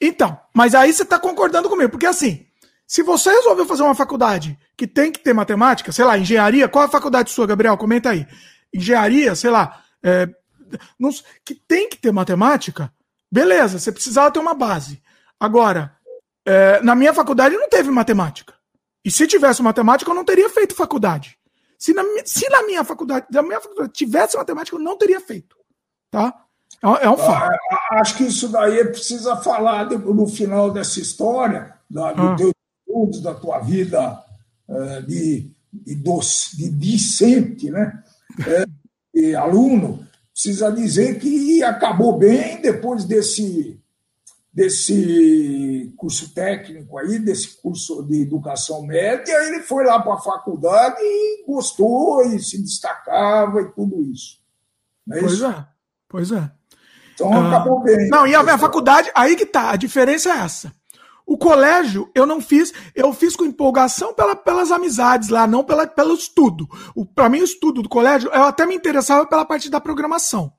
[0.00, 2.46] então, mas aí você está concordando comigo, porque assim,
[2.86, 6.84] se você resolveu fazer uma faculdade que tem que ter matemática, sei lá, engenharia, qual
[6.84, 7.76] a faculdade sua, Gabriel?
[7.76, 8.26] Comenta aí
[8.72, 10.28] engenharia, sei lá, é,
[10.98, 11.10] não,
[11.44, 12.92] que tem que ter matemática,
[13.30, 15.02] beleza, você precisava ter uma base.
[15.38, 15.96] Agora,
[16.44, 18.54] é, na minha faculdade não teve matemática.
[19.04, 21.38] E se tivesse matemática, eu não teria feito faculdade.
[21.86, 25.56] Se na, se na minha faculdade, na minha faculdade tivesse matemática, eu não teria feito.
[26.10, 26.34] Tá?
[26.82, 27.56] É, é um fato.
[27.70, 32.36] Ah, acho que isso daí precisa falar no final dessa história, da, do ah.
[32.36, 32.52] teu
[32.86, 34.22] estudos, da tua vida
[34.68, 38.02] é, de de, doce, de discente, né?
[38.46, 38.64] É,
[39.14, 43.80] e aluno, precisa dizer que acabou bem depois desse,
[44.56, 50.96] desse curso técnico aí, desse curso de educação média, ele foi lá para a faculdade
[50.98, 54.38] e gostou e se destacava e tudo isso.
[55.12, 55.46] É pois isso?
[55.46, 55.68] é,
[56.08, 56.50] pois é.
[57.12, 58.08] Então ah, acabou bem.
[58.08, 60.72] Não, e a, a faculdade, aí que tá, a diferença é essa.
[61.26, 65.86] O colégio eu não fiz, eu fiz com empolgação pela, pelas amizades lá, não pela,
[65.86, 66.66] pelo estudo.
[67.14, 70.50] Para mim, o estudo do colégio, eu até me interessava pela parte da programação.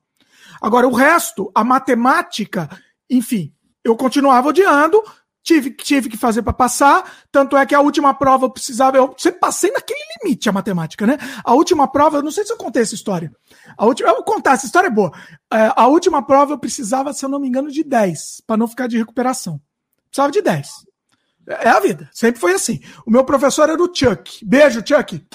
[0.61, 2.69] Agora, o resto, a matemática,
[3.09, 3.53] enfim,
[3.87, 5.01] eu continuava odiando,
[5.43, 9.15] tive, tive que fazer para passar, tanto é que a última prova eu precisava, eu
[9.17, 11.17] sempre passei naquele limite a matemática, né?
[11.43, 13.31] A última prova, eu não sei se eu contei essa história.
[13.77, 15.11] A última, eu vou contar, essa história é boa.
[15.51, 18.67] É, a última prova eu precisava, se eu não me engano, de 10, para não
[18.67, 19.61] ficar de recuperação.
[20.09, 20.69] Precisava de 10.
[21.47, 22.09] É a vida.
[22.11, 22.81] Sempre foi assim.
[23.05, 24.45] O meu professor era o Chuck.
[24.45, 25.25] Beijo, Chuck.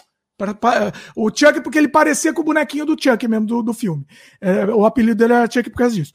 [1.17, 4.07] O Chuck, porque ele parecia com o bonequinho do Chuck mesmo, do, do filme.
[4.41, 6.13] É, o apelido dele era Chuck por causa disso.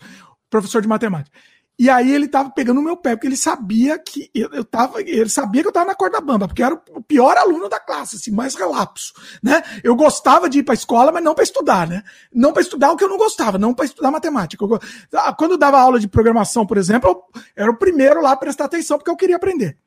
[0.49, 1.35] Professor de matemática.
[1.79, 4.99] E aí ele tava pegando o meu pé, porque ele sabia que eu, eu tava,
[4.99, 7.79] ele sabia que eu tava na corda bamba, porque eu era o pior aluno da
[7.79, 9.13] classe, assim, mais relapso,
[9.43, 9.61] né?
[9.83, 12.01] Eu gostava de ir para escola, mas não para estudar, né?
[12.33, 14.65] Não para estudar o que eu não gostava, não para estudar matemática.
[14.65, 14.79] Eu,
[15.13, 18.37] ah, quando eu dava aula de programação, por exemplo, eu era o primeiro lá a
[18.37, 19.77] prestar atenção, porque eu queria aprender.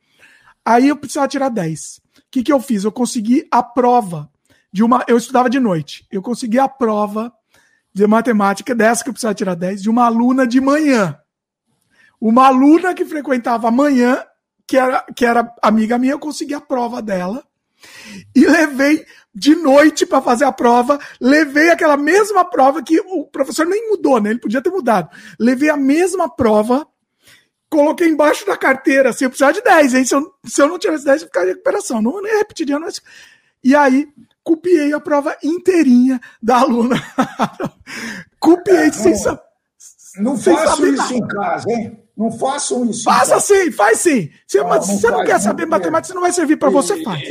[0.64, 1.96] Aí eu precisava tirar 10.
[1.96, 2.84] O que que eu fiz?
[2.84, 4.30] Eu consegui a prova
[4.72, 6.06] de uma, eu estudava de noite.
[6.08, 7.32] Eu consegui a prova
[7.92, 11.19] de matemática dessa que eu precisava tirar 10 de uma aluna de manhã
[12.20, 14.22] uma aluna que frequentava amanhã,
[14.66, 17.42] que era, que era amiga minha, eu consegui a prova dela
[18.34, 23.64] e levei de noite para fazer a prova, levei aquela mesma prova que o professor
[23.64, 24.30] nem mudou, né?
[24.30, 25.08] Ele podia ter mudado.
[25.38, 26.86] Levei a mesma prova,
[27.70, 30.04] coloquei embaixo da carteira, assim, eu precisava de 10, hein?
[30.04, 32.02] Se eu, se eu não tivesse 10, eu ficaria de recuperação.
[32.02, 32.88] Não nem repetiria, não.
[33.62, 34.08] E aí,
[34.42, 36.96] copiei a prova inteirinha da aluna.
[38.38, 39.14] copiei é, sem,
[40.18, 42.02] não faço isso em casa, hein?
[42.20, 43.04] Não façam isso.
[43.04, 43.40] Faça então.
[43.40, 44.30] sim, faz sim.
[44.46, 47.22] Se não, não você não quer saber matemática, você não vai servir para você, faz.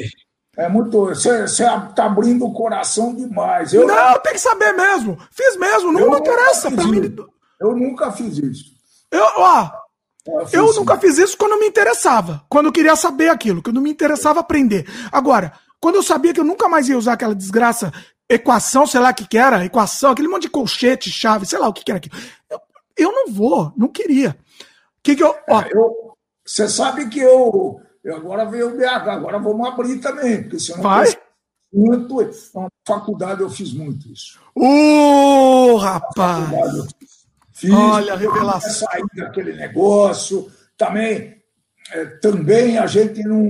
[0.58, 1.06] É muito.
[1.06, 3.72] Você está abrindo o coração demais.
[3.72, 5.16] Eu, não, tem que saber mesmo.
[5.32, 7.16] Fiz mesmo, não, não interessa para mim.
[7.62, 8.66] Eu nunca fiz isso.
[9.12, 9.70] Eu, ó,
[10.26, 12.44] eu, eu nunca fiz isso quando me interessava.
[12.50, 14.88] Quando eu queria saber aquilo, quando me interessava aprender.
[15.12, 17.94] Agora, quando eu sabia que eu nunca mais ia usar aquela desgraça,
[18.28, 21.68] equação, sei lá o que, que era, equação, aquele monte de colchete, chave, sei lá
[21.68, 22.16] o que, que era aquilo.
[22.50, 22.60] Eu,
[22.98, 24.36] eu não vou, não queria
[25.04, 25.34] que, que eu.
[25.48, 26.10] É, eu
[26.46, 30.72] você sabe que eu, eu agora veio o BH, agora vamos abrir também, porque se
[30.72, 31.06] eu não Vai?
[31.72, 32.16] muito.
[32.56, 34.40] Na faculdade eu fiz muito isso.
[34.56, 36.50] Ô, uh, rapaz!
[37.54, 38.88] Fiz, Olha a revelação.
[38.88, 40.52] Sair daquele negócio.
[40.76, 41.36] Também,
[41.92, 43.44] é, também a gente não,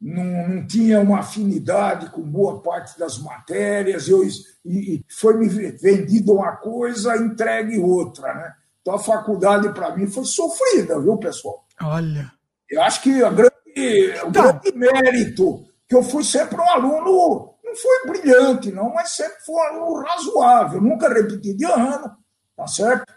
[0.00, 4.08] não, não, tinha uma afinidade com boa parte das matérias.
[4.08, 8.54] Eu, e, e foi me vendido uma coisa, entregue outra, né?
[8.84, 11.66] Então a faculdade, para mim, foi sofrida, viu, pessoal?
[11.80, 12.30] Olha.
[12.68, 17.54] Eu acho que a grande, então, o grande mérito, que eu fui sempre um aluno,
[17.64, 22.14] não foi brilhante, não, mas sempre foi um aluno razoável, nunca repeti de ano,
[22.54, 23.10] tá certo?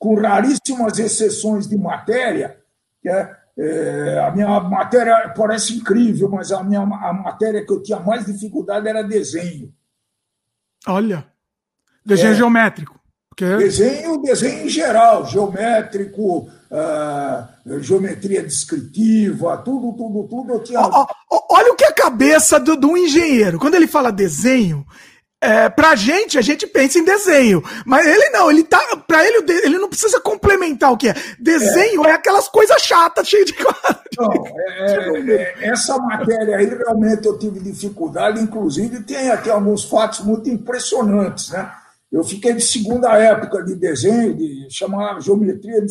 [0.00, 2.60] Com raríssimas exceções de matéria,
[3.00, 7.80] que é, é, a minha matéria parece incrível, mas a minha a matéria que eu
[7.80, 9.72] tinha mais dificuldade era desenho.
[10.88, 11.24] Olha,
[12.04, 13.01] desenho é, geométrico.
[13.32, 13.56] Porque...
[13.56, 20.52] Desenho, desenho em geral, geométrico, uh, geometria descritiva, tudo, tudo, tudo.
[20.52, 20.80] Eu tinha...
[20.80, 23.58] olha o que é a cabeça do, do engenheiro.
[23.58, 24.84] Quando ele fala desenho,
[25.40, 27.64] é, pra gente, a gente pensa em desenho.
[27.86, 28.80] Mas ele não, ele tá.
[29.08, 31.14] Pra ele, ele não precisa complementar o que é.
[31.38, 33.56] Desenho é, é aquelas coisas chatas, cheias de
[34.18, 39.84] Não, é, é, é, essa matéria aí realmente eu tive dificuldade, inclusive tem aqui alguns
[39.84, 41.72] fatos muito impressionantes, né?
[42.12, 45.82] Eu fiquei de segunda época de desenho, de chamar geometria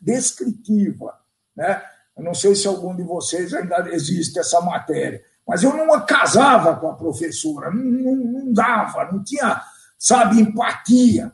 [0.00, 1.14] descritiva.
[1.54, 1.82] Né?
[2.16, 6.74] Eu não sei se algum de vocês ainda existe essa matéria, mas eu não casava
[6.76, 9.60] com a professora, não, não, não dava, não tinha,
[9.98, 11.30] sabe, empatia.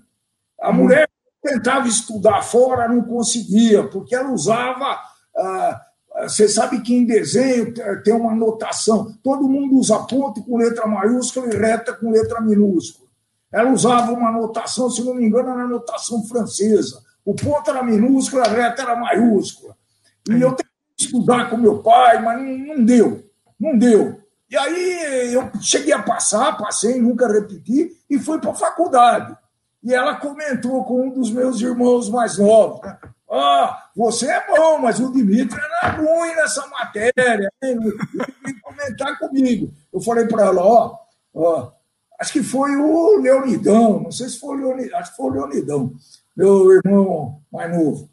[0.61, 0.75] A hum.
[0.75, 1.09] mulher
[1.41, 4.99] tentava estudar fora, não conseguia, porque ela usava.
[5.37, 5.83] Ah,
[6.23, 7.73] você sabe que em desenho
[8.03, 13.06] tem uma notação, todo mundo usa ponto com letra maiúscula e reta com letra minúscula.
[13.57, 17.03] Ela usava uma notação, se não me engano, era notação francesa.
[17.25, 19.75] O ponto era minúsculo, a reta era maiúscula.
[20.29, 20.67] E eu tentei
[20.99, 23.25] estudar com meu pai, mas não, não deu.
[23.59, 24.21] Não deu.
[24.51, 29.35] E aí eu cheguei a passar, passei, nunca repeti, e fui para a faculdade.
[29.83, 32.81] E ela comentou com um dos meus irmãos mais novos.
[33.31, 37.51] Ah, você é bom, mas o Dimitri era ruim nessa matéria.
[37.65, 37.79] Hein?
[38.63, 39.73] comentar comigo.
[39.91, 40.99] Eu falei para ela, ó,
[41.35, 41.71] ó,
[42.19, 45.35] acho que foi o Leonidão, não sei se foi o Leonidão, acho que foi o
[45.35, 45.93] Leonidão,
[46.37, 48.09] meu irmão mais novo.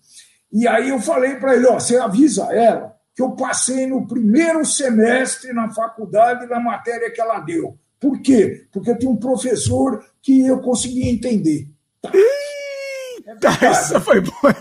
[0.52, 4.66] E aí eu falei para ele, ó, você avisa ela que eu passei no primeiro
[4.66, 7.78] semestre na faculdade na matéria que ela deu.
[8.00, 8.68] Por quê?
[8.72, 11.68] Porque eu tinha um professor que eu conseguia entender.
[12.02, 12.12] Tá.
[12.14, 14.56] Eita, é essa foi boa.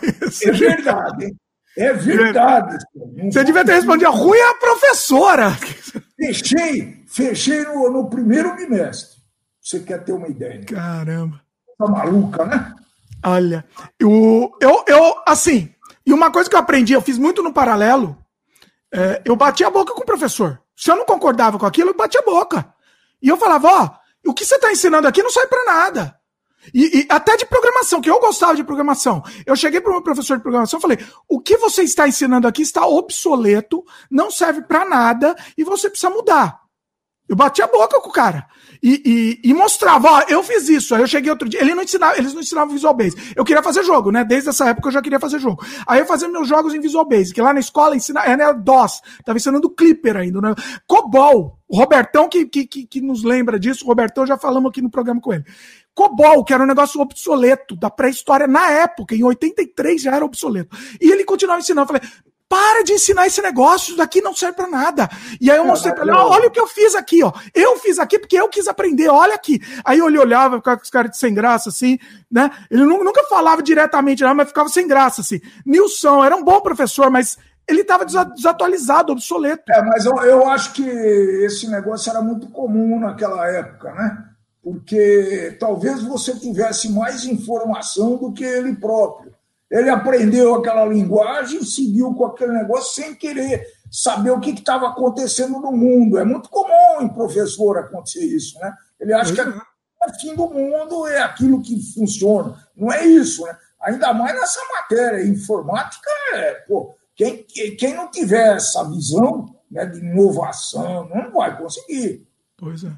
[0.44, 1.35] É verdade.
[1.77, 2.77] É verdade.
[3.31, 5.51] Você devia ter respondido ruim a professora.
[6.16, 9.22] Fechei, fechei no, no primeiro bimestre.
[9.62, 10.64] Você quer ter uma ideia?
[10.64, 11.40] Caramba.
[11.78, 12.74] Tá maluca, né?
[13.24, 13.64] Olha,
[13.98, 15.72] eu, eu, eu, assim,
[16.05, 18.18] e uma coisa que eu aprendi, eu fiz muito no paralelo,
[18.93, 20.60] é, eu bati a boca com o professor.
[20.76, 22.74] Se eu não concordava com aquilo, eu bati a boca.
[23.22, 26.18] E eu falava, ó, oh, o que você está ensinando aqui não sai para nada.
[26.74, 29.22] E, e, até de programação, que eu gostava de programação.
[29.47, 30.98] Eu cheguei para o meu professor de programação e falei:
[31.28, 36.10] o que você está ensinando aqui está obsoleto, não serve para nada e você precisa
[36.10, 36.60] mudar.
[37.28, 38.47] Eu bati a boca com o cara.
[38.82, 40.92] E, e, e, mostrava, ó, eu fiz isso.
[40.92, 41.60] Aí eu cheguei outro dia.
[41.60, 43.32] Ele não ensinava, eles não ensinavam Visual Basic.
[43.36, 44.24] Eu queria fazer jogo, né?
[44.24, 45.64] Desde essa época eu já queria fazer jogo.
[45.86, 47.40] Aí eu fazia meus jogos em Visual Basic.
[47.40, 49.00] Lá na escola ensina, era DOS.
[49.24, 50.54] Tava ensinando Clipper ainda, né?
[50.84, 51.60] COBOL.
[51.68, 53.84] O Robertão que, que, que, que nos lembra disso.
[53.84, 55.44] O Robertão já falamos aqui no programa com ele.
[55.94, 60.76] COBOL, que era um negócio obsoleto da pré-história na época, em 83 já era obsoleto.
[61.00, 61.92] E ele continuava ensinando.
[61.92, 62.10] Eu falei,
[62.52, 65.08] para de ensinar esse negócio, isso daqui não serve para nada.
[65.40, 67.32] E aí eu mostrei para ele, oh, olha o que eu fiz aqui, ó.
[67.54, 69.58] Eu fiz aqui porque eu quis aprender, olha aqui.
[69.82, 71.98] Aí ele olhava, ficava com os caras de sem graça, assim,
[72.30, 72.50] né?
[72.70, 75.40] Ele nunca falava diretamente, mas ficava sem graça, assim.
[75.64, 79.62] Nilson era um bom professor, mas ele estava desatualizado, obsoleto.
[79.72, 84.24] É, mas eu, eu acho que esse negócio era muito comum naquela época, né?
[84.62, 89.32] porque talvez você tivesse mais informação do que ele próprio.
[89.73, 95.59] Ele aprendeu aquela linguagem, seguiu com aquele negócio sem querer saber o que estava acontecendo
[95.61, 96.19] no mundo.
[96.19, 98.70] É muito comum em professor acontecer isso, né?
[99.01, 102.55] Ele acha que é o fim do mundo é aquilo que funciona.
[102.77, 103.57] Não é isso, né?
[103.81, 105.27] Ainda mais nessa matéria.
[105.27, 107.43] Informática é, pô, quem,
[107.78, 112.27] quem não tiver essa visão né, de inovação não vai conseguir.
[112.59, 112.93] Pois é.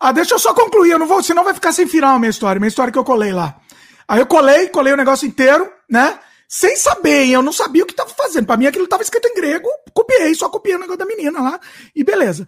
[0.00, 2.30] Ah, deixa eu só concluir, eu não vou, senão vai ficar sem final a minha
[2.30, 3.60] história, minha história que eu colei lá.
[4.08, 6.18] Aí eu colei, colei o negócio inteiro, né?
[6.48, 8.46] Sem saber, eu não sabia o que tava fazendo.
[8.46, 11.58] Para mim aquilo tava escrito em grego, copiei, só copiei o negócio da menina lá,
[11.94, 12.46] e beleza.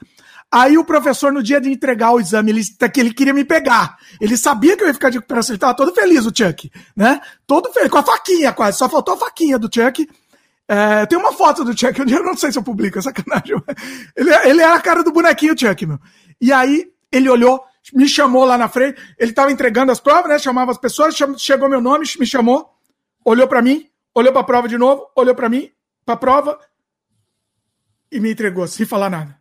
[0.51, 2.63] Aí o professor, no dia de entregar o exame, ele,
[2.93, 3.97] que ele queria me pegar.
[4.21, 7.21] Ele sabia que eu ia ficar de recuperação, ele tava todo feliz, o Chuck, né?
[7.47, 10.09] Todo feliz, com a faquinha quase, só faltou a faquinha do Chuck.
[10.69, 13.57] É, tem uma foto do Chuck, eu não sei se eu publico, é sacanagem.
[14.17, 15.99] Ele, ele era a cara do bonequinho Chuck, meu.
[16.41, 20.39] E aí ele olhou, me chamou lá na frente, ele estava entregando as provas, né?
[20.39, 22.69] Chamava as pessoas, chegou meu nome, me chamou,
[23.25, 25.71] olhou para mim, olhou para a prova de novo, olhou para mim,
[26.05, 26.59] para a prova
[28.11, 29.37] e me entregou sem falar nada.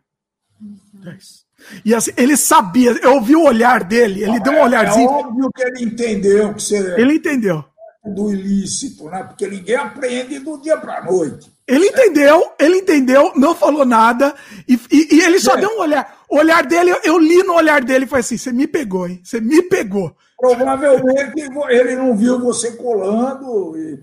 [1.06, 1.46] É isso.
[1.84, 5.08] E assim, ele sabia, eu ouvi o olhar dele, ele deu um é, olharzinho.
[5.08, 7.00] É óbvio que ele entendeu que você.
[7.00, 7.64] Ele entendeu.
[8.04, 9.24] Do ilícito, né?
[9.24, 11.50] Porque ninguém aprende do dia para noite.
[11.66, 14.34] Ele entendeu, ele entendeu, não falou nada,
[14.68, 15.60] e, e, e ele só é.
[15.60, 16.24] deu um olhar.
[16.28, 19.20] O olhar dele, eu li no olhar dele e foi assim: você me pegou, hein?
[19.24, 20.16] Você me pegou.
[20.38, 23.76] Provavelmente ele não viu você colando.
[23.76, 23.98] E.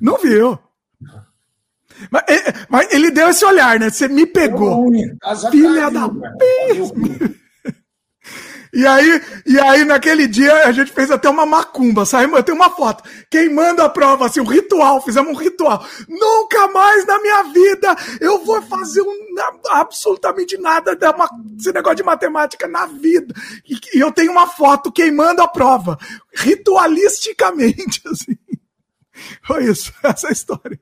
[0.00, 0.58] Não viu.
[2.10, 2.24] Mas,
[2.68, 3.88] mas, ele deu esse olhar, né?
[3.88, 4.90] Você me pegou.
[5.52, 6.10] Filha da.
[8.74, 12.56] E aí, e aí, naquele dia, a gente fez até uma macumba, saímos, eu tenho
[12.56, 15.86] uma foto, queimando a prova, assim, um ritual, fizemos um ritual.
[16.08, 19.14] Nunca mais na minha vida eu vou fazer um,
[19.70, 23.32] absolutamente nada desse negócio de matemática na vida.
[23.64, 25.96] E, e, eu tenho uma foto queimando a prova,
[26.34, 28.36] ritualisticamente, assim.
[29.44, 30.80] Foi isso, essa é história.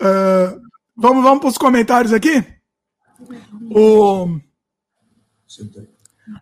[0.00, 0.60] Uh,
[0.96, 2.44] vamos vamos para os comentários aqui?
[3.74, 4.38] O...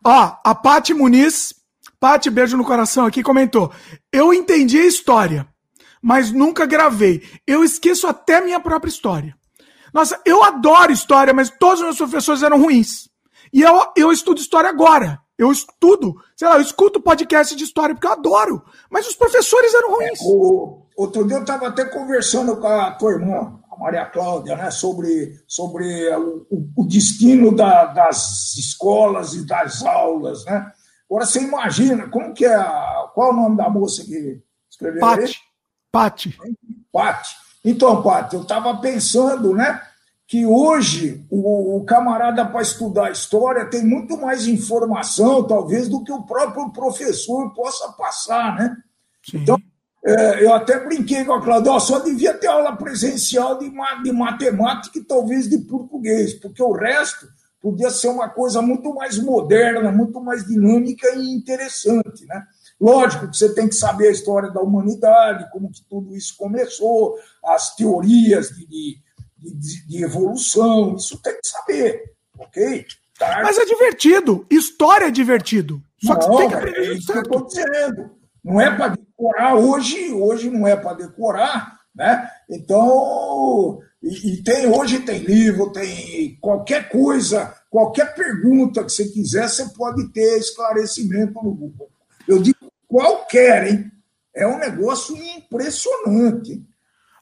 [0.04, 1.54] Ó, a Pati Muniz,
[1.98, 3.72] Pati, beijo no coração aqui, comentou.
[4.12, 5.46] Eu entendi a história,
[6.00, 7.22] mas nunca gravei.
[7.46, 9.36] Eu esqueço até minha própria história.
[9.92, 13.08] Nossa, eu adoro história, mas todos os meus professores eram ruins.
[13.52, 15.20] E eu, eu estudo história agora.
[15.38, 18.62] Eu estudo, sei lá, eu escuto podcast de história porque eu adoro.
[18.90, 20.20] Mas os professores eram ruins.
[20.20, 24.56] É, o, outro dia eu estava até conversando com a tua irmã, a Maria Cláudia,
[24.56, 26.46] né, sobre, sobre o,
[26.76, 30.72] o destino da, das escolas e das aulas, né?
[31.10, 35.00] Agora você imagina, como que é, a, qual é o nome da moça que escreveu
[35.00, 35.40] Pati.
[35.90, 36.38] Pati.
[36.90, 37.36] Pati.
[37.64, 39.80] Então, Pati, eu estava pensando, né,
[40.26, 46.12] que hoje o, o camarada para estudar história tem muito mais informação, talvez, do que
[46.12, 48.76] o próprio professor possa passar, né?
[49.22, 49.38] Sim.
[49.38, 49.58] Então,
[50.04, 53.70] é, eu até brinquei com a Cláudia, só devia ter aula presencial de,
[54.02, 57.28] de matemática e talvez de português, porque o resto
[57.60, 62.44] podia ser uma coisa muito mais moderna, muito mais dinâmica e interessante, né?
[62.80, 67.16] Lógico que você tem que saber a história da humanidade, como que tudo isso começou,
[67.44, 68.66] as teorias de,
[69.38, 72.02] de, de, evolução, isso tem que saber,
[72.36, 72.84] ok?
[73.16, 73.40] Tá?
[73.44, 75.80] Mas é divertido, história é divertido.
[76.02, 78.21] Só que não, você tem que aprender é isso que eu estou dizendo.
[78.44, 82.28] Não é para decorar hoje, hoje não é para decorar, né?
[82.50, 89.48] Então, e, e, tem hoje tem livro, tem qualquer coisa, qualquer pergunta que você quiser,
[89.48, 91.90] você pode ter esclarecimento no Google.
[92.26, 93.92] Eu digo qualquer, hein?
[94.34, 96.64] É um negócio impressionante.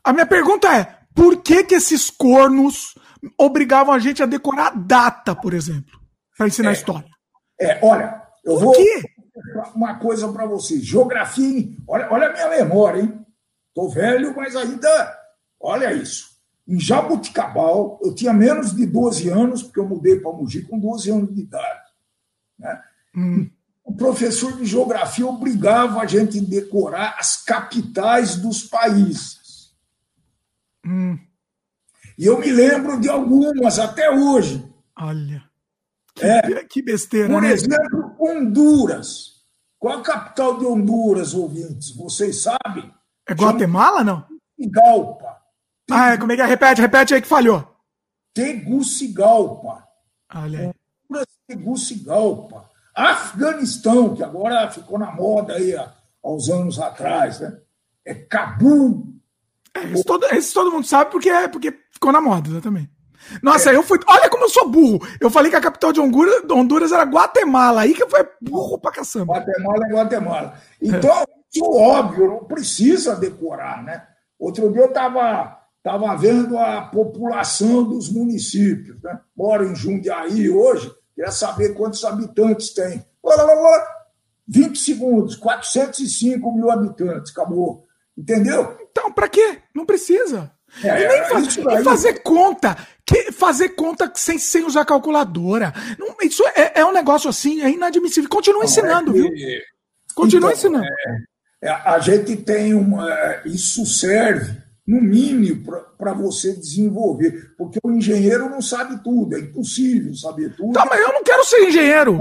[0.02, 2.94] A minha pergunta é: por que que esses cornos
[3.36, 6.00] obrigavam a gente a decorar data, por exemplo,
[6.36, 7.10] para ensinar é, história?
[7.60, 9.02] É, olha, eu por vou quê?
[9.74, 10.84] Uma coisa para vocês.
[10.84, 13.26] Geografia, olha, olha a minha memória, hein?
[13.74, 15.18] Tô velho, mas ainda.
[15.60, 16.30] Olha isso.
[16.66, 21.10] Em Jabuticabal, eu tinha menos de 12 anos, porque eu mudei para Mogi com 12
[21.10, 21.90] anos de idade.
[22.58, 22.82] Né?
[23.16, 23.50] Hum.
[23.84, 29.74] O professor de geografia obrigava a gente a decorar as capitais dos países.
[30.86, 31.18] Hum.
[32.16, 34.64] E eu me lembro de algumas até hoje.
[34.96, 35.42] Olha.
[36.14, 37.28] Que, é, que besteira.
[37.28, 37.52] Por né?
[37.52, 39.40] exemplo, Honduras.
[39.78, 41.94] Qual a capital de Honduras, ouvintes?
[41.96, 42.92] Vocês sabem?
[43.26, 44.26] É Guatemala, não?
[44.58, 45.36] Tegucigalpa.
[45.90, 46.46] Ah, como é que é?
[46.46, 47.66] Repete, repete aí que falhou.
[48.34, 49.88] Tegucigalpa.
[50.34, 50.66] Olha aí.
[51.08, 52.70] Honduras, Tegucigalpa.
[52.94, 55.92] Afeganistão, que agora ficou na moda aí há,
[56.22, 57.58] uns anos atrás, né?
[58.04, 59.14] É Cabul.
[59.74, 62.90] É, isso, todo, isso todo mundo sabe porque, é, porque ficou na moda, exatamente.
[63.42, 63.76] Nossa, é.
[63.76, 63.98] eu fui.
[64.06, 65.00] Olha como eu sou burro.
[65.20, 67.82] Eu falei que a capital de Honduras, Honduras era Guatemala.
[67.82, 69.34] Aí que foi burro pra caçamba.
[69.34, 70.54] Guatemala é Guatemala.
[70.80, 71.24] Então, é.
[71.52, 74.06] isso óbvio, não precisa decorar, né?
[74.38, 79.18] Outro dia eu estava tava vendo a população dos municípios, né?
[79.36, 83.04] Moro em Jundiaí hoje, queria saber quantos habitantes tem.
[84.46, 87.86] 20 segundos, 405 mil habitantes, acabou.
[88.16, 88.76] Entendeu?
[88.90, 89.58] Então, para quê?
[89.74, 90.50] Não precisa.
[90.82, 92.76] É, e nem, faz, e fazer conta,
[93.06, 95.74] que, fazer conta sem, sem usar calculadora.
[95.98, 98.30] Não, isso é, é, um negócio assim, é inadmissível.
[98.30, 99.60] Continua ensinando, é que, viu?
[100.14, 100.86] Continua então, ensinando.
[100.86, 103.08] É, é, a gente tem uma.
[103.44, 104.56] Isso serve,
[104.86, 105.62] no mínimo,
[105.98, 107.54] para você desenvolver.
[107.58, 110.72] Porque o engenheiro não sabe tudo, é impossível saber tudo.
[110.72, 112.18] Tá, mas eu não quero ser engenheiro.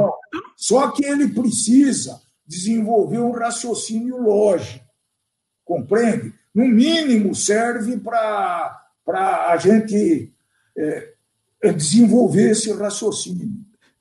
[0.58, 4.84] Só que ele precisa desenvolver um raciocínio lógico.
[5.64, 6.34] Compreende?
[6.60, 8.84] No mínimo, serve para
[9.48, 10.34] a gente
[10.78, 11.14] é,
[11.64, 13.50] é, desenvolver esse raciocínio.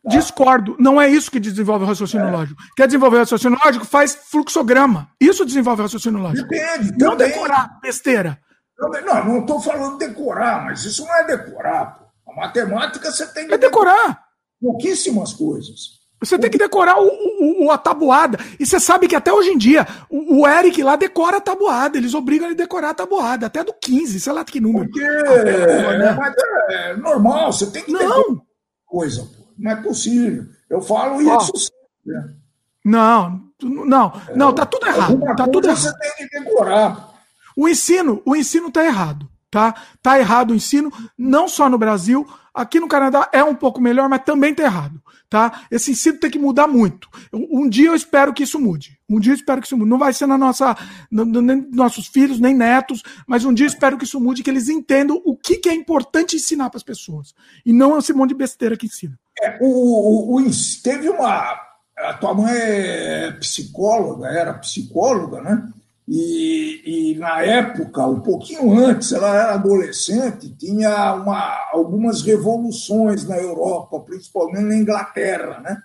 [0.03, 0.11] Tá?
[0.11, 0.77] Discordo.
[0.79, 2.31] Não é isso que desenvolve o raciocínio é.
[2.31, 2.61] lógico.
[2.77, 3.85] Quer desenvolver o raciocínio lógico?
[3.85, 5.09] Faz fluxograma.
[5.21, 6.49] Isso desenvolve o raciocínio lógico.
[6.49, 6.91] Depende.
[6.99, 7.29] Não também.
[7.29, 8.41] decorar besteira.
[8.77, 11.99] Também, não, não estou falando decorar, mas isso não é decorar.
[11.99, 12.33] Pô.
[12.33, 13.55] A matemática você tem que.
[13.55, 14.25] É decorar.
[14.61, 15.98] Pouquíssimas coisas.
[16.21, 18.39] Você tem que decorar o, o, o, a tabuada.
[18.59, 21.97] E você sabe que até hoje em dia, o, o, Eric lá decora a tabuada.
[21.97, 24.87] Eles obrigam ele a decorar a tabuada, até do 15, sei lá que número.
[24.87, 26.13] Porque é, né?
[26.13, 26.35] mas
[26.71, 28.43] é normal, você tem que Não.
[28.85, 29.49] coisa, pô.
[29.57, 30.45] Não é possível.
[30.69, 32.37] Eu falo isso sempre.
[32.85, 35.21] Não, não, não, tá tudo errado.
[35.37, 35.79] Tá tudo errado.
[35.79, 37.11] Você tem que decorar.
[37.57, 39.75] O ensino, o ensino tá errado, tá?
[40.01, 44.09] Tá errado o ensino, não só no Brasil, aqui no Canadá é um pouco melhor,
[44.09, 45.67] mas também tá errado tá?
[45.71, 47.09] Esse ensino tem que mudar muito.
[47.33, 48.99] Um dia eu espero que isso mude.
[49.09, 49.91] Um dia eu espero que isso mude.
[49.91, 50.77] Não vai ser na nossa,
[51.11, 54.51] no, nem nossos filhos, nem netos, mas um dia eu espero que isso mude, que
[54.51, 57.35] eles entendam o que, que é importante ensinar para as pessoas.
[57.65, 59.19] E não esse monte de besteira que ensina.
[59.41, 60.51] É, o, o, o,
[60.83, 61.69] teve uma.
[61.97, 65.69] A tua mãe é psicóloga, era psicóloga, né?
[66.11, 73.37] E, e, na época, um pouquinho antes, ela era adolescente, tinha uma, algumas revoluções na
[73.37, 75.61] Europa, principalmente na Inglaterra.
[75.61, 75.77] Né?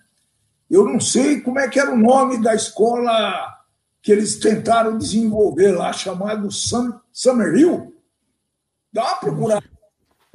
[0.72, 3.54] Eu não sei como é que era o nome da escola
[4.02, 7.94] que eles tentaram desenvolver lá, chamado Sum, Summerhill.
[8.94, 9.64] Dá uma procurada.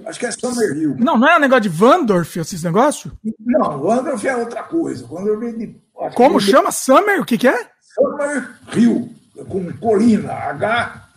[0.04, 0.96] Acho que é Summerhill.
[0.98, 3.10] Não, não é um negócio de Vandorf, esses negócios?
[3.40, 5.06] Não, Vandorf é outra coisa.
[5.06, 5.80] Vandorf é de,
[6.14, 6.70] Como chama?
[6.70, 7.22] Summer?
[7.22, 7.70] O que, que é?
[7.94, 9.16] Summerhill
[9.46, 11.08] com colina, H,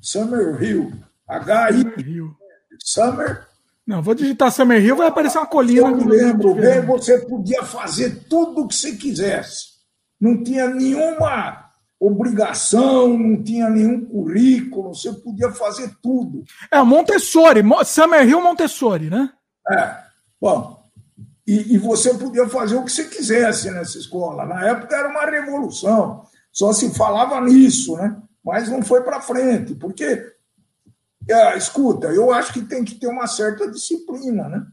[0.00, 0.92] Summer Hill,
[1.26, 1.84] H-I,
[2.80, 3.46] Summer.
[3.86, 5.88] Não, vou digitar Summer Hill, vai aparecer uma colina.
[5.88, 9.78] Eu me lembro bem, você podia fazer tudo o que você quisesse.
[10.20, 11.68] Não tinha nenhuma
[12.00, 16.44] obrigação, não tinha nenhum currículo, você podia fazer tudo.
[16.70, 19.30] É, Montessori, Summer Hill Montessori, né?
[19.70, 19.96] É,
[20.40, 20.78] bom,
[21.46, 24.44] e, e, você podia fazer o que você quisesse nessa escola.
[24.44, 26.24] Na época era uma revolução.
[26.58, 28.20] Só se falava nisso, né?
[28.44, 30.34] mas não foi para frente, porque,
[31.30, 34.66] é, escuta, eu acho que tem que ter uma certa disciplina, né?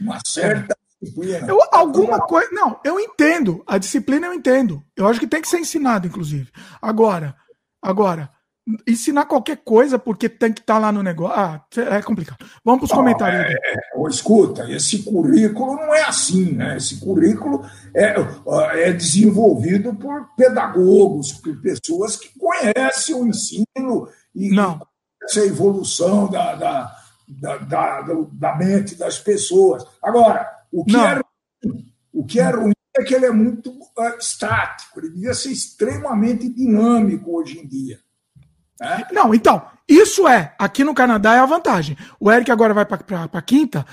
[0.00, 1.46] Uma certa disciplina.
[1.46, 2.48] Eu, alguma coisa.
[2.52, 3.62] Não, eu entendo.
[3.66, 4.82] A disciplina eu entendo.
[4.96, 6.50] Eu acho que tem que ser ensinado, inclusive.
[6.80, 7.36] Agora,
[7.82, 8.30] agora,
[8.86, 11.38] ensinar qualquer coisa porque tem que estar tá lá no negócio.
[11.38, 12.44] Ah, é complicado.
[12.64, 13.54] Vamos para os comentários.
[13.54, 16.76] É, é, escuta, esse currículo não é assim, né?
[16.76, 17.64] Esse currículo
[17.94, 18.16] é,
[18.74, 24.84] é desenvolvido por pedagogos, por pessoas que conhecem o ensino e não.
[25.22, 26.96] essa evolução da, da,
[27.28, 28.02] da, da,
[28.32, 29.84] da mente das pessoas.
[30.02, 34.18] Agora, o que, é ruim, o que é ruim é que ele é muito uh,
[34.18, 38.00] estático, ele devia ser extremamente dinâmico hoje em dia.
[38.80, 39.12] É?
[39.12, 41.96] Não, então, isso é, aqui no Canadá é a vantagem.
[42.20, 43.86] O Eric agora vai para a quinta,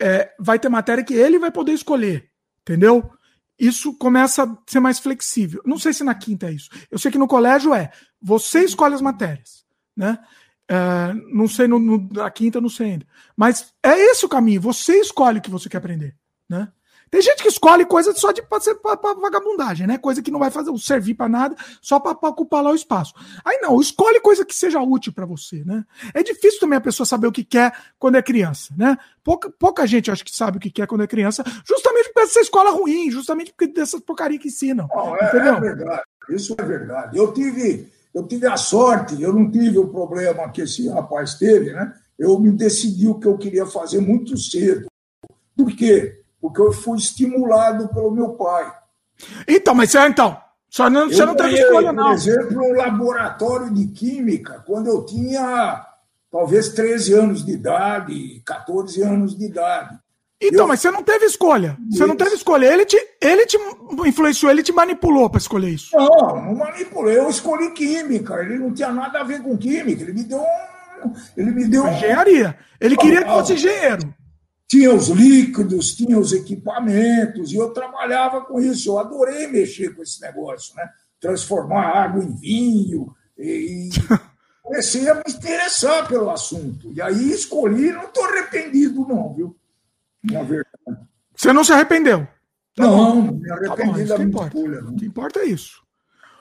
[0.00, 2.30] é, vai ter matéria que ele vai poder escolher,
[2.62, 3.10] entendeu?
[3.58, 5.60] Isso começa a ser mais flexível.
[5.66, 6.70] Não sei se na quinta é isso.
[6.90, 7.90] Eu sei que no colégio é,
[8.20, 9.64] você escolhe as matérias,
[9.94, 10.18] né?
[10.66, 13.06] É, não sei no, no, na quinta, não sei ainda.
[13.36, 14.60] Mas é esse o caminho.
[14.62, 16.16] Você escolhe o que você quer aprender,
[16.48, 16.72] né?
[17.10, 19.98] Tem gente que escolhe coisa só de pra, pra, pra vagabundagem, né?
[19.98, 23.12] Coisa que não vai fazer servir para nada, só para ocupar lá o espaço.
[23.44, 25.84] Aí não, escolhe coisa que seja útil para você, né?
[26.14, 28.96] É difícil também a pessoa saber o que quer quando é criança, né?
[29.24, 32.40] Pouca, pouca gente acho que sabe o que quer quando é criança, justamente por essa
[32.40, 34.88] escola ruim, justamente porque dessas porcaria que ensinam.
[34.94, 37.18] Não, é, é verdade, isso é verdade.
[37.18, 41.72] Eu tive, eu tive a sorte, eu não tive o problema que esse rapaz teve,
[41.72, 41.92] né?
[42.16, 44.86] Eu me decidi o que eu queria fazer muito cedo.
[45.56, 46.19] Por quê?
[46.40, 48.72] Porque eu fui estimulado pelo meu pai.
[49.46, 50.36] Então, mas você, então,
[50.68, 52.04] só não, você não teve escolha, não.
[52.04, 55.84] Por exemplo, um laboratório de química, quando eu tinha
[56.30, 59.98] talvez 13 anos de idade, 14 anos de idade.
[60.40, 60.68] Então, eu...
[60.68, 61.76] mas você não teve escolha.
[61.90, 62.72] Você não teve escolha.
[62.72, 63.58] Ele te, ele te
[64.06, 65.94] influenciou, ele te manipulou para escolher isso.
[65.94, 67.18] Não, não manipulei.
[67.18, 68.36] Eu escolhi química.
[68.36, 70.02] Ele não tinha nada a ver com química.
[70.02, 71.12] Ele me deu um.
[71.36, 71.86] Ele me deu.
[71.86, 72.56] Engenharia.
[72.80, 74.14] Ele queria que fosse engenheiro
[74.70, 78.90] tinha os líquidos, tinha os equipamentos, e eu trabalhava com isso.
[78.90, 80.88] Eu adorei mexer com esse negócio, né?
[81.20, 83.12] Transformar água em vinho.
[83.36, 83.88] E
[84.62, 86.92] comecei a me interessar pelo assunto.
[86.92, 89.56] E aí escolhi, não estou arrependido, não, viu?
[90.22, 90.68] Na verdade.
[91.34, 92.28] Você não se arrependeu?
[92.76, 94.80] Tá não, não me arrependi tá bom, da minha escolha.
[94.82, 94.92] Não.
[94.92, 95.82] O que importa é isso.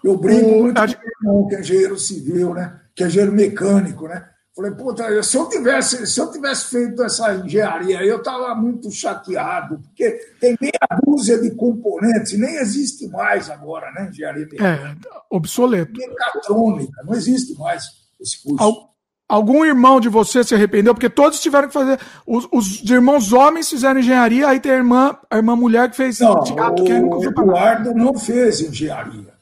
[0.04, 0.62] Eu brinco o...
[0.62, 2.80] muito com o irmão, que é engenheiro civil, né?
[2.94, 4.29] Que é engenheiro mecânico, né?
[4.60, 9.80] Falei, puta, se eu tivesse, se eu tivesse feito essa engenharia, eu estava muito chateado,
[9.80, 14.10] porque tem meia dúzia de componentes, nem existe mais agora, né?
[14.10, 14.98] Engenharia É,
[15.30, 15.98] obsoleto.
[15.98, 17.86] Mecatrônica, não existe mais
[18.20, 18.62] esse curso.
[18.62, 18.90] Al
[19.30, 20.94] algum irmão de você se arrependeu?
[20.94, 21.98] Porque todos tiveram que fazer.
[22.28, 26.20] Os, os irmãos homens fizeram engenharia, aí tem a irmã, a irmã mulher que fez
[26.20, 29.34] não, teatro, que nunca O Eduardo não fez engenharia.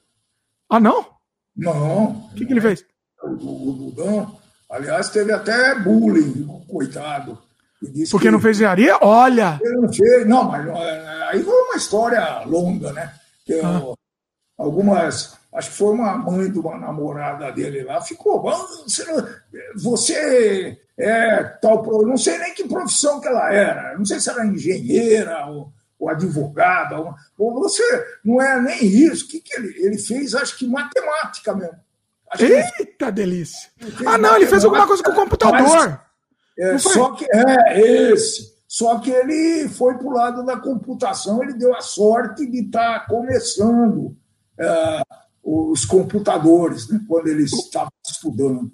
[0.69, 1.07] Ah, não?
[1.55, 2.29] Não.
[2.31, 2.85] O que, que ele fez?
[3.23, 4.37] O, o, o,
[4.69, 7.37] Aliás, teve até bullying, coitado.
[8.11, 8.97] Porque não fez engenharia?
[9.01, 9.59] Olha!
[9.63, 13.13] Ele não fez, não, mas é, aí foi uma história longa, né?
[13.47, 13.97] Eu, ah.
[14.57, 19.27] Algumas, acho que foi uma mãe de uma namorada dele lá, ficou, você, não,
[19.75, 24.45] você é tal, não sei nem que profissão que ela era, não sei se era
[24.45, 27.83] engenheira ou, ou advogada, ou, ou você,
[28.25, 30.33] não é nem isso, o que, que ele, ele fez?
[30.33, 31.77] Acho que matemática mesmo.
[32.39, 33.69] Eita delícia!
[34.05, 36.01] Ah, não, ele fez alguma coisa com o computador.
[36.57, 38.57] É, só que é esse.
[38.67, 42.99] Só que ele foi para o lado da computação, ele deu a sorte de estar
[42.99, 44.15] tá começando
[44.59, 45.01] é,
[45.41, 48.69] os computadores, né, quando ele estava estudando.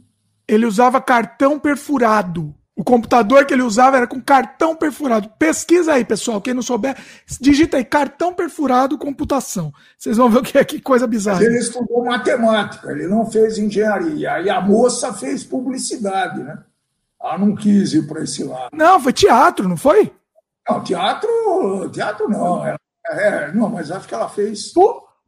[0.47, 2.55] Ele usava cartão perfurado.
[2.75, 5.29] O computador que ele usava era com cartão perfurado.
[5.37, 6.41] Pesquisa aí, pessoal.
[6.41, 6.97] Quem não souber,
[7.39, 9.71] digita aí cartão perfurado computação.
[9.97, 11.37] Vocês vão ver o que é que coisa bizarra.
[11.37, 14.41] Mas ele estudou matemática, ele não fez engenharia.
[14.41, 16.57] E a moça fez publicidade, né?
[17.21, 18.69] Ela não quis ir para esse lado.
[18.73, 20.11] Não, foi teatro, não foi?
[20.67, 22.65] Não, teatro, teatro não.
[22.65, 24.73] É, não, mas acho que ela fez.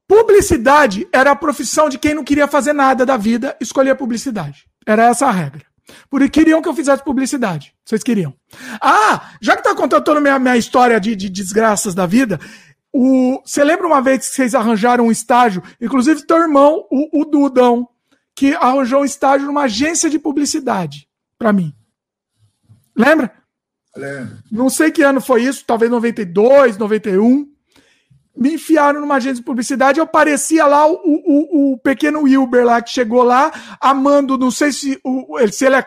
[0.08, 4.66] Publicidade era a profissão de quem não queria fazer nada da vida, escolher publicidade.
[4.86, 5.64] Era essa a regra.
[6.10, 7.74] Porque queriam que eu fizesse publicidade.
[7.84, 8.34] Vocês queriam.
[8.82, 12.40] Ah, já que tá contando toda a minha, minha história de, de desgraças da vida,
[12.92, 15.62] o, você lembra uma vez que vocês arranjaram um estágio?
[15.82, 17.88] Inclusive, teu irmão, o, o Dudão,
[18.36, 21.08] que arranjou um estágio numa agência de publicidade
[21.38, 21.74] para mim.
[22.96, 23.32] Lembra?
[23.96, 24.38] Lembro.
[24.52, 27.55] Não sei que ano foi isso, talvez 92, 91
[28.36, 32.82] me enfiaram numa agência de publicidade, eu parecia lá o, o, o pequeno Wilber lá
[32.82, 35.82] que chegou lá, amando, não sei se, o, se ele é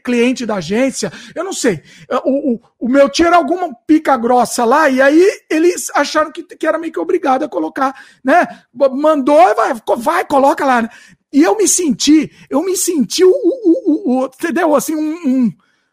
[0.00, 1.82] cliente da agência, eu não sei.
[2.24, 6.42] O, o, o meu tio era alguma pica grossa lá, e aí eles acharam que,
[6.42, 8.46] que era meio que obrigado a colocar, né?
[8.72, 10.90] Mandou, vai, vai coloca lá, né?
[11.32, 14.72] E eu me senti, eu me senti o, o, o, o entendeu?
[14.74, 15.52] Assim, um, um,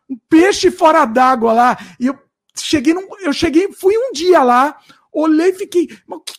[0.09, 1.77] um peixe fora d'água lá.
[1.99, 2.19] E eu
[2.55, 4.77] cheguei, num, eu cheguei, fui um dia lá,
[5.11, 5.87] olhei e fiquei,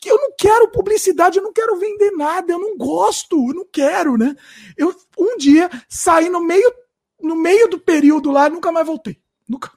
[0.07, 4.17] eu não quero publicidade, eu não quero vender nada, eu não gosto, eu não quero,
[4.17, 4.35] né?
[4.77, 6.73] Eu um dia saí no meio,
[7.21, 9.19] no meio do período lá, nunca mais voltei.
[9.49, 9.71] Nunca.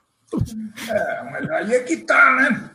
[0.89, 2.71] É, mas aí é que tá, né?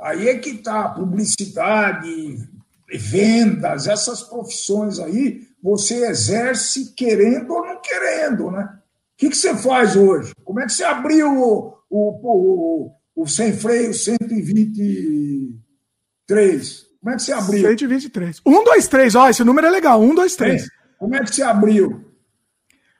[0.00, 2.48] Aí é que tá, publicidade,
[2.92, 8.78] vendas, essas profissões aí, você exerce querendo ou não querendo, né?
[9.14, 10.32] O que, que você faz hoje?
[10.44, 16.86] Como é que você abriu o, o, o, o sem freio 123?
[17.00, 17.68] Como é que você abriu?
[17.68, 18.40] 123.
[18.44, 20.00] 1, 2, 3, ó, esse número é legal.
[20.00, 20.62] 1, 2, 3.
[20.62, 20.66] É.
[20.98, 22.02] Como é que você abriu?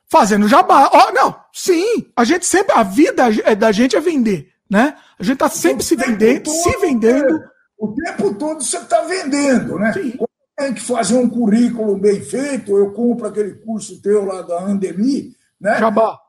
[0.07, 0.91] Fazendo jabá.
[0.93, 2.05] Ó, oh, não, sim.
[2.15, 2.75] A gente sempre.
[2.75, 3.23] A vida
[3.57, 4.95] da gente é vender, né?
[5.17, 7.35] A gente tá sempre se vendendo, todo, se vendendo.
[7.35, 9.93] É o tempo todo você está vendendo, né?
[9.93, 10.11] Sim.
[10.11, 14.63] Quando tem que fazer um currículo bem feito, eu compro aquele curso teu lá da
[14.63, 15.77] Andemi, né?
[15.79, 16.19] Jabá.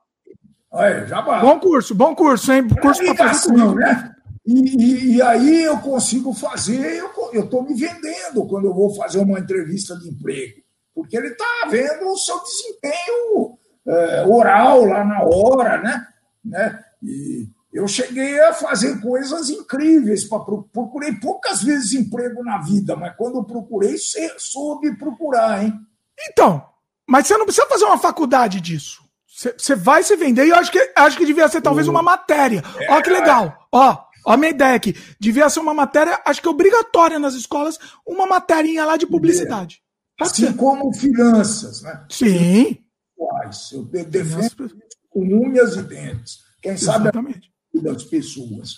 [0.78, 1.40] É, jabá.
[1.40, 2.68] Bom curso, bom curso, hein?
[2.68, 3.74] Curso fazer currículo.
[3.74, 4.12] né?
[4.46, 9.18] E, e, e, aí eu consigo fazer, eu estou me vendendo quando eu vou fazer
[9.18, 10.62] uma entrevista de emprego,
[10.94, 13.58] porque ele está vendo o seu desempenho
[13.88, 16.06] é, oral lá na hora, né?
[16.44, 16.84] né?
[17.02, 20.38] E, eu cheguei a fazer coisas incríveis, pra,
[20.72, 23.96] procurei poucas vezes emprego na vida, mas quando procurei,
[24.38, 25.74] soube procurar, hein?
[26.30, 26.64] Então,
[27.06, 29.05] mas você não precisa fazer uma faculdade disso.
[29.36, 32.62] Você vai se vender e eu acho que, acho que devia ser talvez uma matéria.
[32.78, 33.68] É, Ó, que legal.
[33.70, 34.96] Ó, ó a minha ideia aqui.
[35.20, 39.82] Devia ser uma matéria, acho que obrigatória nas escolas, uma materinha lá de publicidade.
[40.18, 40.56] Pode assim ser.
[40.56, 42.06] como finanças, né?
[42.08, 42.78] Sim.
[43.72, 44.74] Eu defendo
[45.10, 46.38] com unhas e dentes.
[46.62, 47.52] Quem Exatamente.
[47.74, 48.76] sabe das pessoas.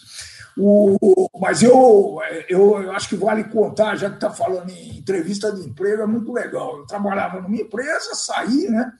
[0.57, 2.19] O, mas eu,
[2.49, 6.07] eu, eu, acho que vale contar, já que está falando em entrevista de emprego, é
[6.07, 6.79] muito legal.
[6.79, 8.93] Eu trabalhava numa empresa, saí, né?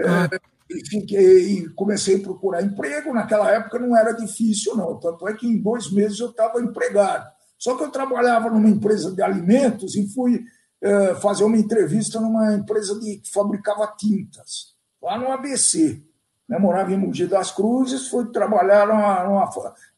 [0.00, 0.28] Ah.
[0.30, 0.38] É,
[0.70, 3.12] e, fiquei, e comecei a procurar emprego.
[3.12, 4.98] Naquela época não era difícil, não.
[4.98, 7.30] Tanto é que em dois meses eu estava empregado.
[7.58, 10.42] Só que eu trabalhava numa empresa de alimentos e fui
[10.80, 16.02] é, fazer uma entrevista numa empresa de, que fabricava tintas, lá no ABC
[16.50, 19.50] né, morava em Mogi das Cruzes, fui trabalhar numa, numa,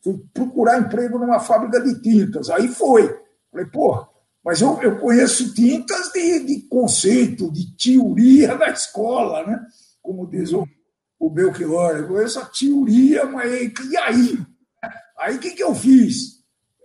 [0.02, 2.50] fui procurar emprego numa fábrica de tintas.
[2.50, 3.18] Aí foi.
[3.50, 4.06] Falei, pô,
[4.44, 9.64] mas eu, eu conheço tintas de, de conceito, de teoria da escola, né?
[10.02, 10.66] Como diz o,
[11.18, 13.50] o Belchior, eu conheço a teoria, mas
[13.90, 14.38] e aí?
[15.18, 16.42] Aí o que, que eu fiz?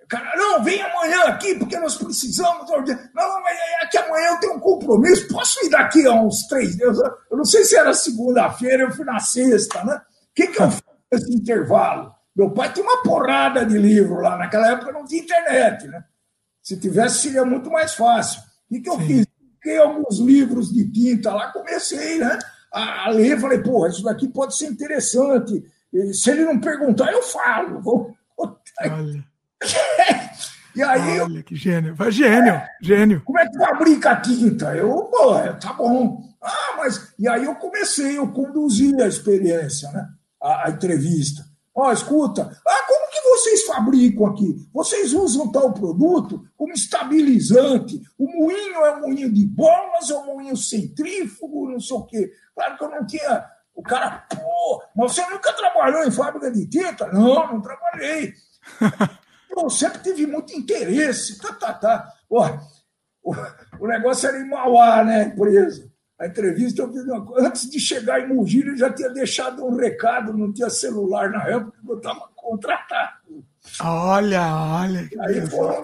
[0.07, 2.69] Cara, não, vem amanhã aqui, porque nós precisamos.
[2.69, 5.27] Não, mas é que amanhã eu tenho um compromisso.
[5.27, 6.98] Posso ir daqui a uns três dias?
[7.30, 9.95] Eu não sei se era segunda-feira, eu fui na sexta, né?
[9.95, 12.15] O que, que eu fiz nesse intervalo?
[12.34, 14.38] Meu pai tinha uma porrada de livro lá.
[14.38, 16.03] Naquela época não tinha internet, né?
[16.61, 18.39] Se tivesse, seria muito mais fácil.
[18.69, 19.07] O que, que eu Sim.
[19.07, 19.27] fiz?
[19.60, 22.38] Peguei alguns livros de tinta lá, comecei né,
[22.72, 23.39] a, ler.
[23.39, 25.64] Falei, porra, isso daqui pode ser interessante.
[26.14, 28.15] Se ele não perguntar, eu falo.
[28.81, 29.26] Olha.
[30.76, 31.19] e aí.
[31.19, 31.95] Olha, que gênio.
[31.95, 33.22] Vai gênio, é, gênio.
[33.26, 34.76] Como é que fabrica a tinta?
[34.76, 36.22] Eu, pô, tá bom.
[36.41, 37.14] Ah, mas.
[37.18, 40.07] E aí eu comecei, eu conduzi a experiência, né?
[40.41, 41.45] A, a entrevista.
[41.73, 44.55] Ó, oh, escuta, ah, como vocês fabricam aqui?
[44.73, 48.01] Vocês usam tal produto como estabilizante?
[48.17, 52.31] O moinho é um moinho de bolas, é um moinho centrífugo, não sei o quê.
[52.55, 53.45] Claro que eu não tinha.
[53.73, 57.11] O cara, pô, mas você nunca trabalhou em fábrica de tinta?
[57.11, 58.33] Não, não trabalhei.
[59.55, 61.39] eu sempre tive muito interesse.
[61.39, 62.13] Tá, tá, tá.
[62.29, 62.41] o,
[63.79, 65.91] o negócio era em Mauá, né, empresa.
[66.19, 67.47] A entrevista eu fiz uma coisa.
[67.47, 71.47] Antes de chegar em Mogi, eu já tinha deixado um recado, não tinha celular na
[71.47, 73.16] época, eu estava contratado.
[73.81, 75.09] Olha, olha.
[75.21, 75.83] Aí foram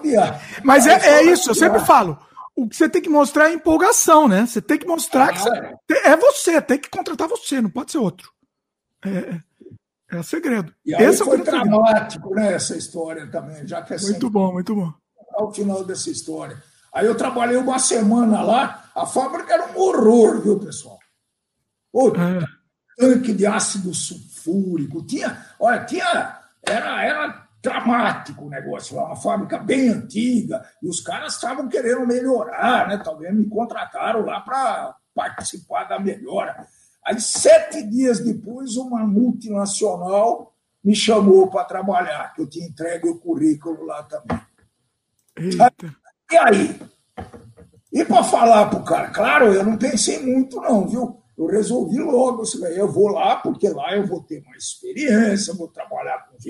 [0.62, 2.18] Mas é, é isso, eu sempre falo.
[2.56, 4.46] O que você tem que mostrar é empolgação, né?
[4.46, 6.08] Você tem que mostrar ah, que você, é.
[6.10, 8.30] é você, tem que contratar você, não pode ser outro.
[9.04, 9.40] É, é.
[10.10, 10.72] É o segredo.
[10.84, 12.48] E aí Esse é foi é dramático, segredo.
[12.48, 14.92] né, essa história também, já que é Muito bom, muito bom.
[15.32, 16.62] Ao final dessa história.
[16.92, 20.98] Aí eu trabalhei uma semana lá, a fábrica era um horror, viu, pessoal?
[21.92, 22.46] O é.
[22.96, 29.56] tanque de ácido sulfúrico, tinha, olha, tinha, era, era dramático o negócio lá, uma fábrica
[29.56, 33.00] bem antiga, e os caras estavam querendo melhorar, né?
[33.02, 36.66] Talvez me contrataram lá para participar da melhora.
[37.02, 40.52] Aí, sete dias depois, uma multinacional
[40.84, 44.40] me chamou para trabalhar, que eu tinha entregue o currículo lá também.
[45.36, 45.72] Eita.
[46.30, 46.80] E aí?
[47.90, 51.22] E para falar para o cara, claro, eu não pensei muito, não, viu?
[51.36, 52.42] Eu resolvi logo,
[52.76, 55.93] eu vou lá, porque lá eu vou ter mais experiência, vou trabalhar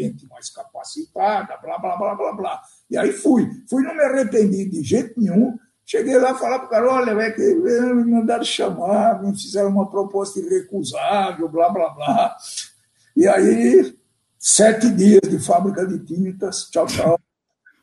[0.00, 2.62] gente mais capacitada, blá, blá, blá, blá, blá.
[2.90, 3.48] E aí fui.
[3.68, 5.56] Fui, não me arrependi de jeito nenhum.
[5.86, 9.68] Cheguei lá e falar para o cara, olha, é que me mandaram chamar, me fizeram
[9.68, 12.36] uma proposta irrecusável, blá, blá, blá.
[13.14, 13.94] E aí,
[14.38, 17.20] sete dias de fábrica de tintas, tchau, tchau.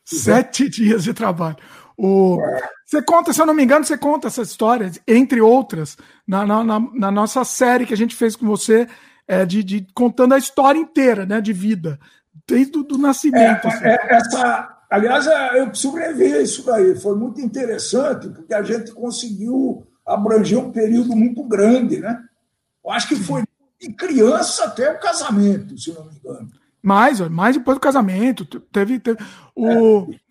[0.04, 1.56] Sete dias de trabalho.
[1.96, 2.38] O...
[2.84, 6.64] Você conta, se eu não me engano, você conta essa história, entre outras, na, na,
[6.64, 8.88] na nossa série que a gente fez com você,
[9.32, 11.98] é, de, de, contando a história inteira né, de vida,
[12.46, 13.66] desde o nascimento.
[13.66, 13.84] É, assim.
[13.84, 16.94] é, essa, aliás, é, eu preciso rever isso daí.
[16.94, 21.98] Foi muito interessante, porque a gente conseguiu abranger um período muito grande.
[21.98, 22.22] Né?
[22.84, 23.42] Eu acho que foi
[23.80, 26.50] de criança até o casamento, se não me engano.
[26.82, 28.44] Mais, mais depois do casamento.
[28.44, 29.18] Teve, teve
[29.56, 30.12] o.
[30.12, 30.21] É.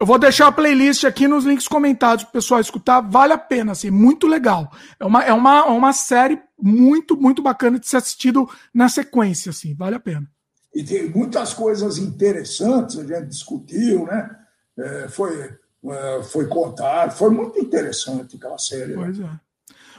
[0.00, 3.02] Eu vou deixar a playlist aqui nos links comentados para o pessoal escutar.
[3.02, 4.72] Vale a pena, assim, muito legal.
[4.98, 9.50] É uma, é uma, é uma série muito, muito bacana de ser assistido na sequência,
[9.50, 10.26] assim, vale a pena.
[10.74, 14.30] E tem muitas coisas interessantes, a gente discutiu, né?
[14.78, 15.58] É, foi,
[15.90, 18.96] é, foi contar, foi muito interessante aquela série.
[18.96, 19.04] Né?
[19.04, 19.28] Pois né?
[19.34, 19.50] é.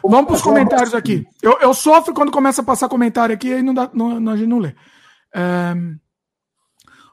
[0.03, 1.27] Vamos para os comentários aqui.
[1.43, 4.49] Eu, eu sofro quando começa a passar comentário aqui e não dá, não, a gente
[4.49, 4.73] não lê.
[5.31, 5.75] É...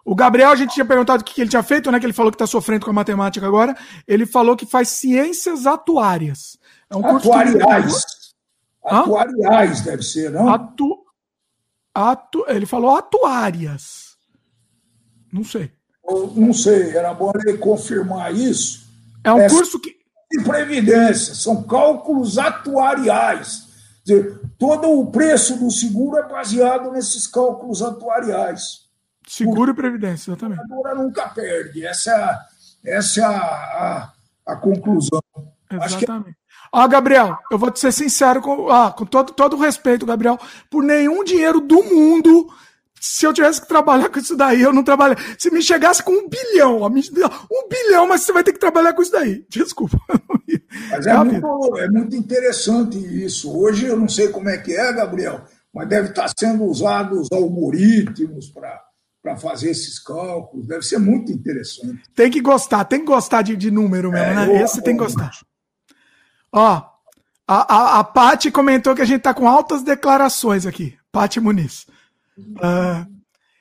[0.08, 2.00] O Gabriel, a gente tinha perguntado o que ele tinha feito, né?
[2.00, 3.76] Que ele falou que está sofrendo com a matemática agora.
[4.06, 6.58] Ele falou que faz ciências atuárias.
[6.88, 8.06] É um Atuariais.
[8.82, 10.48] Atuariais deve ser, não?
[10.48, 11.04] Atu...
[11.94, 12.42] Atu...
[12.48, 14.16] Ele falou atuárias.
[15.30, 15.70] Não sei.
[16.08, 18.88] Eu não sei, era bom ele confirmar isso.
[19.22, 19.94] É um é curso que.
[20.30, 23.68] De previdência, são cálculos atuariais.
[24.02, 28.87] Dizer, todo o preço do seguro é baseado nesses cálculos atuariais.
[29.28, 30.62] Seguro e previdência, exatamente.
[30.86, 31.84] A nunca perde.
[31.84, 32.46] Essa,
[32.84, 34.12] essa é a, a,
[34.46, 35.22] a conclusão.
[35.70, 36.36] Exatamente.
[36.72, 40.04] Ó, ah, Gabriel, eu vou te ser sincero, com, ah, com todo, todo o respeito,
[40.04, 40.38] Gabriel,
[40.70, 42.50] por nenhum dinheiro do mundo,
[43.00, 45.16] se eu tivesse que trabalhar com isso daí, eu não trabalho.
[45.38, 49.02] Se me chegasse com um bilhão, um bilhão, mas você vai ter que trabalhar com
[49.02, 49.44] isso daí.
[49.48, 49.98] Desculpa.
[50.90, 53.56] Mas é, é muito, é muito interessante isso.
[53.56, 55.42] Hoje eu não sei como é que é, Gabriel,
[55.72, 58.87] mas deve estar sendo usados algoritmos para
[59.28, 60.66] para fazer esses cálculos.
[60.66, 62.02] Deve ser muito interessante.
[62.14, 64.62] Tem que gostar, tem que gostar de, de número mesmo, é, né?
[64.62, 65.30] Esse tem que gostar.
[66.50, 66.82] Ó,
[67.46, 70.96] a, a, a Paty comentou que a gente tá com altas declarações aqui.
[71.12, 71.86] Paty Muniz.
[72.38, 73.06] Uh,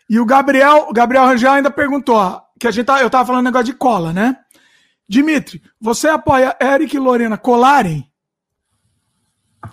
[0.10, 3.26] e o Gabriel, o Gabriel Rangel ainda perguntou, ó, que a gente tá, eu tava
[3.26, 4.38] falando negócio de cola, né?
[5.10, 8.10] Dimitri, você apoia Eric e Lorena colarem?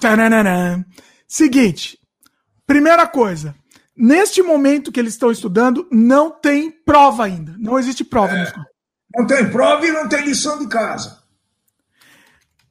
[0.00, 0.84] Tananana.
[1.26, 1.98] Seguinte,
[2.66, 3.54] primeira coisa,
[3.96, 7.54] Neste momento que eles estão estudando, não tem prova ainda.
[7.58, 8.34] Não existe prova.
[8.34, 8.52] É,
[9.16, 11.18] não tem prova e não tem lição de casa.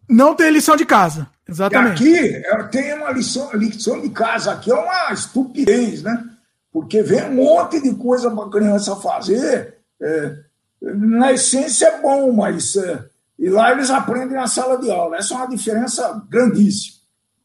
[0.10, 2.04] Não tem lição de casa, exatamente.
[2.04, 6.24] E aqui tem uma lição, lição de casa, aqui é uma estupidez, né?
[6.72, 9.78] Porque vem um monte de coisa para a criança fazer.
[10.02, 10.36] É,
[10.82, 13.06] na essência é bom, mas é,
[13.40, 15.18] e lá eles aprendem na sala de aula.
[15.18, 16.98] Essa é uma diferença grandíssima.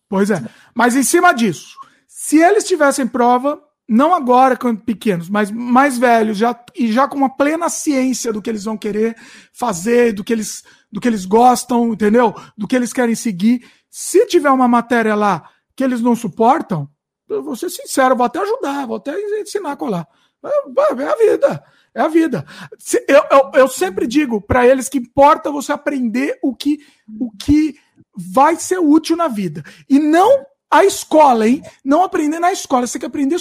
[0.08, 0.42] Pois é.
[0.74, 1.76] Mas em cima disso,
[2.06, 7.16] se eles tivessem prova, não agora quando pequenos, mas mais velhos, já, e já com
[7.16, 9.16] uma plena ciência do que eles vão querer
[9.52, 10.62] fazer, do que eles,
[10.92, 12.34] do que eles gostam, entendeu?
[12.56, 13.66] Do que eles querem seguir.
[13.88, 16.88] Se tiver uma matéria lá que eles não suportam,
[17.28, 20.06] eu vou ser sincero, vou até ajudar, vou até ensinar a colar.
[20.44, 21.64] É, é a vida.
[21.94, 22.44] É a vida.
[23.08, 26.78] Eu, eu, eu sempre digo para eles que importa você aprender o que,
[27.18, 27.76] o que
[28.14, 29.64] vai ser útil na vida.
[29.88, 31.62] E não a escola, hein?
[31.84, 32.86] Não aprender na escola.
[32.86, 33.38] Você tem que aprender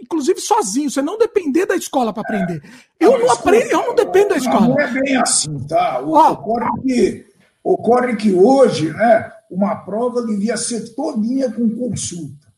[0.00, 2.62] inclusive sozinho, você não depender da escola para aprender.
[2.98, 3.04] É.
[3.04, 4.68] Eu não aprendo, eu não dependo da escola.
[4.68, 6.00] Não é bem assim, tá?
[6.00, 7.26] Ocorre, que,
[7.62, 12.50] ocorre que hoje, né, uma prova devia ser todinha com consulta.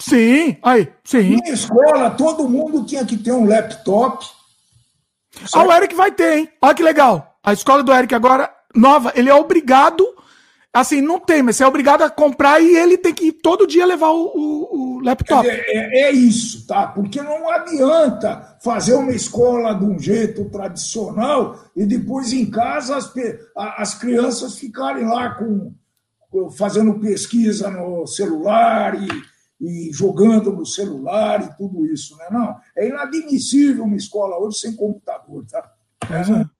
[0.00, 1.36] Sim, aí, sim.
[1.36, 4.26] Na escola, todo mundo tinha que ter um laptop.
[5.52, 6.48] Ah, o Eric vai ter, hein?
[6.60, 7.38] Olha que legal.
[7.42, 10.06] A escola do Eric agora, nova, ele é obrigado
[10.72, 13.84] Assim, não tem, mas você é obrigado a comprar e ele tem que todo dia
[13.84, 15.48] levar o, o, o laptop.
[15.48, 16.86] É, é, é, isso, tá?
[16.86, 23.12] Porque não adianta fazer uma escola de um jeito tradicional e depois em casa as,
[23.56, 25.74] as crianças ficarem lá com,
[26.56, 29.08] fazendo pesquisa no celular e,
[29.60, 32.28] e jogando no celular e tudo isso, né?
[32.30, 35.68] Não, é inadmissível uma escola hoje sem computador, tá?
[36.04, 36.59] É.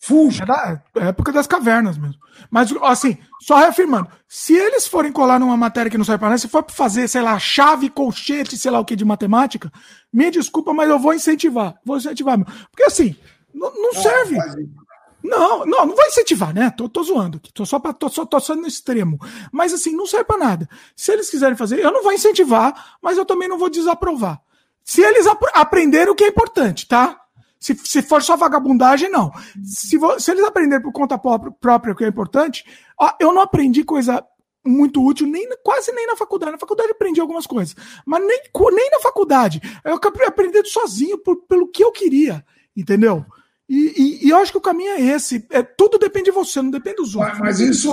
[0.00, 0.44] Fuja.
[0.44, 2.20] É da época das cavernas mesmo.
[2.50, 6.38] Mas, assim, só reafirmando: se eles forem colar numa matéria que não serve para nada,
[6.38, 9.72] se for fazer, sei lá, chave, colchete, sei lá o que de matemática,
[10.12, 11.74] me desculpa, mas eu vou incentivar.
[11.84, 12.38] Vou incentivar.
[12.70, 13.16] Porque, assim,
[13.52, 14.36] não, não serve.
[15.22, 16.70] Não, não, não vou incentivar, né?
[16.70, 17.52] Tô, tô zoando aqui.
[17.52, 19.18] Tô só, pra, tô, só, tô só no extremo.
[19.50, 20.68] Mas, assim, não serve para nada.
[20.94, 24.40] Se eles quiserem fazer, eu não vou incentivar, mas eu também não vou desaprovar.
[24.84, 27.20] Se eles ap aprenderem o que é importante, tá?
[27.60, 29.32] Se, se for só vagabundagem, não.
[29.64, 32.64] Se, se eles aprenderem por conta própria, que é importante,
[32.98, 34.24] ó, eu não aprendi coisa
[34.64, 36.52] muito útil, nem quase nem na faculdade.
[36.52, 37.74] Na faculdade aprendi algumas coisas,
[38.04, 38.40] mas nem,
[38.72, 39.60] nem na faculdade.
[39.84, 42.44] Eu acabei aprendendo sozinho por, pelo que eu queria,
[42.76, 43.24] entendeu?
[43.68, 45.46] E, e, e, eu acho que o caminho é esse.
[45.50, 47.38] É, tudo depende de você, não depende dos outros.
[47.38, 47.92] Mas, mas isso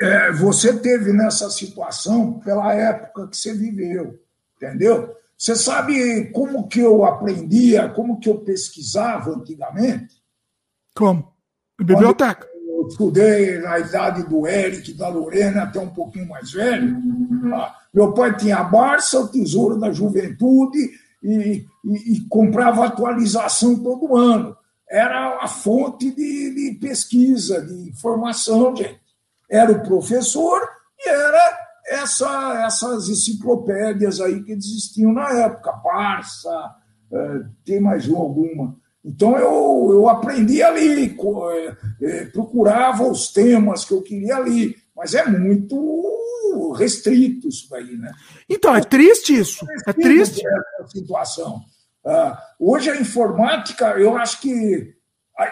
[0.00, 4.20] é, é, você teve nessa situação pela época que você viveu,
[4.56, 5.12] entendeu?
[5.40, 10.22] Você sabe como que eu aprendia, como que eu pesquisava antigamente?
[10.94, 11.32] Como?
[11.80, 12.46] Biblioteca.
[12.54, 16.94] Eu estudei na idade do Eric, da Lorena, até um pouquinho mais velho.
[17.54, 20.90] Ah, meu pai tinha a Barça, o Tesouro da Juventude,
[21.22, 24.54] e, e, e comprava atualização todo ano.
[24.86, 29.00] Era a fonte de, de pesquisa, de informação, gente.
[29.48, 30.60] Era o professor
[30.98, 36.76] e era essa, essas enciclopédias aí que existiam na época, Barça,
[37.12, 38.76] é, tem mais alguma.
[39.04, 41.16] Então eu, eu aprendi ali,
[42.00, 48.12] é, procurava os temas que eu queria ali, mas é muito restrito isso daí, né?
[48.48, 49.66] Então, é triste isso.
[49.86, 50.42] É triste.
[50.46, 51.62] Essa situação.
[52.04, 54.94] Ah, hoje a informática, eu acho que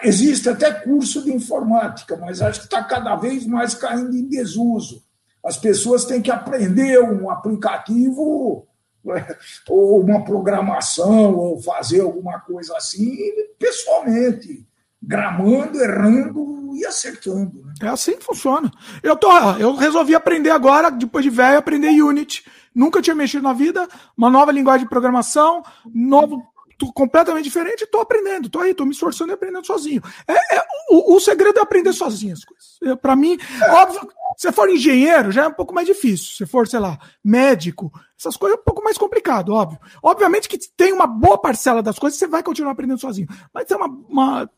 [0.03, 5.03] existe até curso de informática, mas acho que está cada vez mais caindo em desuso.
[5.49, 8.67] As pessoas têm que aprender um aplicativo
[9.67, 13.17] ou uma programação ou fazer alguma coisa assim
[13.57, 14.63] pessoalmente,
[15.01, 17.65] gramando, errando e acertando.
[17.65, 17.73] Né?
[17.81, 18.71] É assim que funciona.
[19.01, 22.45] Eu, tô, eu resolvi aprender agora, depois de velho, aprender Unity.
[22.75, 26.43] Nunca tinha mexido na vida, uma nova linguagem de programação, novo
[26.79, 30.01] tô completamente diferente, tô aprendendo, tô aí, tô me esforçando e aprendendo sozinho.
[30.25, 32.79] É, é o, o, segredo é aprender sozinho as coisas.
[33.01, 33.71] Para mim, é.
[33.71, 36.33] óbvio, se for engenheiro, já é um pouco mais difícil.
[36.37, 39.77] Se for, sei lá, médico, essas coisas é um pouco mais complicado, óbvio.
[40.01, 43.27] Obviamente que tem uma boa parcela das coisas, você vai continuar aprendendo sozinho.
[43.53, 44.49] Mas é uma, uma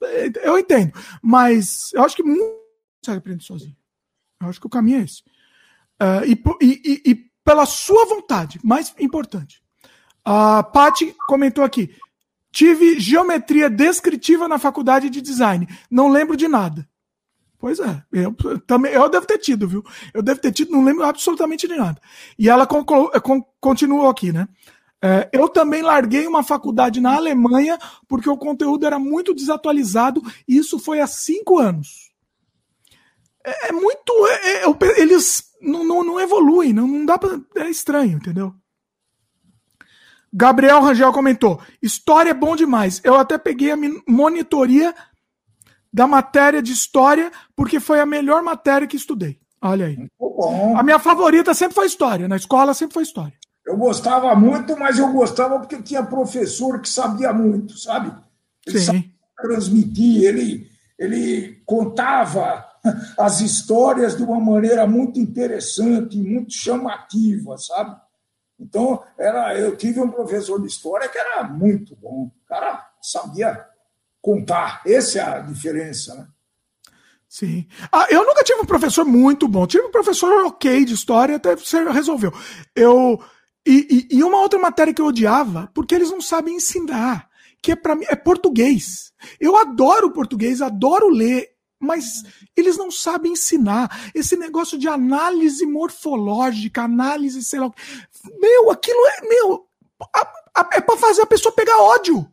[0.43, 2.61] eu entendo, mas eu acho que muito
[3.03, 3.75] consegue aprender sozinho.
[4.39, 5.23] Eu acho que o caminho é esse.
[6.01, 9.61] Uh, e, e, e, e pela sua vontade, mais importante.
[10.23, 11.95] A Paty comentou aqui:
[12.51, 15.67] Tive geometria descritiva na faculdade de design.
[15.89, 16.87] Não lembro de nada.
[17.57, 19.83] Pois é, eu também eu devo ter tido, viu?
[20.13, 22.01] Eu devo ter tido, não lembro absolutamente de nada.
[22.37, 23.11] E ela conclu,
[23.59, 24.47] continuou aqui, né?
[24.99, 30.57] É, eu também larguei uma faculdade na Alemanha porque o conteúdo era muito desatualizado e
[30.57, 32.11] isso foi há cinco anos.
[33.45, 34.11] É, é muito.
[34.27, 37.39] É, é eles não, não, não evoluem, não, não dá pra.
[37.57, 38.55] É estranho, entendeu?
[40.33, 43.01] Gabriel Rangel comentou: História é bom demais.
[43.03, 43.77] Eu até peguei a
[44.07, 44.93] monitoria
[45.93, 49.39] da matéria de história, porque foi a melhor matéria que estudei.
[49.61, 50.07] Olha aí.
[50.75, 52.27] A minha favorita sempre foi história.
[52.27, 53.33] Na escola sempre foi história.
[53.65, 58.11] Eu gostava muito, mas eu gostava porque tinha professor que sabia muito, sabe?
[58.65, 58.85] Ele Sim.
[58.85, 60.67] Sabia transmitir, ele,
[60.97, 62.65] ele contava
[63.17, 67.95] as histórias de uma maneira muito interessante, muito chamativa, sabe?
[68.61, 72.25] Então, era, eu tive um professor de história que era muito bom.
[72.25, 73.65] O cara sabia
[74.21, 74.81] contar.
[74.85, 76.27] Essa é a diferença, né?
[77.27, 77.65] Sim.
[77.91, 79.65] Ah, eu nunca tive um professor muito bom.
[79.65, 82.31] Tive um professor ok de história, até você resolveu.
[82.75, 83.19] Eu.
[83.65, 87.29] E, e, e uma outra matéria que eu odiava, porque eles não sabem ensinar,
[87.61, 89.13] que é para mim é português.
[89.39, 91.51] Eu adoro português, adoro ler,
[91.81, 92.23] mas
[92.55, 94.11] eles não sabem ensinar.
[94.13, 97.71] Esse negócio de análise morfológica, análise, sei lá.
[98.39, 99.27] Meu, aquilo é.
[99.27, 99.65] Meu,
[100.13, 100.21] a,
[100.55, 102.25] a, é para fazer a pessoa pegar ódio.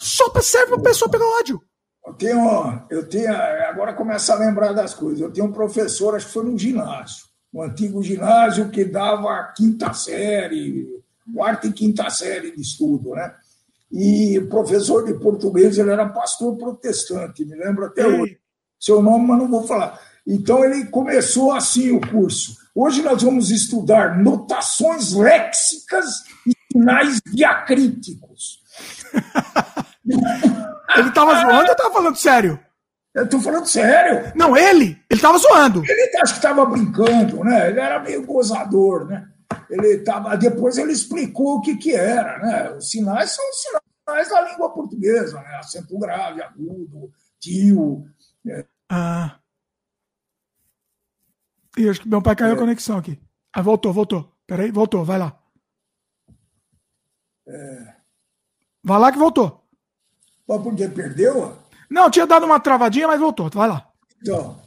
[0.00, 1.60] Só serve para a pessoa pegar ódio.
[2.06, 3.32] Eu tenho, eu tenho.
[3.68, 5.20] Agora começa a lembrar das coisas.
[5.20, 7.26] Eu tenho um professor, acho que foi no ginásio.
[7.52, 11.02] Um antigo ginásio que dava a quinta série,
[11.34, 13.34] quarta e quinta série de estudo, né?
[13.90, 18.20] E o professor de português, ele era pastor protestante, me lembro até Ei.
[18.20, 18.38] hoje
[18.78, 20.00] seu nome, mas não vou falar.
[20.28, 22.54] Então ele começou assim o curso.
[22.74, 26.04] Hoje nós vamos estudar notações léxicas
[26.46, 28.60] e sinais diacríticos.
[30.04, 32.60] ele estava zoando ou estava falando sério?
[33.14, 34.30] Eu estou falando sério.
[34.36, 35.00] Não, ele?
[35.10, 35.82] Ele estava zoando.
[35.88, 37.70] Ele acho que estava brincando, né?
[37.70, 39.26] Ele era meio gozador, né?
[39.70, 42.70] Ele tava, depois ele explicou o que, que era, né?
[42.72, 45.56] Os sinais são os sinais da língua portuguesa, né?
[45.56, 47.10] Acento grave, agudo,
[47.40, 48.04] tio,
[48.46, 48.66] é.
[48.90, 49.38] Ah.
[51.76, 52.54] E acho que meu pai caiu é.
[52.54, 53.20] a conexão aqui.
[53.52, 54.32] Ah, voltou, voltou.
[54.46, 55.38] Peraí, voltou, vai lá.
[57.46, 57.94] É.
[58.82, 59.64] Vai lá que voltou.
[60.48, 61.56] Mas porque perdeu?
[61.90, 63.50] Não, tinha dado uma travadinha, mas voltou.
[63.50, 63.90] Vai lá.
[64.20, 64.58] Então,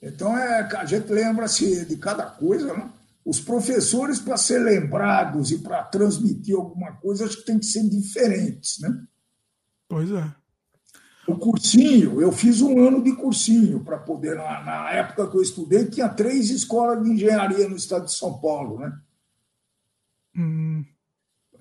[0.00, 2.90] então é, a gente lembra-se de cada coisa, né?
[3.24, 7.82] Os professores, para ser lembrados e para transmitir alguma coisa, acho que tem que ser
[7.88, 9.04] diferentes, né?
[9.86, 10.37] Pois é.
[11.28, 15.42] O cursinho, eu fiz um ano de cursinho para poder, na, na, época que eu
[15.42, 18.98] estudei, tinha três escolas de engenharia no estado de São Paulo, né?
[20.34, 20.82] Hum.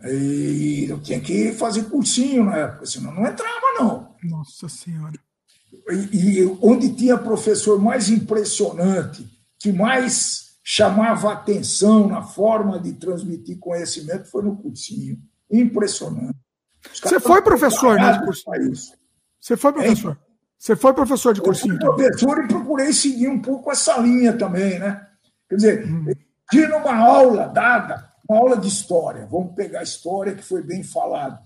[0.06, 4.16] E eu tinha que fazer cursinho na época, senão não entrava, não.
[4.24, 5.20] Nossa Senhora.
[6.14, 9.28] E, e onde tinha professor mais impressionante,
[9.60, 15.20] que mais chamava atenção na forma de transmitir conhecimento, foi no cursinho.
[15.52, 16.38] Impressionante.
[16.94, 18.22] Você foi professor, né?
[19.48, 20.20] Você foi professor?
[20.60, 21.80] Você foi professor de cursinho?
[21.82, 25.08] Eu fui professor e procurei seguir um pouco essa linha também, né?
[25.48, 26.06] Quer dizer, hum.
[26.52, 30.84] de numa aula dada, uma aula de história, vamos pegar a história que foi bem
[30.84, 31.40] falado,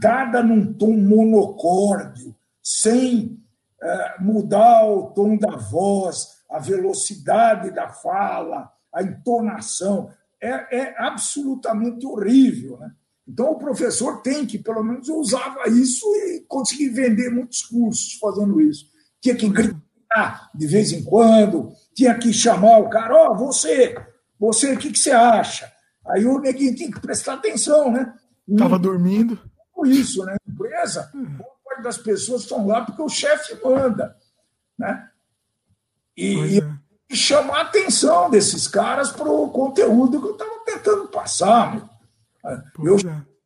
[0.00, 3.38] dada num tom monocórdio, sem
[3.82, 10.10] uh, mudar o tom da voz, a velocidade da fala, a entonação,
[10.40, 12.90] é, é absolutamente horrível, né?
[13.26, 18.60] Então, o professor tem que, pelo menos, usava isso e consegui vender muitos cursos fazendo
[18.60, 18.86] isso.
[19.20, 23.94] Tinha que gritar de vez em quando, tinha que chamar o cara, ó, oh, você,
[24.38, 25.72] você, o que, que você acha?
[26.06, 28.12] Aí o neguinho tinha que prestar atenção, né?
[28.48, 29.38] Estava dormindo.
[29.84, 30.36] Isso, né?
[30.46, 34.16] Empresa, boa parte das pessoas estão lá porque o chefe manda,
[34.78, 35.08] né?
[36.16, 36.74] E, é.
[37.10, 41.91] e chamar a atenção desses caras para o conteúdo que eu estava tentando passar, meu.
[42.82, 42.96] Eu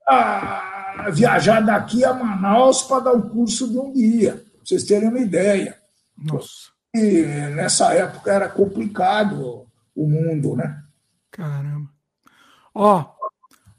[0.08, 1.10] é.
[1.12, 5.18] viajar daqui a Manaus para dar um curso de um dia, para vocês terem uma
[5.18, 5.76] ideia.
[6.16, 6.70] Nossa.
[6.94, 7.22] E
[7.54, 10.82] nessa época era complicado o mundo, né?
[11.30, 11.90] Caramba.
[12.74, 13.04] Ó,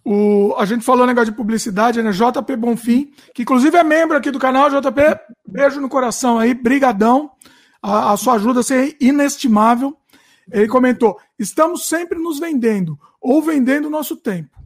[0.05, 2.11] o, a gente falou negócio de publicidade, né?
[2.11, 4.69] JP Bonfim, que inclusive é membro aqui do canal.
[4.69, 5.01] JP,
[5.47, 7.31] beijo no coração aí, brigadão.
[7.81, 9.97] A, a sua ajuda é inestimável.
[10.51, 14.56] Ele comentou: estamos sempre nos vendendo ou vendendo o nosso tempo.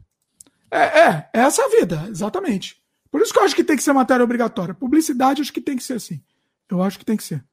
[0.72, 2.82] É, é, essa é a vida, exatamente.
[3.10, 4.72] Por isso que eu acho que tem que ser matéria obrigatória.
[4.72, 6.22] Publicidade, acho que tem que ser assim.
[6.70, 7.44] Eu acho que tem que ser.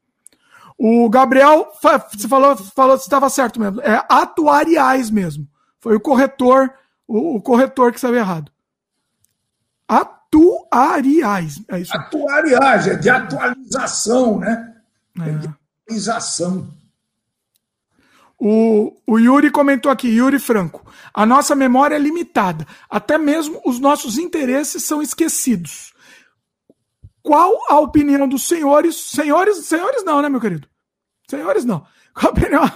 [0.77, 1.69] O Gabriel,
[2.09, 3.81] você falou, falou você estava certo mesmo.
[3.81, 5.45] É atuariais mesmo.
[5.81, 6.73] Foi o corretor,
[7.05, 8.49] o, o corretor que estava errado.
[9.85, 11.61] Atuariais.
[11.67, 11.93] É isso.
[11.93, 14.77] Atuariais, é de atualização, né?
[15.19, 16.78] É, é de atualização.
[18.39, 20.85] O, o Yuri comentou aqui, Yuri Franco.
[21.13, 22.65] A nossa memória é limitada.
[22.89, 25.93] Até mesmo os nossos interesses são esquecidos.
[27.21, 28.95] Qual a opinião dos senhores?
[28.95, 30.67] Senhores, senhores não, né, meu querido?
[31.29, 31.85] Senhores não.
[32.13, 32.71] Qual a opinião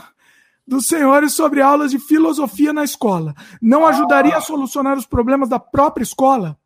[0.68, 3.34] dos senhores sobre aulas de filosofia na escola?
[3.62, 6.58] Não ajudaria a solucionar os problemas da própria escola?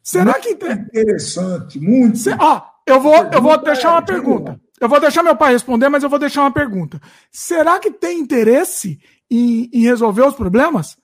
[0.00, 2.16] Será muito que interessante, muito.
[2.38, 4.60] Ó, eu vou, eu vou deixar uma pergunta.
[4.80, 7.00] Eu vou deixar meu pai responder, mas eu vou deixar uma pergunta.
[7.30, 8.98] Será que tem interesse
[9.30, 10.96] em, em resolver os problemas?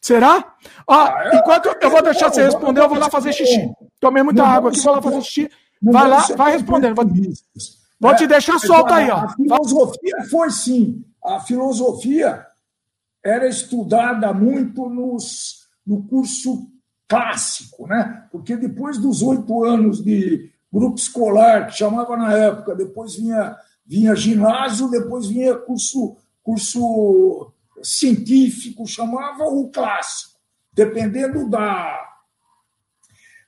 [0.00, 0.54] Será?
[0.86, 3.68] Ó, ah, enquanto eu, eu vou deixar você responder, eu vou lá fazer xixi.
[4.00, 5.50] Tomei muita água aqui, vou lá fazer xixi.
[5.82, 6.94] Vai lá, vai respondendo.
[6.94, 7.06] Vou,
[8.00, 9.16] vou te deixar solto aí, ó.
[9.16, 11.04] A filosofia foi sim.
[11.24, 12.46] A filosofia
[13.24, 16.68] era estudada muito nos, no curso
[17.08, 18.24] clássico, né?
[18.30, 24.14] Porque depois dos oito anos de grupo escolar, que chamava na época, depois vinha, vinha
[24.14, 30.38] ginásio, depois vinha curso, curso científico, chamava o clássico.
[30.72, 31.98] Dependendo da,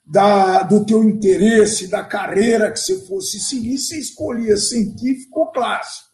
[0.05, 6.11] da, do teu interesse, da carreira que você fosse seguir, você escolhia científico ou clássico.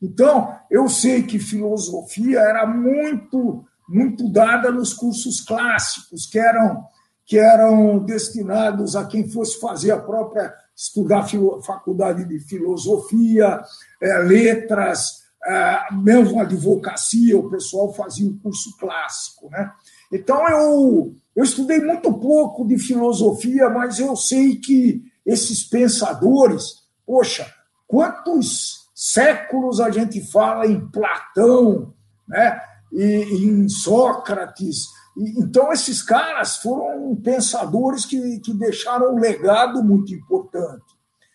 [0.00, 6.86] Então, eu sei que filosofia era muito, muito dada nos cursos clássicos, que eram
[7.26, 11.26] que eram destinados a quem fosse fazer a própria estudar
[11.64, 13.62] faculdade de filosofia,
[14.02, 19.72] é, letras, é, mesmo advocacia, o pessoal fazia o curso clássico, né?
[20.12, 27.52] Então eu eu estudei muito pouco de filosofia, mas eu sei que esses pensadores, poxa,
[27.88, 31.92] quantos séculos a gente fala em Platão,
[32.28, 32.60] né?
[32.92, 33.04] E,
[33.46, 34.86] em Sócrates,
[35.16, 40.84] então, esses caras foram pensadores que, que deixaram um legado muito importante.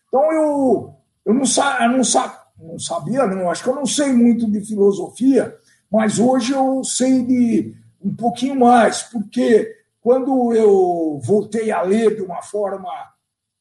[0.07, 0.93] Então, eu,
[1.26, 5.57] eu, não, eu não, não sabia, não, acho que eu não sei muito de filosofia,
[5.89, 12.22] mas hoje eu sei de um pouquinho mais, porque quando eu voltei a ler de
[12.22, 12.89] uma forma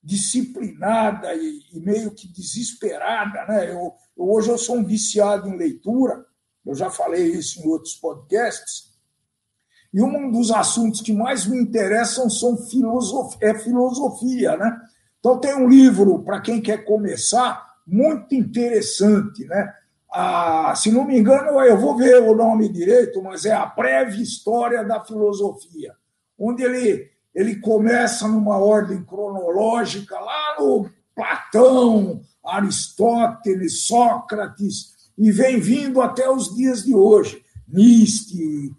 [0.02, 3.70] disciplinada e, e meio que desesperada, né?
[3.70, 6.24] Eu, eu, hoje eu sou um viciado em leitura,
[6.64, 8.87] eu já falei isso em outros podcasts,
[9.92, 14.76] e um dos assuntos que mais me interessam são filosofia, é filosofia, né?
[15.18, 19.72] Então tem um livro para quem quer começar muito interessante, né?
[20.12, 24.22] Ah, se não me engano, eu vou ver o nome direito, mas é a breve
[24.22, 25.94] história da filosofia,
[26.38, 36.00] onde ele ele começa numa ordem cronológica lá do Platão, Aristóteles, Sócrates, e vem vindo
[36.00, 37.42] até os dias de hoje.
[37.68, 38.72] Nietzsche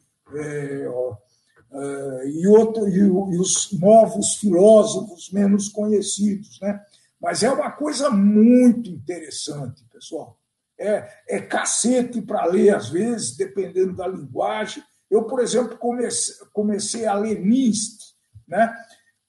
[2.26, 6.60] e, outro, e, e, os novos filósofos menos conhecidos.
[6.62, 6.80] Né?
[7.22, 10.38] Mas é uma coisa muito interessante, pessoal.
[10.78, 14.82] É, é cacete para ler, às vezes, dependendo da linguagem.
[15.12, 18.14] Eu, por exemplo, comecei, comecei a ler Nietzsche,
[18.48, 18.74] né?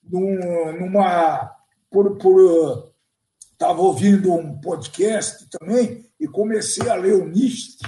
[0.02, 1.56] numa.
[1.90, 2.92] Por, por,
[3.52, 7.78] estava ouvindo um podcast também e comecei a ler o Nietzsche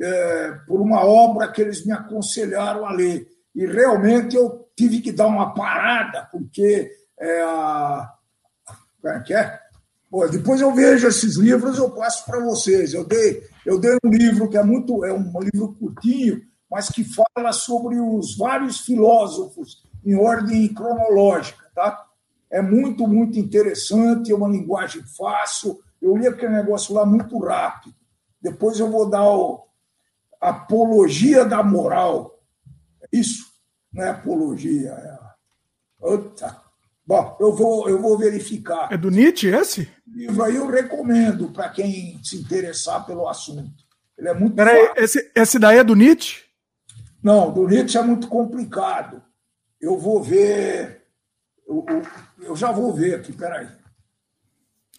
[0.00, 3.28] é, por uma obra que eles me aconselharam a ler.
[3.54, 8.12] E realmente eu tive que dar uma parada, porque é, a,
[9.04, 9.60] é que é?
[10.10, 12.94] Pô, depois eu vejo esses livros, eu passo para vocês.
[12.94, 16.40] Eu dei, eu dei um livro que é muito, é um livro curtinho,
[16.70, 22.06] mas que fala sobre os vários filósofos em ordem cronológica, tá?
[22.50, 25.78] É muito, muito interessante, é uma linguagem fácil.
[26.02, 27.94] Eu li aquele negócio lá muito rápido.
[28.42, 29.69] Depois eu vou dar o
[30.40, 32.40] Apologia da Moral.
[33.02, 33.44] É isso?
[33.92, 34.90] Não é apologia.
[34.90, 35.18] É...
[37.06, 38.92] Bom, eu vou, eu vou verificar.
[38.92, 39.88] É do Nietzsche esse?
[40.06, 43.84] O livro aí eu recomendo para quem se interessar pelo assunto.
[44.16, 44.54] Ele é muito.
[44.54, 46.44] Peraí, esse, esse daí é do Nietzsche?
[47.22, 49.22] Não, do Nietzsche é muito complicado.
[49.80, 51.00] Eu vou ver
[51.70, 52.02] eu, eu,
[52.48, 53.68] eu já vou ver aqui, peraí.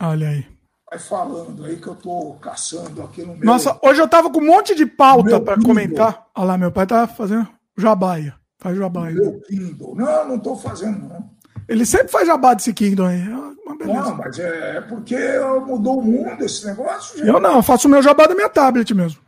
[0.02, 0.48] Olha aí.
[0.92, 3.46] Vai falando aí que eu estou caçando aqui no meu.
[3.46, 6.28] Nossa, hoje eu tava com um monte de pauta para comentar.
[6.36, 7.48] Olha lá, meu pai tá fazendo
[7.78, 8.36] jabaia.
[8.60, 9.16] Faz jabaia.
[9.16, 9.96] Meu Kindle.
[9.96, 11.32] Não, não estou fazendo, não.
[11.66, 13.22] Ele sempre faz jabá desse Kindle aí.
[13.22, 15.18] É não, mas é, é porque
[15.66, 17.18] mudou o mundo esse negócio.
[17.18, 17.30] Gente.
[17.30, 19.22] Eu não, eu faço o meu jabá da minha tablet mesmo.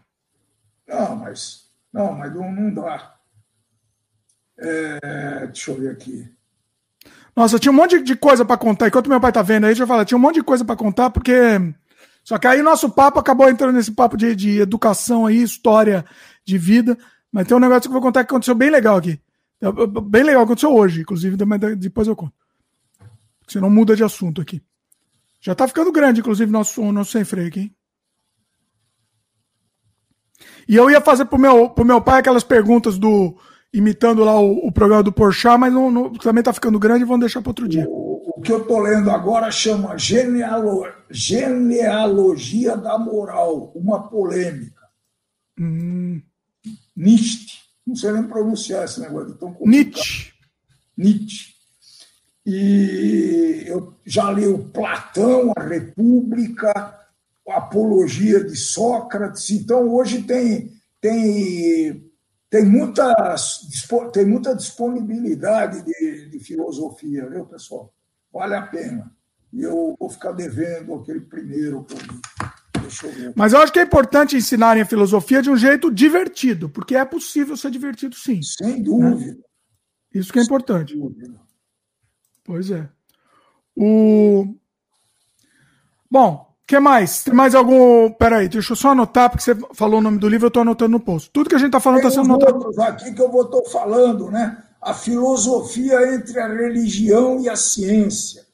[0.85, 1.61] Não, mas.
[1.93, 3.15] Não, mas não, não dá.
[4.59, 6.29] É, deixa eu ver aqui.
[7.35, 8.87] Nossa, tinha um monte de coisa para contar.
[8.87, 10.75] Enquanto meu pai tá vendo aí, deixa eu falar, tinha um monte de coisa para
[10.75, 11.33] contar, porque.
[12.23, 16.05] Só que aí nosso papo acabou entrando nesse papo de, de educação aí, história
[16.45, 16.97] de vida.
[17.31, 19.19] Mas tem um negócio que eu vou contar que aconteceu bem legal aqui.
[19.59, 22.33] É, é, bem legal, aconteceu hoje, inclusive, mas depois eu conto.
[23.47, 24.61] Senão muda de assunto aqui.
[25.41, 27.75] Já tá ficando grande, inclusive, nosso, nosso sem freio aqui, hein?
[30.67, 33.37] E eu ia fazer pro meu, pro meu pai aquelas perguntas do
[33.73, 37.21] imitando lá o, o programa do Porchat, mas não, não, também está ficando grande, vamos
[37.21, 37.85] deixar para outro dia.
[37.89, 44.83] O, o, que eu estou lendo agora chama Genealo, Genealogia da Moral, uma polêmica.
[45.59, 46.21] Hum.
[46.95, 47.63] Nietzsche.
[47.85, 49.35] Não sei nem pronunciar esse negócio.
[49.35, 50.31] Tão Nietzsche.
[50.95, 51.53] Nietzsche.
[52.45, 56.71] E eu já li o Platão, a República,
[57.47, 59.49] a Apologia de Sócrates.
[59.49, 60.71] Então, hoje tem,
[61.01, 62.12] tem
[62.53, 63.15] tem muita,
[64.13, 67.91] tem muita disponibilidade de, de filosofia, viu, pessoal?
[68.31, 69.11] Vale a pena.
[69.51, 73.33] E eu vou ficar devendo aquele primeiro que eu.
[73.35, 77.03] Mas eu acho que é importante ensinarem a filosofia de um jeito divertido, porque é
[77.03, 78.39] possível ser divertido sim.
[78.43, 79.31] Sem dúvida.
[79.31, 79.37] Né?
[80.13, 80.95] Isso que é importante.
[80.95, 81.41] Dúvida.
[82.43, 82.87] Pois é.
[83.75, 84.55] O...
[86.07, 87.23] Bom, que mais?
[87.23, 88.11] Tem mais algum.
[88.11, 90.91] Peraí, deixa eu só anotar, porque você falou o nome do livro, eu estou anotando
[90.91, 91.29] no post.
[91.31, 92.55] Tudo que a gente está falando está sendo anotado.
[92.55, 94.63] outros aqui que eu vou estar falando, né?
[94.81, 98.45] A filosofia entre a religião e a ciência.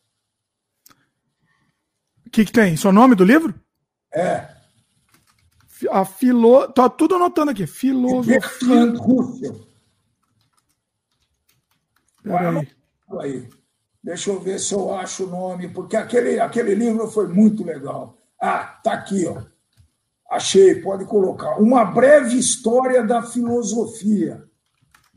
[2.26, 2.78] O que, que tem?
[2.78, 3.54] Seu nome do livro?
[4.14, 4.48] É.
[5.90, 6.68] A filo...
[6.68, 7.66] Tá tudo anotando aqui.
[7.66, 8.40] Filosofia.
[8.40, 9.68] Bertrand Russell.
[12.22, 12.68] Peraí.
[13.20, 13.50] Aí.
[14.04, 18.18] Deixa eu ver se eu acho o nome, porque aquele, aquele livro foi muito legal.
[18.42, 19.42] Ah, tá aqui, ó.
[20.30, 21.60] Achei, pode colocar.
[21.60, 24.44] Uma breve história da filosofia,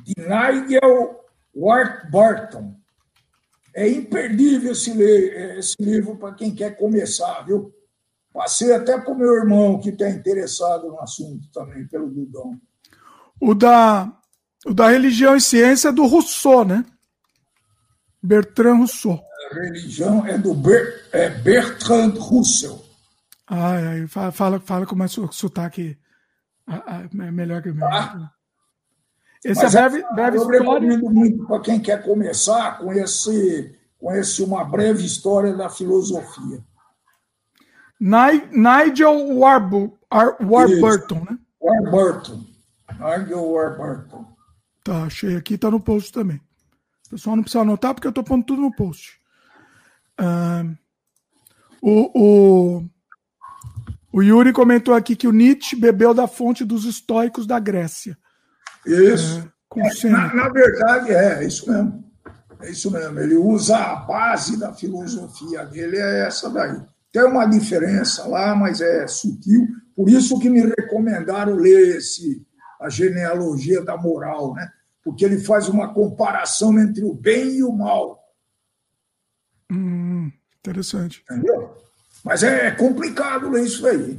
[0.02, 1.20] de Nigel
[1.54, 2.74] Warburton.
[3.74, 7.72] É imperdível esse, esse livro para quem quer começar, viu?
[8.32, 12.58] Passei até para o meu irmão, que está interessado no assunto também, pelo Dudão.
[13.38, 14.10] O da,
[14.64, 16.84] o da religião e ciência é do Rousseau, né?
[18.22, 19.20] Bertrand Rousseau.
[19.50, 22.82] A religião é do Ber, é Bertrand Russell.
[23.46, 25.98] Ah, é, fala, fala, com mais sotaque
[26.66, 27.86] ah, ah, é melhor que o meu.
[27.86, 28.30] Ah,
[29.44, 30.60] esse é breve, breve eu história.
[30.60, 36.64] recomendo muito para quem quer começar com esse, com esse uma breve história da filosofia.
[38.00, 39.98] Nigel Warbu,
[40.40, 41.38] Warburton, né?
[41.60, 42.44] Warburton.
[42.98, 44.26] Nigel Warburton.
[44.84, 46.40] Tá, achei aqui, tá no post também.
[47.12, 49.20] O pessoal não precisa anotar porque eu estou pondo tudo no post.
[50.18, 50.74] Uh,
[51.82, 52.84] o, o,
[54.10, 58.16] o Yuri comentou aqui que o Nietzsche bebeu da fonte dos estoicos da Grécia.
[58.86, 59.46] Isso.
[59.76, 62.02] É, na, na, verdade, é, é isso mesmo.
[62.60, 63.20] É isso mesmo.
[63.20, 66.80] Ele usa a base da filosofia dele, é essa daí.
[67.12, 69.68] Tem uma diferença lá, mas é sutil.
[69.94, 72.42] Por isso que me recomendaram ler esse,
[72.80, 74.66] a genealogia da moral, né?
[75.04, 78.22] Porque ele faz uma comparação entre o bem e o mal.
[79.70, 81.24] Hum, interessante.
[81.30, 81.76] Entendeu?
[82.24, 84.18] Mas é complicado ler isso aí.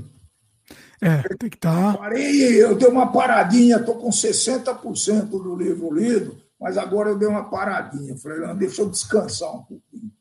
[1.01, 1.93] É, tem que estar.
[1.93, 1.97] Tá...
[1.97, 7.27] Parei, eu dei uma paradinha, estou com 60% do livro lido, mas agora eu dei
[7.27, 8.15] uma paradinha.
[8.18, 10.11] Falei, não, deixa eu descansar um pouquinho.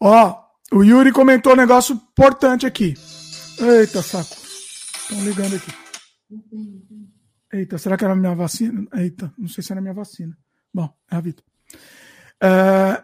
[0.00, 0.42] Ó,
[0.72, 2.94] o Yuri comentou um negócio importante aqui.
[3.58, 4.36] Eita, saco.
[5.02, 5.72] Estão ligando aqui.
[7.54, 8.84] Eita, será que era a minha vacina?
[8.92, 10.36] Eita, não sei se era a minha vacina.
[10.72, 11.40] Bom, é a vida.
[12.42, 13.00] É,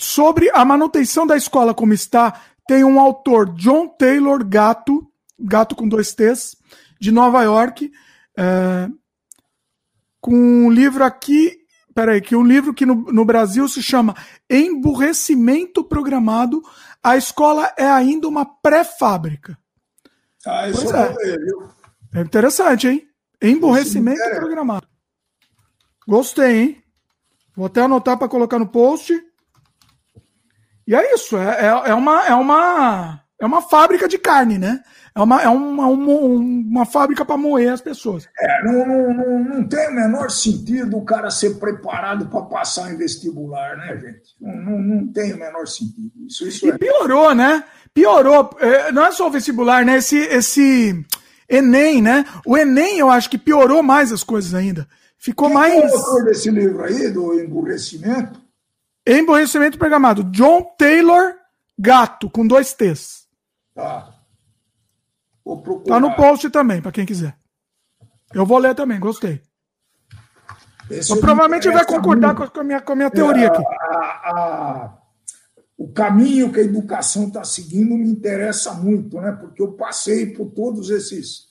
[0.00, 5.08] sobre a manutenção da escola como está, tem um autor, John Taylor Gato,
[5.38, 6.56] gato com dois T's,
[7.00, 7.92] de Nova York,
[8.36, 8.88] é,
[10.20, 11.56] com um livro aqui,
[11.94, 14.16] peraí, que um livro que no, no Brasil se chama
[14.50, 16.60] Emburrecimento Programado,
[17.00, 19.56] a escola é ainda uma pré-fábrica.
[20.44, 21.14] Ah, isso é.
[22.12, 23.05] É interessante, hein?
[23.42, 24.34] Emburrecimento é.
[24.36, 24.86] programado.
[26.06, 26.82] Gostei, hein?
[27.56, 29.12] Vou até anotar para colocar no post.
[30.86, 34.80] E é isso, é, é, é, uma, é, uma, é uma fábrica de carne, né?
[35.16, 38.28] É uma, é uma, uma, uma fábrica para moer as pessoas.
[38.38, 42.92] É, não, não, não, não, tem o menor sentido o cara ser preparado para passar
[42.92, 44.36] em vestibular, né, gente?
[44.38, 46.12] Não, não, não tem o menor sentido.
[46.26, 46.78] Isso, isso e é...
[46.78, 47.64] piorou, né?
[47.94, 48.50] Piorou.
[48.60, 49.96] É, não é só o vestibular, né?
[49.96, 51.04] Esse, esse
[51.48, 52.24] Enem, né?
[52.44, 54.88] O Enem, eu acho que piorou mais as coisas ainda.
[55.18, 55.72] Ficou Quem mais.
[55.72, 58.40] Quem é o autor desse livro aí, do emburrecimento?
[59.06, 60.24] Emborrecimento programado.
[60.24, 61.34] John Taylor
[61.78, 63.26] Gato, com dois T's.
[63.74, 64.14] Tá.
[65.44, 65.94] Vou procurar.
[65.94, 67.36] Tá no post também, para quem quiser.
[68.34, 69.40] Eu vou ler também, gostei.
[70.90, 72.52] Esse provavelmente vai concordar muito.
[72.52, 73.62] com a minha, com a minha teoria é, aqui.
[73.62, 74.98] A, a,
[75.76, 79.32] o caminho que a educação está seguindo me interessa muito, né?
[79.32, 81.48] porque eu passei por todos esses,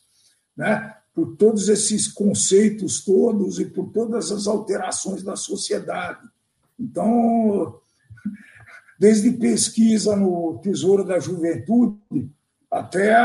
[0.57, 0.95] né?
[1.13, 6.27] por todos esses conceitos todos e por todas as alterações da sociedade.
[6.79, 7.79] Então,
[8.99, 11.99] desde pesquisa no Tesouro da Juventude
[12.69, 13.15] até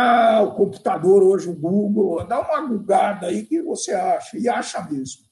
[0.40, 5.24] o computador hoje, o Google, dá uma gugada aí que você acha, e acha mesmo.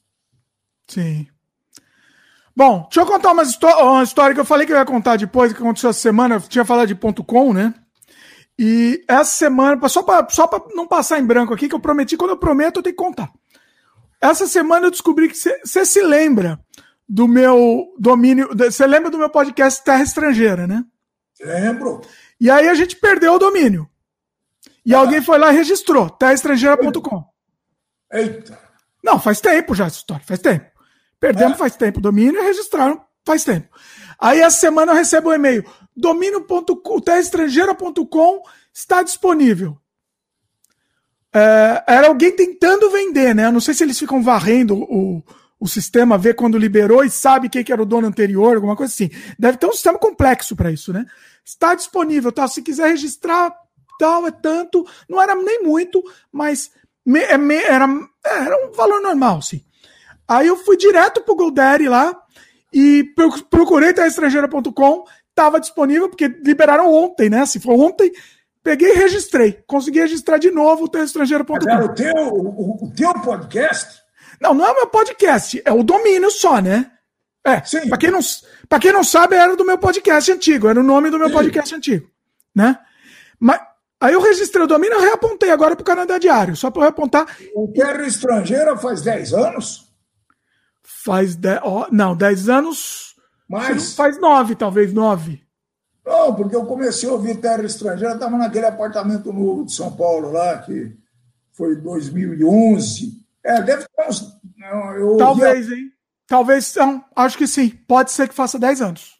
[0.89, 1.28] Sim.
[2.59, 5.52] Bom, deixa eu contar uma, uma história que eu falei que eu ia contar depois,
[5.52, 7.72] que aconteceu essa semana, eu tinha falado de ponto .com, né?
[8.59, 12.32] E essa semana, só para só não passar em branco aqui, que eu prometi, quando
[12.32, 13.30] eu prometo, eu tenho que contar.
[14.20, 16.59] Essa semana eu descobri que você se lembra
[17.09, 18.48] do meu domínio.
[18.52, 20.85] Você lembra do meu podcast Terra Estrangeira, né?
[21.40, 22.01] Lembro.
[22.40, 23.89] E aí a gente perdeu o domínio.
[24.85, 24.98] E ah.
[24.98, 27.24] alguém foi lá e registrou, terraestrangeira.com.
[28.12, 28.59] Eita.
[29.01, 30.76] Não, faz tempo já essa história, faz tempo.
[31.20, 31.59] Perdemos é.
[31.59, 33.69] faz tempo o domínio e registraram faz tempo.
[34.19, 35.65] Aí essa semana eu recebo um e-mail.
[35.97, 38.43] Domínio.com, terraestrangeira.com
[38.73, 39.77] está disponível.
[41.35, 43.47] É, era alguém tentando vender, né?
[43.47, 45.23] Eu não sei se eles ficam varrendo o,
[45.61, 48.93] o sistema vê quando liberou e sabe quem que era o dono anterior, alguma coisa
[48.93, 49.11] assim.
[49.39, 51.05] Deve ter um sistema complexo para isso, né?
[51.45, 52.49] Está disponível, tá?
[52.49, 53.53] Se quiser registrar,
[53.99, 54.86] tal, é tanto.
[55.09, 56.70] Não era nem muito, mas
[57.05, 57.86] me, é, me, era,
[58.24, 59.65] é, era um valor normal, sim.
[60.29, 62.15] Aí eu fui direto pro GoDaddy lá
[62.73, 63.05] e
[63.51, 67.47] procurei estrangeira.com, estava disponível, porque liberaram ontem, né?
[67.47, 68.13] Se for ontem,
[68.63, 69.59] peguei e registrei.
[69.67, 71.71] Consegui registrar de novo o estrangeira.com.
[71.71, 74.03] Era o teu, o, o teu podcast?
[74.41, 76.91] Não, não é o meu podcast, é o domínio só, né?
[77.45, 77.89] É, Sim.
[77.89, 78.21] Pra, quem não,
[78.69, 81.35] pra quem não sabe, era do meu podcast antigo, era o nome do meu Sim.
[81.35, 82.09] podcast antigo,
[82.55, 82.79] né?
[83.41, 83.61] Mas
[84.01, 87.27] aí eu registrei o domínio e reapontei agora pro Canadá Diário, só para eu reapontar.
[87.55, 89.88] O Terra Estrangeira faz 10 anos?
[91.09, 93.14] Faz 10, oh, não, 10 anos.
[93.48, 93.94] Mais?
[93.94, 95.43] Faz 9, talvez 9.
[96.05, 100.30] Não, porque eu comecei a ouvir Terra Estrangeira, estava naquele apartamento novo de São Paulo
[100.30, 100.94] lá, que
[101.55, 103.24] foi 2011.
[103.43, 104.39] É, deve ter uns.
[104.98, 105.90] Eu Talvez, hein?
[106.26, 107.70] Talvez, não, acho que sim.
[107.89, 109.18] Pode ser que faça 10 anos.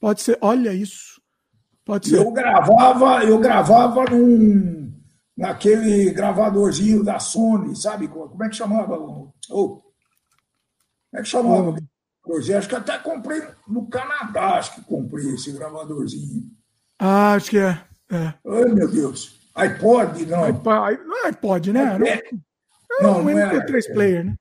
[0.00, 1.20] Pode ser, olha isso.
[1.84, 2.16] Pode ser.
[2.16, 4.92] Eu gravava, eu gravava num,
[5.36, 8.08] naquele gravadorzinho da Sony, sabe?
[8.08, 8.98] Como é que chamava?
[9.50, 9.87] Oh,
[11.10, 11.76] como é que chamava?
[12.26, 12.56] Oh.
[12.56, 16.46] Acho que até comprei no Canadá, acho que comprei esse gravadorzinho.
[16.98, 17.80] Ah, acho que é.
[18.10, 18.34] é.
[18.46, 19.38] Ai, meu Deus.
[19.54, 20.44] iPod, não.
[20.44, 21.96] iPod, não é iPod, né?
[21.96, 22.40] iPad.
[23.00, 24.34] Não, não, é MP3 é, player, né?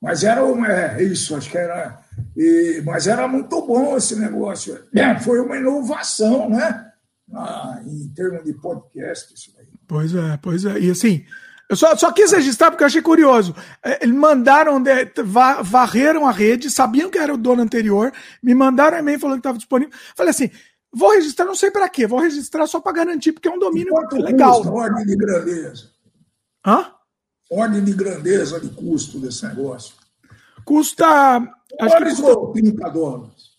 [0.00, 2.00] Mas era uma, é, isso, acho que era.
[2.36, 4.78] E, mas era muito bom esse negócio.
[4.94, 6.92] É, foi uma inovação, né?
[7.32, 9.66] Ah, em termos de podcast, isso aí.
[9.88, 10.78] Pois é, pois é.
[10.78, 11.24] E assim,
[11.68, 13.54] Eu só, só quis registrar porque eu achei curioso.
[13.82, 14.82] É, eles mandaram,
[15.62, 18.12] varreram a rede, sabiam que era o dono anterior,
[18.42, 19.92] me mandaram e-mail falando que estava disponível.
[20.14, 20.50] Falei assim,
[20.92, 23.92] vou registrar, não sei para quê, vou registrar só para garantir, porque é um domínio
[23.92, 24.62] Quanto legal.
[24.62, 25.90] Custa, ordem de grandeza.
[26.64, 26.86] Hã?
[27.50, 29.94] Ordem de grandeza de custo desse negócio.
[30.64, 31.06] Custa.
[31.80, 33.56] Acho que custa 30 dólares.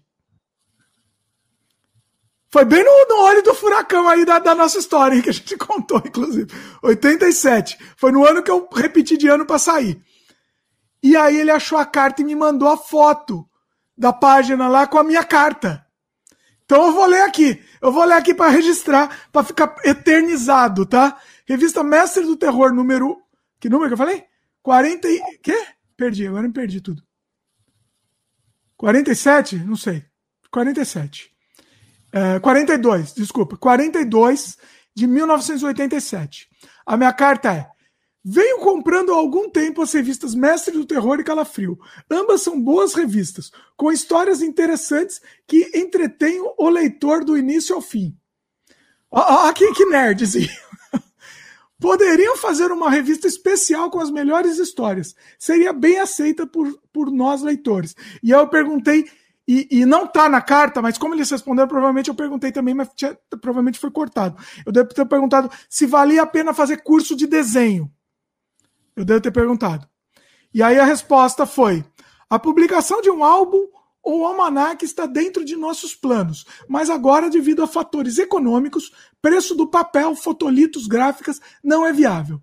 [2.50, 5.56] Foi bem no, no olho do furacão aí da, da, nossa história, que a gente
[5.58, 6.48] contou, inclusive.
[6.82, 7.78] 87.
[7.98, 10.02] Foi no ano que eu repeti de ano para sair.
[11.04, 13.48] E aí ele achou a carta e me mandou a foto
[13.98, 15.87] da página lá com a minha carta.
[16.68, 17.64] Então eu vou ler aqui.
[17.82, 21.18] Eu vou ler aqui para registrar, para ficar eternizado, tá?
[21.48, 23.22] Revista Mestre do Terror, número.
[23.58, 24.26] Que número que eu falei?
[24.62, 25.38] 40 e.
[25.42, 25.66] Quê?
[25.96, 27.02] Perdi, agora me perdi tudo.
[28.76, 29.56] 47?
[29.56, 30.04] Não sei.
[30.52, 31.32] 47.
[32.12, 33.56] É, 42, desculpa.
[33.56, 34.58] 42
[34.94, 36.50] de 1987.
[36.86, 37.70] A minha carta é:
[38.30, 41.80] Venho comprando há algum tempo as revistas Mestre do Terror e Calafrio.
[42.12, 48.14] Ambas são boas revistas, com histórias interessantes que entretêm o leitor do início ao fim.
[49.10, 50.50] Olha que, que nerdzinho.
[51.80, 55.16] Poderiam fazer uma revista especial com as melhores histórias.
[55.40, 57.96] Seria bem aceita por, por nós leitores.
[58.22, 59.10] E eu perguntei,
[59.48, 62.90] e, e não está na carta, mas como eles responderam, provavelmente eu perguntei também, mas
[62.94, 64.36] tinha, provavelmente foi cortado.
[64.66, 67.90] Eu devo ter perguntado se valia a pena fazer curso de desenho.
[68.98, 69.88] Eu devo ter perguntado.
[70.52, 71.86] E aí a resposta foi:
[72.28, 73.68] a publicação de um álbum
[74.04, 78.92] ou almanac está dentro de nossos planos, mas agora, devido a fatores econômicos,
[79.22, 82.42] preço do papel, fotolitos, gráficas, não é viável.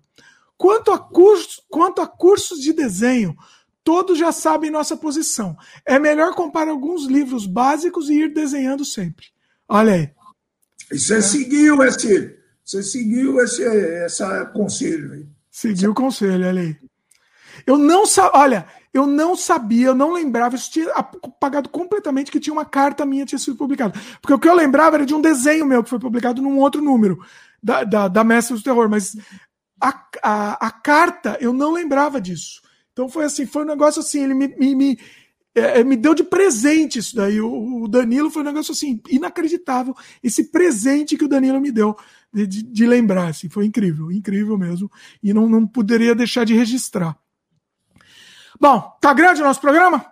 [0.55, 3.35] Quanto a, cursos, quanto a cursos de desenho,
[3.83, 5.57] todos já sabem nossa posição.
[5.85, 9.25] É melhor comprar alguns livros básicos e ir desenhando sempre.
[9.67, 10.11] Olha aí.
[10.91, 14.23] Você seguiu esse, você seguiu esse, esse
[14.53, 15.34] conselho aí.
[15.55, 16.77] Seguiu o conselho, olha aí.
[17.65, 22.41] Eu não sabia, olha, eu não sabia, eu não lembrava, isso tinha apagado completamente que
[22.41, 23.97] tinha uma carta minha tinha sido publicada.
[24.21, 26.81] Porque o que eu lembrava era de um desenho meu que foi publicado num outro
[26.81, 27.25] número
[27.63, 29.15] da, da, da Mestre do Terror, mas
[29.79, 32.61] a, a, a, carta eu não lembrava disso.
[32.91, 34.99] Então foi assim, foi um negócio assim, ele me, me, me,
[35.55, 37.39] é, é me deu de presente isso daí.
[37.39, 41.95] O, o, Danilo foi um negócio assim, inacreditável, esse presente que o Danilo me deu
[42.35, 43.29] de, de, de lembrar.
[43.29, 44.91] Assim, foi incrível, incrível mesmo.
[45.23, 47.17] E não, não poderia deixar de registrar.
[48.59, 50.05] Bom, tá grande o nosso programa?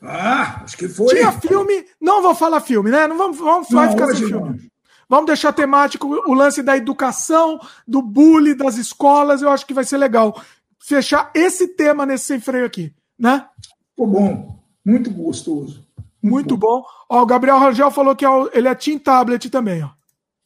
[0.00, 1.14] Ah, acho que foi.
[1.14, 3.06] Tinha filme, não vou falar filme, né?
[3.06, 4.48] Não vamos, vamos não, ficar sem filme.
[4.50, 4.72] Não.
[5.08, 9.42] Vamos deixar temático o lance da educação, do bullying, das escolas.
[9.42, 10.40] Eu acho que vai ser legal
[10.78, 13.46] fechar esse tema nesse sem freio aqui, né?
[13.90, 15.86] Ficou bom, muito gostoso.
[16.22, 16.80] Muito, muito bom.
[16.80, 16.86] bom.
[17.08, 19.90] Ó, o Gabriel Rangel falou que ele é Team Tablet também, ó.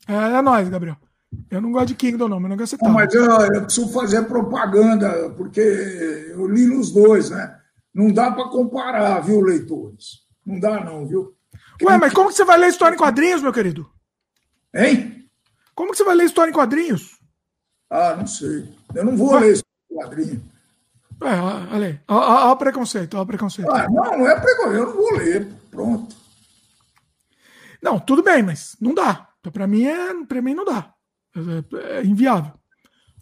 [0.06, 0.96] É, é nóis, Gabriel.
[1.50, 2.40] Eu não gosto de Kingdom, não.
[2.40, 7.30] Meu negócio é não, Mas eu, eu, preciso fazer propaganda, porque eu li nos dois,
[7.30, 7.58] né?
[7.92, 10.20] Não dá para comparar, viu, leitores?
[10.44, 11.34] Não dá, não, viu?
[11.82, 13.90] Ué, mas como que você vai ler história em quadrinhos, meu querido?
[14.74, 15.28] Hein?
[15.74, 17.18] Como que você vai ler história em quadrinhos?
[17.90, 18.68] Ah, não sei.
[18.94, 19.40] Eu não vou Ué?
[19.40, 20.42] ler história em quadrinhos.
[21.22, 22.00] É, olha aí.
[22.08, 23.70] Olha o preconceito, olha o preconceito.
[23.70, 24.76] Ah, não, não é preconceito.
[24.76, 25.48] Eu não vou ler.
[25.70, 26.16] Pronto.
[27.82, 29.25] Não, tudo bem, mas não dá.
[29.46, 30.92] Então, para mim, é, para mim não dá.
[31.36, 32.52] É, é inviável.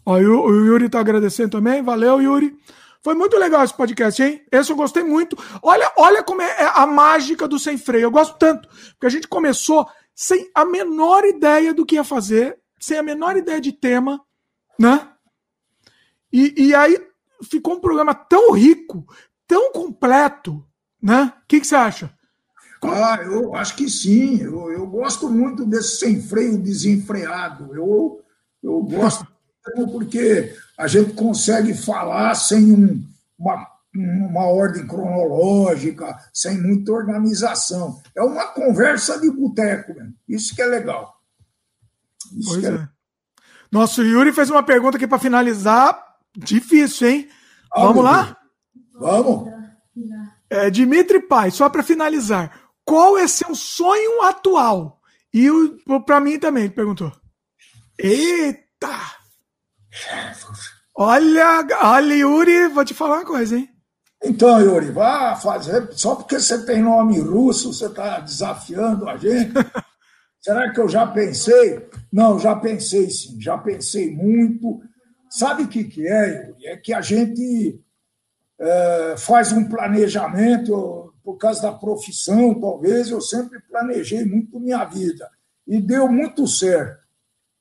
[0.03, 1.83] Ó, o, o Yuri está agradecendo também.
[1.83, 2.57] Valeu, Yuri.
[3.03, 4.43] Foi muito legal esse podcast, hein?
[4.51, 5.37] Esse eu gostei muito.
[5.61, 8.05] Olha, olha como é, é a mágica do sem freio.
[8.05, 12.57] Eu gosto tanto, porque a gente começou sem a menor ideia do que ia fazer,
[12.79, 14.19] sem a menor ideia de tema,
[14.79, 15.07] né?
[16.33, 16.97] E, e aí
[17.43, 19.05] ficou um programa tão rico,
[19.45, 20.65] tão completo,
[20.99, 21.31] né?
[21.43, 22.14] O que, que você acha?
[22.87, 24.41] Ah, eu acho que sim.
[24.41, 27.75] Eu, eu gosto muito desse sem freio desenfreado.
[27.75, 28.21] Eu,
[28.63, 29.27] eu gosto
[29.91, 33.03] porque a gente consegue falar sem um,
[33.37, 37.99] uma, uma ordem cronológica, sem muita organização.
[38.15, 39.93] É uma conversa de boteco,
[40.27, 41.15] isso que é legal.
[42.37, 42.75] Isso pois é.
[42.75, 42.89] é.
[43.71, 46.01] Nosso Yuri fez uma pergunta aqui para finalizar.
[46.37, 47.29] Difícil, hein?
[47.73, 48.37] Ah, Vamos lá?
[48.93, 49.51] Vamos.
[50.49, 52.64] É, Dimitri Pai, só para finalizar.
[52.85, 55.01] Qual é seu sonho atual?
[55.33, 55.49] E
[56.05, 57.11] para mim também, perguntou.
[57.97, 59.15] Eita!
[60.95, 63.69] Olha, olha, Yuri, vou te falar uma coisa, hein?
[64.23, 65.89] Então, Yuri, vá fazer.
[65.91, 69.53] Só porque você tem nome russo, você está desafiando a gente.
[70.39, 71.89] Será que eu já pensei?
[72.13, 74.79] Não, já pensei sim, já pensei muito.
[75.29, 76.67] Sabe o que, que é, Yuri?
[76.67, 77.79] É que a gente
[78.59, 85.27] é, faz um planejamento, por causa da profissão, talvez, eu sempre planejei muito minha vida.
[85.67, 87.03] E deu muito certo.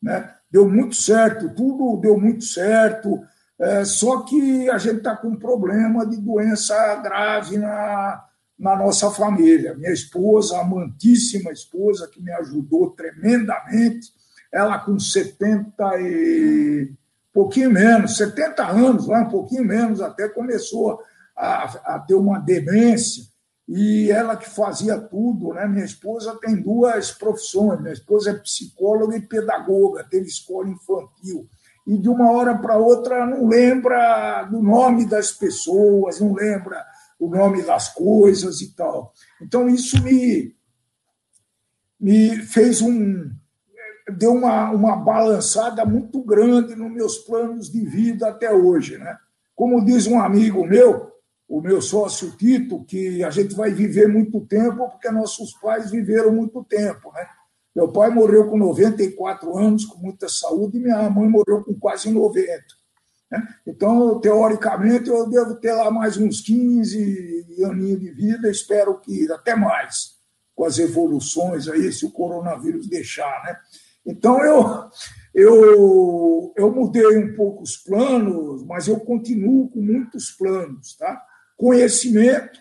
[0.00, 0.34] Né?
[0.54, 3.20] deu muito certo, tudo deu muito certo,
[3.58, 8.24] é, só que a gente está com um problema de doença grave na,
[8.56, 9.74] na nossa família.
[9.74, 14.12] Minha esposa, amantíssima esposa, que me ajudou tremendamente,
[14.52, 16.92] ela com 70 e
[17.32, 21.00] pouquinho menos, 70 anos, um pouquinho menos, até começou
[21.36, 23.24] a, a ter uma demência
[23.66, 25.66] e ela que fazia tudo, né?
[25.66, 31.48] Minha esposa tem duas profissões, minha esposa é psicóloga e pedagoga, teve escola infantil.
[31.86, 36.84] E de uma hora para outra não lembra do nome das pessoas, não lembra
[37.18, 39.12] o nome das coisas e tal.
[39.40, 40.54] Então isso me
[41.98, 43.30] me fez um
[44.18, 49.16] deu uma, uma balançada muito grande nos meus planos de vida até hoje, né?
[49.54, 51.13] Como diz um amigo meu,
[51.48, 56.32] o meu sócio Tito, que a gente vai viver muito tempo, porque nossos pais viveram
[56.32, 57.12] muito tempo.
[57.12, 57.26] Né?
[57.74, 62.10] Meu pai morreu com 94 anos, com muita saúde, e minha mãe morreu com quase
[62.10, 62.62] 90.
[63.30, 63.48] Né?
[63.66, 69.54] Então, teoricamente, eu devo ter lá mais uns 15 aninhos de vida, espero que até
[69.54, 70.14] mais,
[70.54, 73.42] com as evoluções aí, se o coronavírus deixar.
[73.44, 73.56] Né?
[74.06, 74.90] Então, eu,
[75.34, 81.22] eu, eu mudei um pouco os planos, mas eu continuo com muitos planos, tá?
[81.56, 82.60] Conhecimento,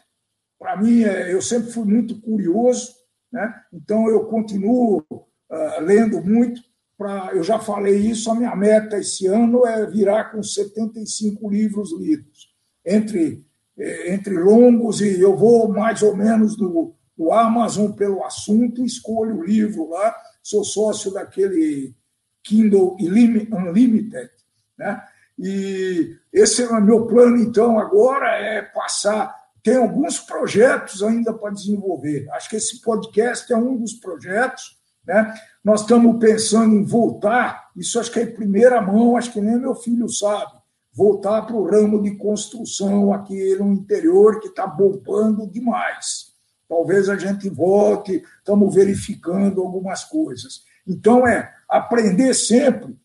[0.59, 2.93] para mim, é, eu sempre fui muito curioso,
[3.31, 3.53] né?
[3.73, 6.61] então eu continuo uh, lendo muito.
[6.97, 11.91] Pra, eu já falei isso, a minha meta esse ano é virar com 75 livros
[11.91, 12.53] lidos,
[12.85, 13.43] entre,
[13.77, 19.39] eh, entre longos, e eu vou mais ou menos do, do Amazon pelo assunto, escolho
[19.39, 21.95] o livro lá, sou sócio daquele
[22.43, 24.29] Kindle Unlimited,
[24.77, 25.03] né?
[25.37, 29.33] E esse é o meu plano, então, agora é passar.
[29.63, 32.27] Tem alguns projetos ainda para desenvolver.
[32.31, 34.77] Acho que esse podcast é um dos projetos.
[35.05, 35.33] Né?
[35.63, 39.57] Nós estamos pensando em voltar, isso acho que é em primeira mão, acho que nem
[39.57, 40.51] meu filho sabe,
[40.93, 46.31] voltar para o ramo de construção aqui no interior, que está bombando demais.
[46.69, 50.63] Talvez a gente volte, estamos verificando algumas coisas.
[50.87, 52.97] Então, é aprender sempre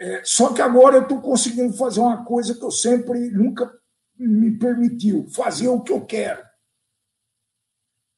[0.00, 3.72] é, só que agora eu estou conseguindo fazer uma coisa que eu sempre nunca
[4.16, 6.42] me permitiu, fazer o que eu quero.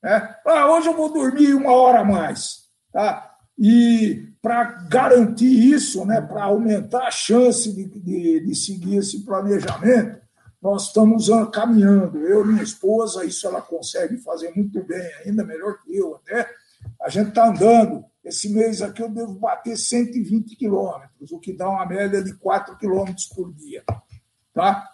[0.03, 0.17] É?
[0.47, 2.69] Ah, hoje eu vou dormir uma hora a mais.
[2.93, 3.37] Tá?
[3.59, 10.21] E para garantir isso, né, para aumentar a chance de, de, de seguir esse planejamento,
[10.61, 12.19] nós estamos caminhando.
[12.19, 16.49] Eu e minha esposa, isso ela consegue fazer muito bem, ainda melhor que eu até.
[17.03, 21.69] A gente está andando esse mês aqui eu devo bater 120 quilômetros, o que dá
[21.69, 23.83] uma média de 4 quilômetros por dia.
[24.53, 24.87] Tá?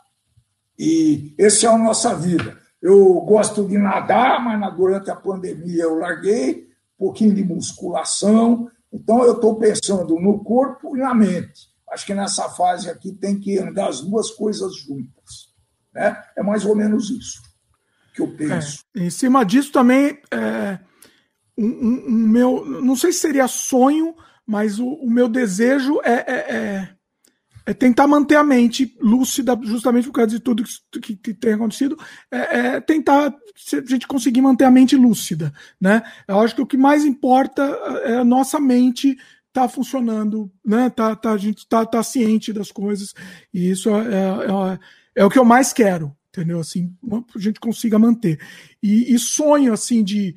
[0.79, 2.57] E essa é a nossa vida.
[2.81, 8.71] Eu gosto de nadar, mas durante a pandemia eu larguei, um pouquinho de musculação.
[8.93, 11.75] Então eu estou pensando no corpo e na mente.
[11.91, 15.53] Acho que nessa fase aqui tem que andar as duas coisas juntas.
[15.93, 16.17] Né?
[16.37, 17.43] É mais ou menos isso
[18.15, 18.81] que eu penso.
[18.97, 20.19] É, em cima disso também.
[20.31, 20.79] É
[21.57, 22.65] um, um, um, meu.
[22.65, 24.15] Não sei se seria sonho,
[24.47, 26.89] mas o, o meu desejo é, é, é,
[27.67, 31.55] é, tentar manter a mente lúcida, justamente por causa de tudo que, que, que tem
[31.55, 31.99] acontecido,
[32.31, 35.53] é, é, tentar a gente conseguir manter a mente lúcida.
[35.81, 36.03] Né?
[36.29, 37.63] Eu acho que o que mais importa
[38.05, 39.17] é a nossa mente
[39.57, 40.91] tá funcionando, né?
[40.91, 43.15] Tá, tá, a gente tá, tá ciente das coisas,
[43.55, 44.79] e isso é, é, é,
[45.23, 46.61] é o que eu mais quero, entendeu?
[46.61, 46.95] Assim,
[47.35, 48.39] a gente consiga manter.
[48.83, 50.37] E, e sonho, assim, de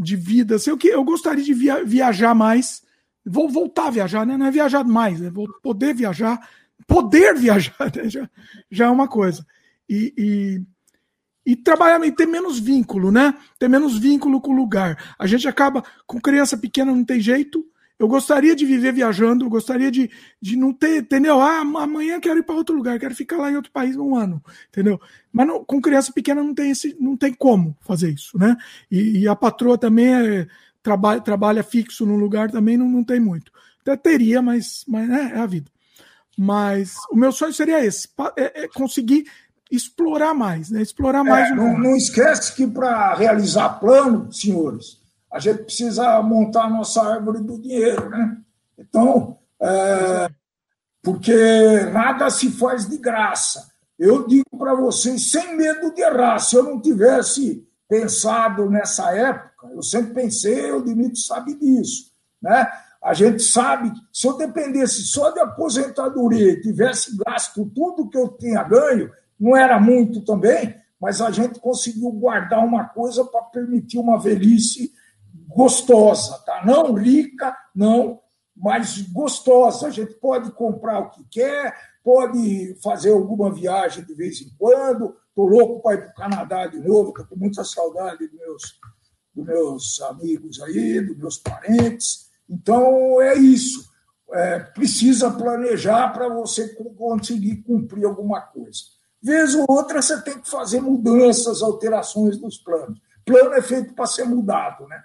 [0.00, 0.56] de vida.
[0.56, 2.82] Assim, eu, que, eu gostaria de via, viajar mais.
[3.24, 4.36] Vou voltar a viajar, né?
[4.36, 6.40] Não é viajar mais, é vou poder viajar,
[6.86, 8.08] poder viajar né?
[8.08, 8.28] já,
[8.70, 9.46] já é uma coisa.
[9.88, 13.34] E, e, e trabalhar e ter menos vínculo, né?
[13.58, 15.14] Ter menos vínculo com o lugar.
[15.18, 17.64] A gente acaba, com criança pequena não tem jeito.
[18.00, 20.10] Eu gostaria de viver viajando, eu gostaria de,
[20.40, 21.38] de não ter, entendeu?
[21.38, 24.42] Ah, amanhã quero ir para outro lugar, quero ficar lá em outro país um ano,
[24.70, 24.98] entendeu?
[25.30, 28.56] Mas não, com criança pequena não tem, esse, não tem como fazer isso, né?
[28.90, 30.46] E, e a patroa também é,
[30.82, 33.52] trabalha, trabalha fixo num lugar, também não, não tem muito.
[33.82, 35.70] Até teria, mas, mas né, é a vida.
[36.38, 39.26] Mas o meu sonho seria esse: é, é conseguir
[39.70, 40.80] explorar mais, né?
[40.80, 44.99] Explorar mais é, não, não, esquece que para realizar plano, senhores,
[45.32, 48.36] a gente precisa montar a nossa árvore do dinheiro, né?
[48.78, 50.28] Então, é,
[51.02, 53.70] porque nada se faz de graça.
[53.98, 59.68] Eu digo para vocês, sem medo de errar, se eu não tivesse pensado nessa época,
[59.72, 62.66] eu sempre pensei, o Dimitri sabe disso, né?
[63.02, 68.28] A gente sabe, se eu dependesse só de aposentadoria e tivesse gasto tudo que eu
[68.28, 73.98] tinha ganho, não era muito também, mas a gente conseguiu guardar uma coisa para permitir
[73.98, 74.92] uma velhice
[75.54, 76.64] gostosa, tá?
[76.64, 78.20] Não rica, não,
[78.56, 79.88] mas gostosa.
[79.88, 81.74] A gente pode comprar o que quer,
[82.04, 85.16] pode fazer alguma viagem de vez em quando.
[85.28, 88.62] Estou louco para ir para o Canadá de novo, estou com muita saudade dos meus,
[89.34, 92.30] dos meus amigos aí, dos meus parentes.
[92.48, 93.88] Então, é isso.
[94.32, 98.78] É, precisa planejar para você conseguir cumprir alguma coisa.
[99.22, 103.00] Vez ou outra, você tem que fazer mudanças, alterações nos planos.
[103.24, 105.02] Plano é feito para ser mudado, né?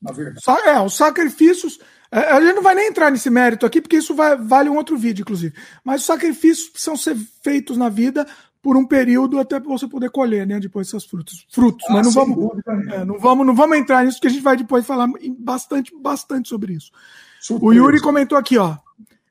[0.00, 0.40] Na verdade.
[0.66, 1.78] É, os sacrifícios.
[2.10, 4.76] É, a gente não vai nem entrar nesse mérito aqui, porque isso vai, vale um
[4.76, 5.54] outro vídeo, inclusive.
[5.84, 8.26] Mas os sacrifícios precisam ser feitos na vida
[8.62, 10.58] por um período até você poder colher, né?
[10.58, 11.46] Depois esses frutos.
[11.50, 11.86] Frutos.
[11.88, 12.50] Ah, mas não vamos,
[12.92, 15.08] é, não vamos, não vamos entrar nisso, porque a gente vai depois falar
[15.38, 16.90] bastante, bastante sobre isso.
[17.60, 18.76] O Yuri comentou aqui, ó.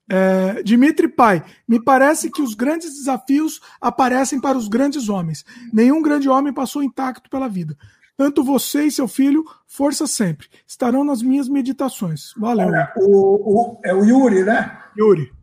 [0.07, 5.43] É, Dimitri Pai, me parece que os grandes desafios aparecem para os grandes homens.
[5.73, 7.75] Nenhum grande homem passou intacto pela vida.
[8.17, 10.47] Tanto você e seu filho, força sempre.
[10.65, 12.31] Estarão nas minhas meditações.
[12.37, 12.67] Valeu.
[12.67, 14.79] Olha, o, o, é o Yuri, né?
[14.97, 15.33] Yuri.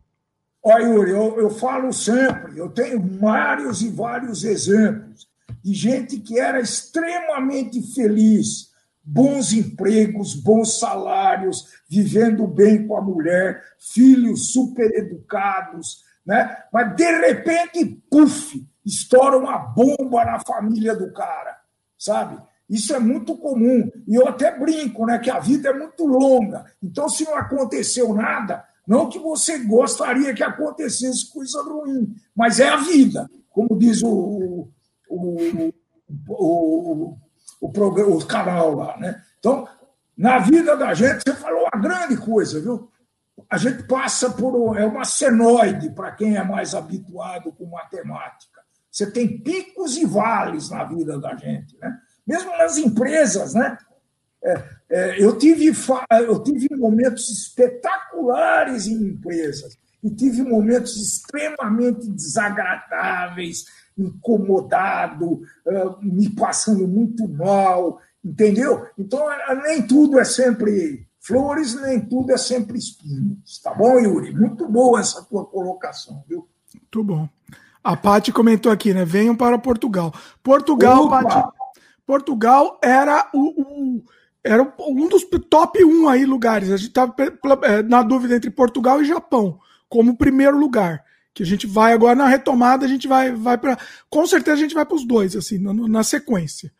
[0.63, 5.27] Olha, Yuri, eu, eu falo sempre, eu tenho vários e vários exemplos
[5.61, 8.71] de gente que era extremamente feliz,
[9.03, 16.63] bons empregos, bons salários, vivendo bem com a mulher, filhos super educados, né?
[16.71, 21.57] Mas de repente, puf, estoura uma bomba na família do cara,
[21.97, 22.41] sabe?
[22.69, 23.89] Isso é muito comum.
[24.07, 25.19] E eu até brinco, né?
[25.19, 26.65] Que a vida é muito longa.
[26.81, 32.69] Então, se não aconteceu nada, não que você gostaria que acontecesse coisa ruim, mas é
[32.69, 34.67] a vida, como diz o,
[35.09, 35.73] o,
[36.27, 37.17] o,
[37.61, 38.97] o, programa, o canal lá.
[38.97, 39.21] Né?
[39.39, 39.67] Então,
[40.17, 42.89] na vida da gente, você falou uma grande coisa, viu?
[43.49, 44.77] A gente passa por.
[44.77, 48.61] É uma senoide para quem é mais habituado com matemática.
[48.91, 51.75] Você tem picos e vales na vida da gente.
[51.79, 51.97] Né?
[52.25, 53.77] Mesmo nas empresas, né?
[54.43, 55.71] É, é, eu, tive,
[56.27, 63.65] eu tive momentos espetaculares em empresas e tive momentos extremamente desagradáveis,
[63.97, 65.41] incomodado,
[66.01, 68.85] me passando muito mal, entendeu?
[68.97, 69.25] Então,
[69.63, 74.33] nem tudo é sempre flores, nem tudo é sempre espinhos, tá bom, Yuri?
[74.33, 76.47] Muito boa essa tua colocação, viu?
[76.73, 77.29] Muito bom.
[77.81, 79.05] A Paty comentou aqui, né?
[79.05, 80.13] Venham para Portugal.
[80.41, 81.47] Portugal, Paty,
[82.05, 84.03] Portugal era o, o
[84.43, 86.69] era um dos top 1 aí lugares.
[86.69, 87.15] A gente estava
[87.63, 91.03] é, na dúvida entre Portugal e Japão como primeiro lugar.
[91.33, 93.77] Que a gente vai agora na retomada, a gente vai, vai para.
[94.09, 96.71] Com certeza a gente vai para os dois, assim, na, na sequência.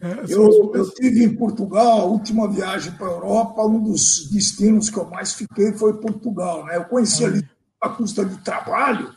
[0.00, 4.90] É, eu, eu tive em Portugal, a última viagem para a Europa, um dos destinos
[4.90, 6.64] que eu mais fiquei foi Portugal.
[6.64, 6.76] Né?
[6.76, 7.48] Eu conheci ali
[7.80, 9.12] a custa de trabalho,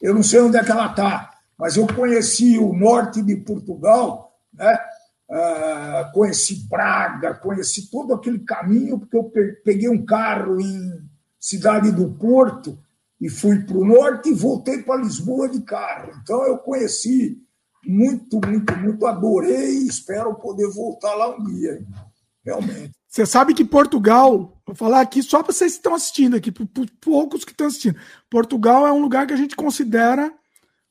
[0.00, 4.38] eu não sei onde é que ela está, mas eu conheci o norte de Portugal,
[4.52, 4.78] né?
[5.34, 9.32] Ah, conheci Braga, conheci todo aquele caminho, porque eu
[9.64, 11.00] peguei um carro em
[11.40, 12.78] Cidade do Porto
[13.18, 16.12] e fui para o norte e voltei para Lisboa de carro.
[16.20, 17.38] Então eu conheci
[17.82, 21.82] muito, muito, muito, adorei e espero poder voltar lá um dia,
[22.44, 22.92] realmente.
[23.08, 26.66] Você sabe que Portugal, vou falar aqui só para vocês que estão assistindo aqui, para
[27.00, 27.96] poucos que estão assistindo.
[28.30, 30.30] Portugal é um lugar que a gente considera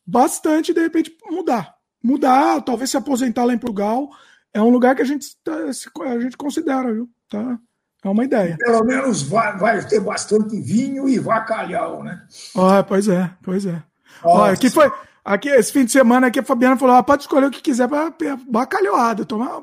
[0.06, 1.76] bastante, de repente, mudar.
[2.04, 4.10] Mudar, talvez se aposentar lá em Portugal,
[4.54, 7.10] é um lugar que a gente, tá, a gente considera, viu?
[7.30, 7.58] Tá?
[8.04, 8.58] É uma ideia.
[8.58, 12.22] Pelo menos vai, vai ter bastante vinho e bacalhau, né?
[12.58, 13.82] Ah, pois é, pois é.
[14.24, 14.92] Olha, aqui foi.
[15.24, 17.88] Aqui, esse fim de semana aqui a Fabiana falou: ah, pode escolher o que quiser
[17.88, 18.12] para
[18.48, 19.24] bacalhauada.
[19.24, 19.62] Tomar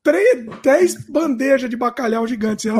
[0.00, 2.70] três, três bandejas de bacalhau gigantes.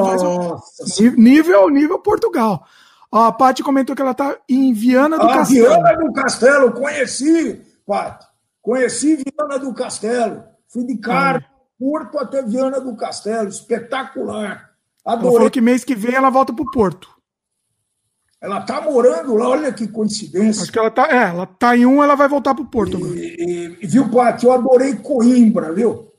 [1.16, 2.64] Nível, nível Portugal.
[3.10, 5.68] Ó, a Paty comentou que ela tá em Viana do ah, Castelo.
[5.68, 8.24] Viana do Castelo, conheci, Paty.
[8.62, 10.44] Conheci Viana do Castelo.
[10.76, 11.42] Fui de carro.
[11.78, 13.48] Porto até Viana do Castelo.
[13.48, 14.72] Espetacular.
[15.02, 15.28] Adorei.
[15.28, 17.08] Ela falou que mês que vem ela volta para o Porto.
[18.38, 20.64] Ela está morando lá, olha que coincidência.
[20.64, 22.98] Acho que ela está, é, ela tá em um, ela vai voltar para o Porto.
[23.16, 26.12] E, e, viu, Paty, eu adorei Coimbra, viu?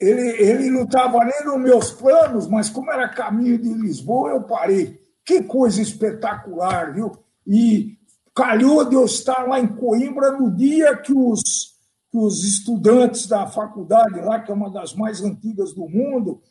[0.00, 4.42] Ele, ele não estava nem nos meus planos, mas como era caminho de Lisboa, eu
[4.44, 4.98] parei.
[5.22, 7.12] Que coisa espetacular, viu?
[7.46, 7.98] E
[8.34, 11.69] calhou de eu estar lá em Coimbra no dia que os,
[12.10, 16.42] que os estudantes da faculdade lá, que é uma das mais antigas do mundo,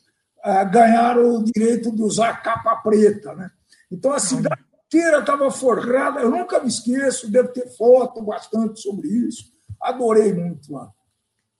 [0.42, 3.50] eh, ganharam o direito de usar capa preta, né?
[3.90, 6.20] Então a cidade inteira estava forrada.
[6.20, 9.52] Eu nunca me esqueço, deve ter foto bastante sobre isso.
[9.80, 10.90] Adorei muito lá.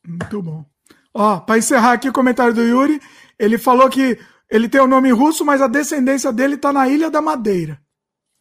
[0.06, 0.64] Muito bom.
[1.12, 3.00] Ó, para encerrar aqui o comentário do Yuri,
[3.38, 7.10] ele falou que ele tem o nome russo, mas a descendência dele está na Ilha
[7.10, 7.80] da Madeira.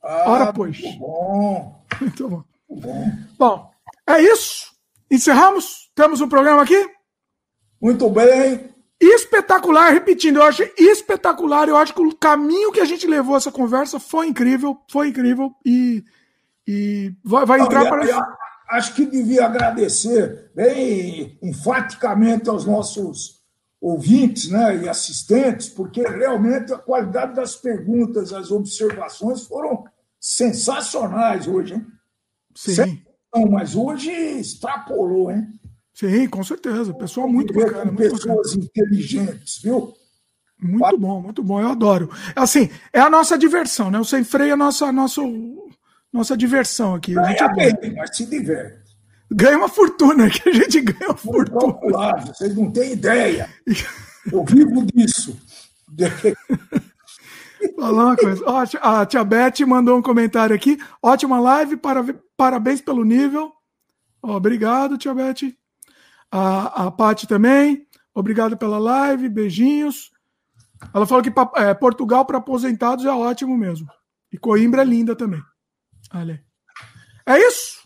[0.01, 0.79] Ah, Ora, pois.
[0.81, 1.85] Muito bom.
[1.99, 2.43] Muito bom.
[2.69, 3.11] Muito bom.
[3.37, 3.71] Bom,
[4.07, 4.68] é isso.
[5.09, 5.89] Encerramos?
[5.95, 6.89] Temos um programa aqui?
[7.81, 8.69] Muito bem.
[9.01, 11.69] Espetacular, repetindo, eu acho espetacular.
[11.69, 15.51] Eu acho que o caminho que a gente levou essa conversa foi incrível, foi incrível
[15.65, 16.03] e,
[16.67, 18.37] e vai, vai entrar Não, para
[18.69, 23.39] acho que devia agradecer bem enfaticamente aos nossos
[23.81, 29.85] ouvintes né, e assistentes, porque realmente a qualidade das perguntas, as observações foram
[30.19, 31.87] sensacionais hoje, hein?
[32.53, 33.01] Sim.
[33.33, 35.47] Não, mas hoje extrapolou, hein?
[35.93, 36.93] Sim, com certeza.
[36.93, 37.91] Pessoal muito bacana.
[37.91, 38.65] Muito pessoas bacana.
[38.65, 39.93] inteligentes, viu?
[40.61, 41.61] Muito bom, muito bom.
[41.61, 42.09] Eu adoro.
[42.35, 43.99] Assim, é a nossa diversão, né?
[43.99, 45.21] O Sem Freio é a nossa, nosso,
[46.11, 47.17] nossa diversão aqui.
[47.17, 48.89] A gente bem, mas se diverte.
[49.31, 52.25] Ganha uma fortuna, que a gente ganha uma fortuna.
[52.25, 53.49] Vocês não têm ideia.
[54.31, 55.37] Eu vivo disso.
[57.75, 58.43] Falar uma coisa.
[58.45, 60.77] Ó, a Tia Beth mandou um comentário aqui.
[61.01, 61.79] Ótima live,
[62.37, 63.51] parabéns pelo nível.
[64.21, 65.53] Ó, obrigado, Tia Beth.
[66.31, 67.87] A, a Paty também.
[68.13, 70.11] Obrigado pela live, beijinhos.
[70.93, 73.87] Ela falou que é, Portugal para aposentados é ótimo mesmo.
[74.31, 75.41] E Coimbra é linda também.
[76.13, 76.41] Olha
[77.25, 77.81] É isso?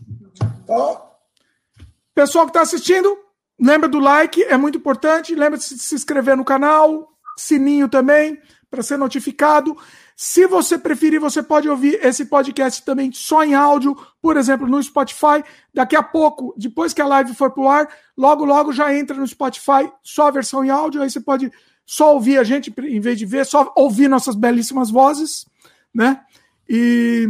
[2.14, 3.18] Pessoal que está assistindo,
[3.60, 5.35] lembra do like, é muito importante.
[5.35, 8.40] Lembra de se inscrever no canal, sininho também,
[8.74, 9.77] para ser notificado.
[10.16, 14.82] Se você preferir, você pode ouvir esse podcast também só em áudio, por exemplo, no
[14.82, 15.43] Spotify.
[15.72, 17.88] Daqui a pouco, depois que a live for pro ar,
[18.18, 21.03] logo, logo já entra no Spotify só a versão em áudio.
[21.03, 21.52] Aí você pode
[21.85, 25.45] só ouvir a gente em vez de ver, só ouvir nossas belíssimas vozes,
[25.93, 26.22] né?
[26.68, 27.27] E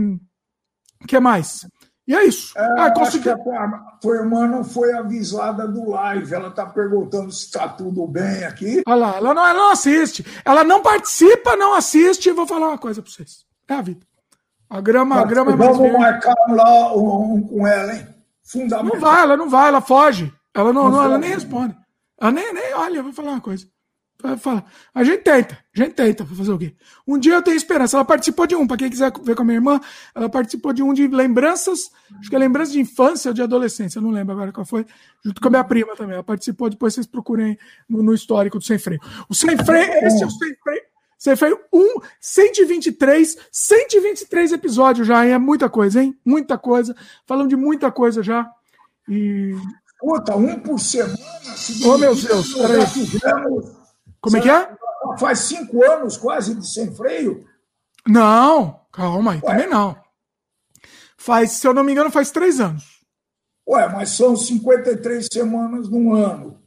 [1.06, 1.68] que mais?
[2.06, 2.58] E é isso.
[2.58, 3.30] É, ah, consegui...
[3.30, 3.38] A
[4.02, 6.34] tua irmã não foi avisada do live.
[6.34, 8.84] Ela está perguntando se está tudo bem aqui.
[8.86, 10.26] Olha lá, ela não, ela não assiste.
[10.44, 12.32] Ela não participa, não assiste.
[12.32, 13.46] Vou falar uma coisa para vocês.
[13.70, 14.06] É a vida.
[14.70, 18.08] A grama, a grama é mais Vamos marcar lá um, um, com ela, hein?
[18.44, 19.00] Fundamental.
[19.00, 20.34] Não vai, ela não vai, ela foge.
[20.54, 21.78] Ela não, não, não ela nem responde.
[22.20, 23.68] Ela nem, nem olha, vou falar uma coisa.
[24.40, 24.66] Fala.
[24.94, 26.76] A gente tenta, a gente tenta fazer o quê?
[27.08, 27.98] Um dia eu tenho esperança.
[27.98, 29.82] Ela participou de um, para quem quiser ver com a minha irmã,
[30.14, 34.00] ela participou de um de lembranças, acho que é lembrança de infância ou de adolescência,
[34.00, 34.86] não lembro agora qual foi,
[35.26, 36.14] junto com a minha prima também.
[36.14, 37.58] Ela participou, depois vocês procurem
[37.90, 39.00] no, no histórico do Sem Freio.
[39.28, 40.82] O Sem Freio, esse é o Sem Freio.
[41.18, 45.32] Sem Freio 1, 123, 123 episódios já, hein?
[45.32, 46.16] É muita coisa, hein?
[46.24, 46.94] Muita coisa.
[47.26, 48.48] Falando de muita coisa já.
[49.08, 49.56] E.
[50.00, 51.18] Puta, um por semana.
[51.86, 53.83] Oh, meu Deus, peraí.
[54.24, 54.70] Como é que é?
[55.20, 57.46] Faz cinco anos quase de sem freio?
[58.08, 59.52] Não, calma aí, Ué.
[59.52, 60.02] também não.
[61.18, 63.04] Faz, se eu não me engano, faz três anos.
[63.68, 66.58] Ué, mas são 53 semanas num ano.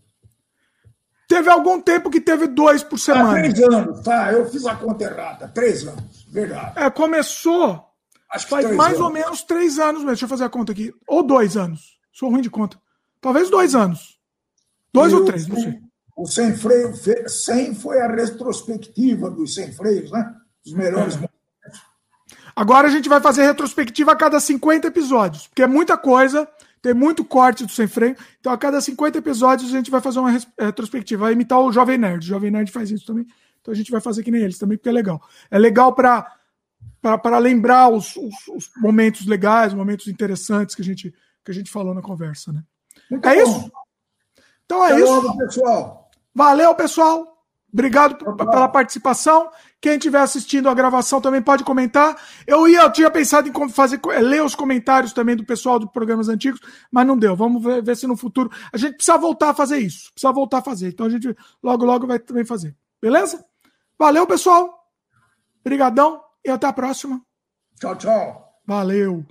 [1.26, 3.31] Teve algum tempo que teve dois por semana.
[3.31, 4.33] Ah, três anos, tá.
[4.33, 5.49] Eu fiz a conta errada.
[5.49, 6.78] Três anos, verdade.
[6.78, 7.85] É, começou.
[8.31, 9.01] Acho que faz mais anos.
[9.01, 10.09] ou menos três anos mesmo.
[10.09, 10.94] Deixa eu fazer a conta aqui.
[11.09, 11.99] Ou dois anos.
[12.12, 12.78] Sou ruim de conta.
[13.20, 14.18] Talvez dois anos.
[14.93, 15.85] Dois ou três, não sei.
[16.17, 16.95] O Sem Freio
[17.28, 20.35] 100 foi a retrospectiva dos Sem Freios, né?
[20.65, 21.17] Os melhores é.
[21.17, 21.36] momentos.
[22.57, 26.49] Agora a gente vai fazer retrospectiva a cada 50 episódios, porque é muita coisa,
[26.81, 28.17] tem muito corte do Sem Freio.
[28.41, 31.99] Então a cada 50 episódios a gente vai fazer uma retrospectiva, vai imitar o Jovem
[31.99, 32.25] Nerd.
[32.25, 33.27] O Jovem Nerd faz isso também.
[33.61, 35.20] Então a gente vai fazer que nem eles também, porque é legal.
[35.51, 36.33] É legal para
[37.03, 41.15] para lembrar os, os, os, momentos legais, momentos interessantes que a gente,
[41.45, 42.65] que a gente falou na conversa, né?
[43.09, 43.43] Muito é bom.
[43.43, 43.73] isso?
[44.65, 45.12] Então é Até isso.
[45.12, 46.06] Logo, pessoal.
[46.36, 47.34] Valeu, pessoal.
[47.73, 49.50] Obrigado pela participação.
[49.81, 52.15] Quem estiver assistindo a gravação também pode comentar.
[52.47, 56.28] Eu ia, eu tinha pensado em fazer ler os comentários também do pessoal dos programas
[56.28, 56.60] antigos,
[56.92, 57.34] mas não deu.
[57.34, 60.12] Vamos ver, ver, se no futuro a gente precisa voltar a fazer isso.
[60.12, 60.89] Precisa voltar a fazer.
[60.89, 62.76] Então a gente logo logo vai também fazer.
[63.00, 63.42] Beleza?
[63.98, 64.70] Valeu, pessoal.
[65.60, 67.23] Obrigadão e até a próxima.
[67.81, 68.60] Tchau, tchau.
[68.66, 69.24] Valeu.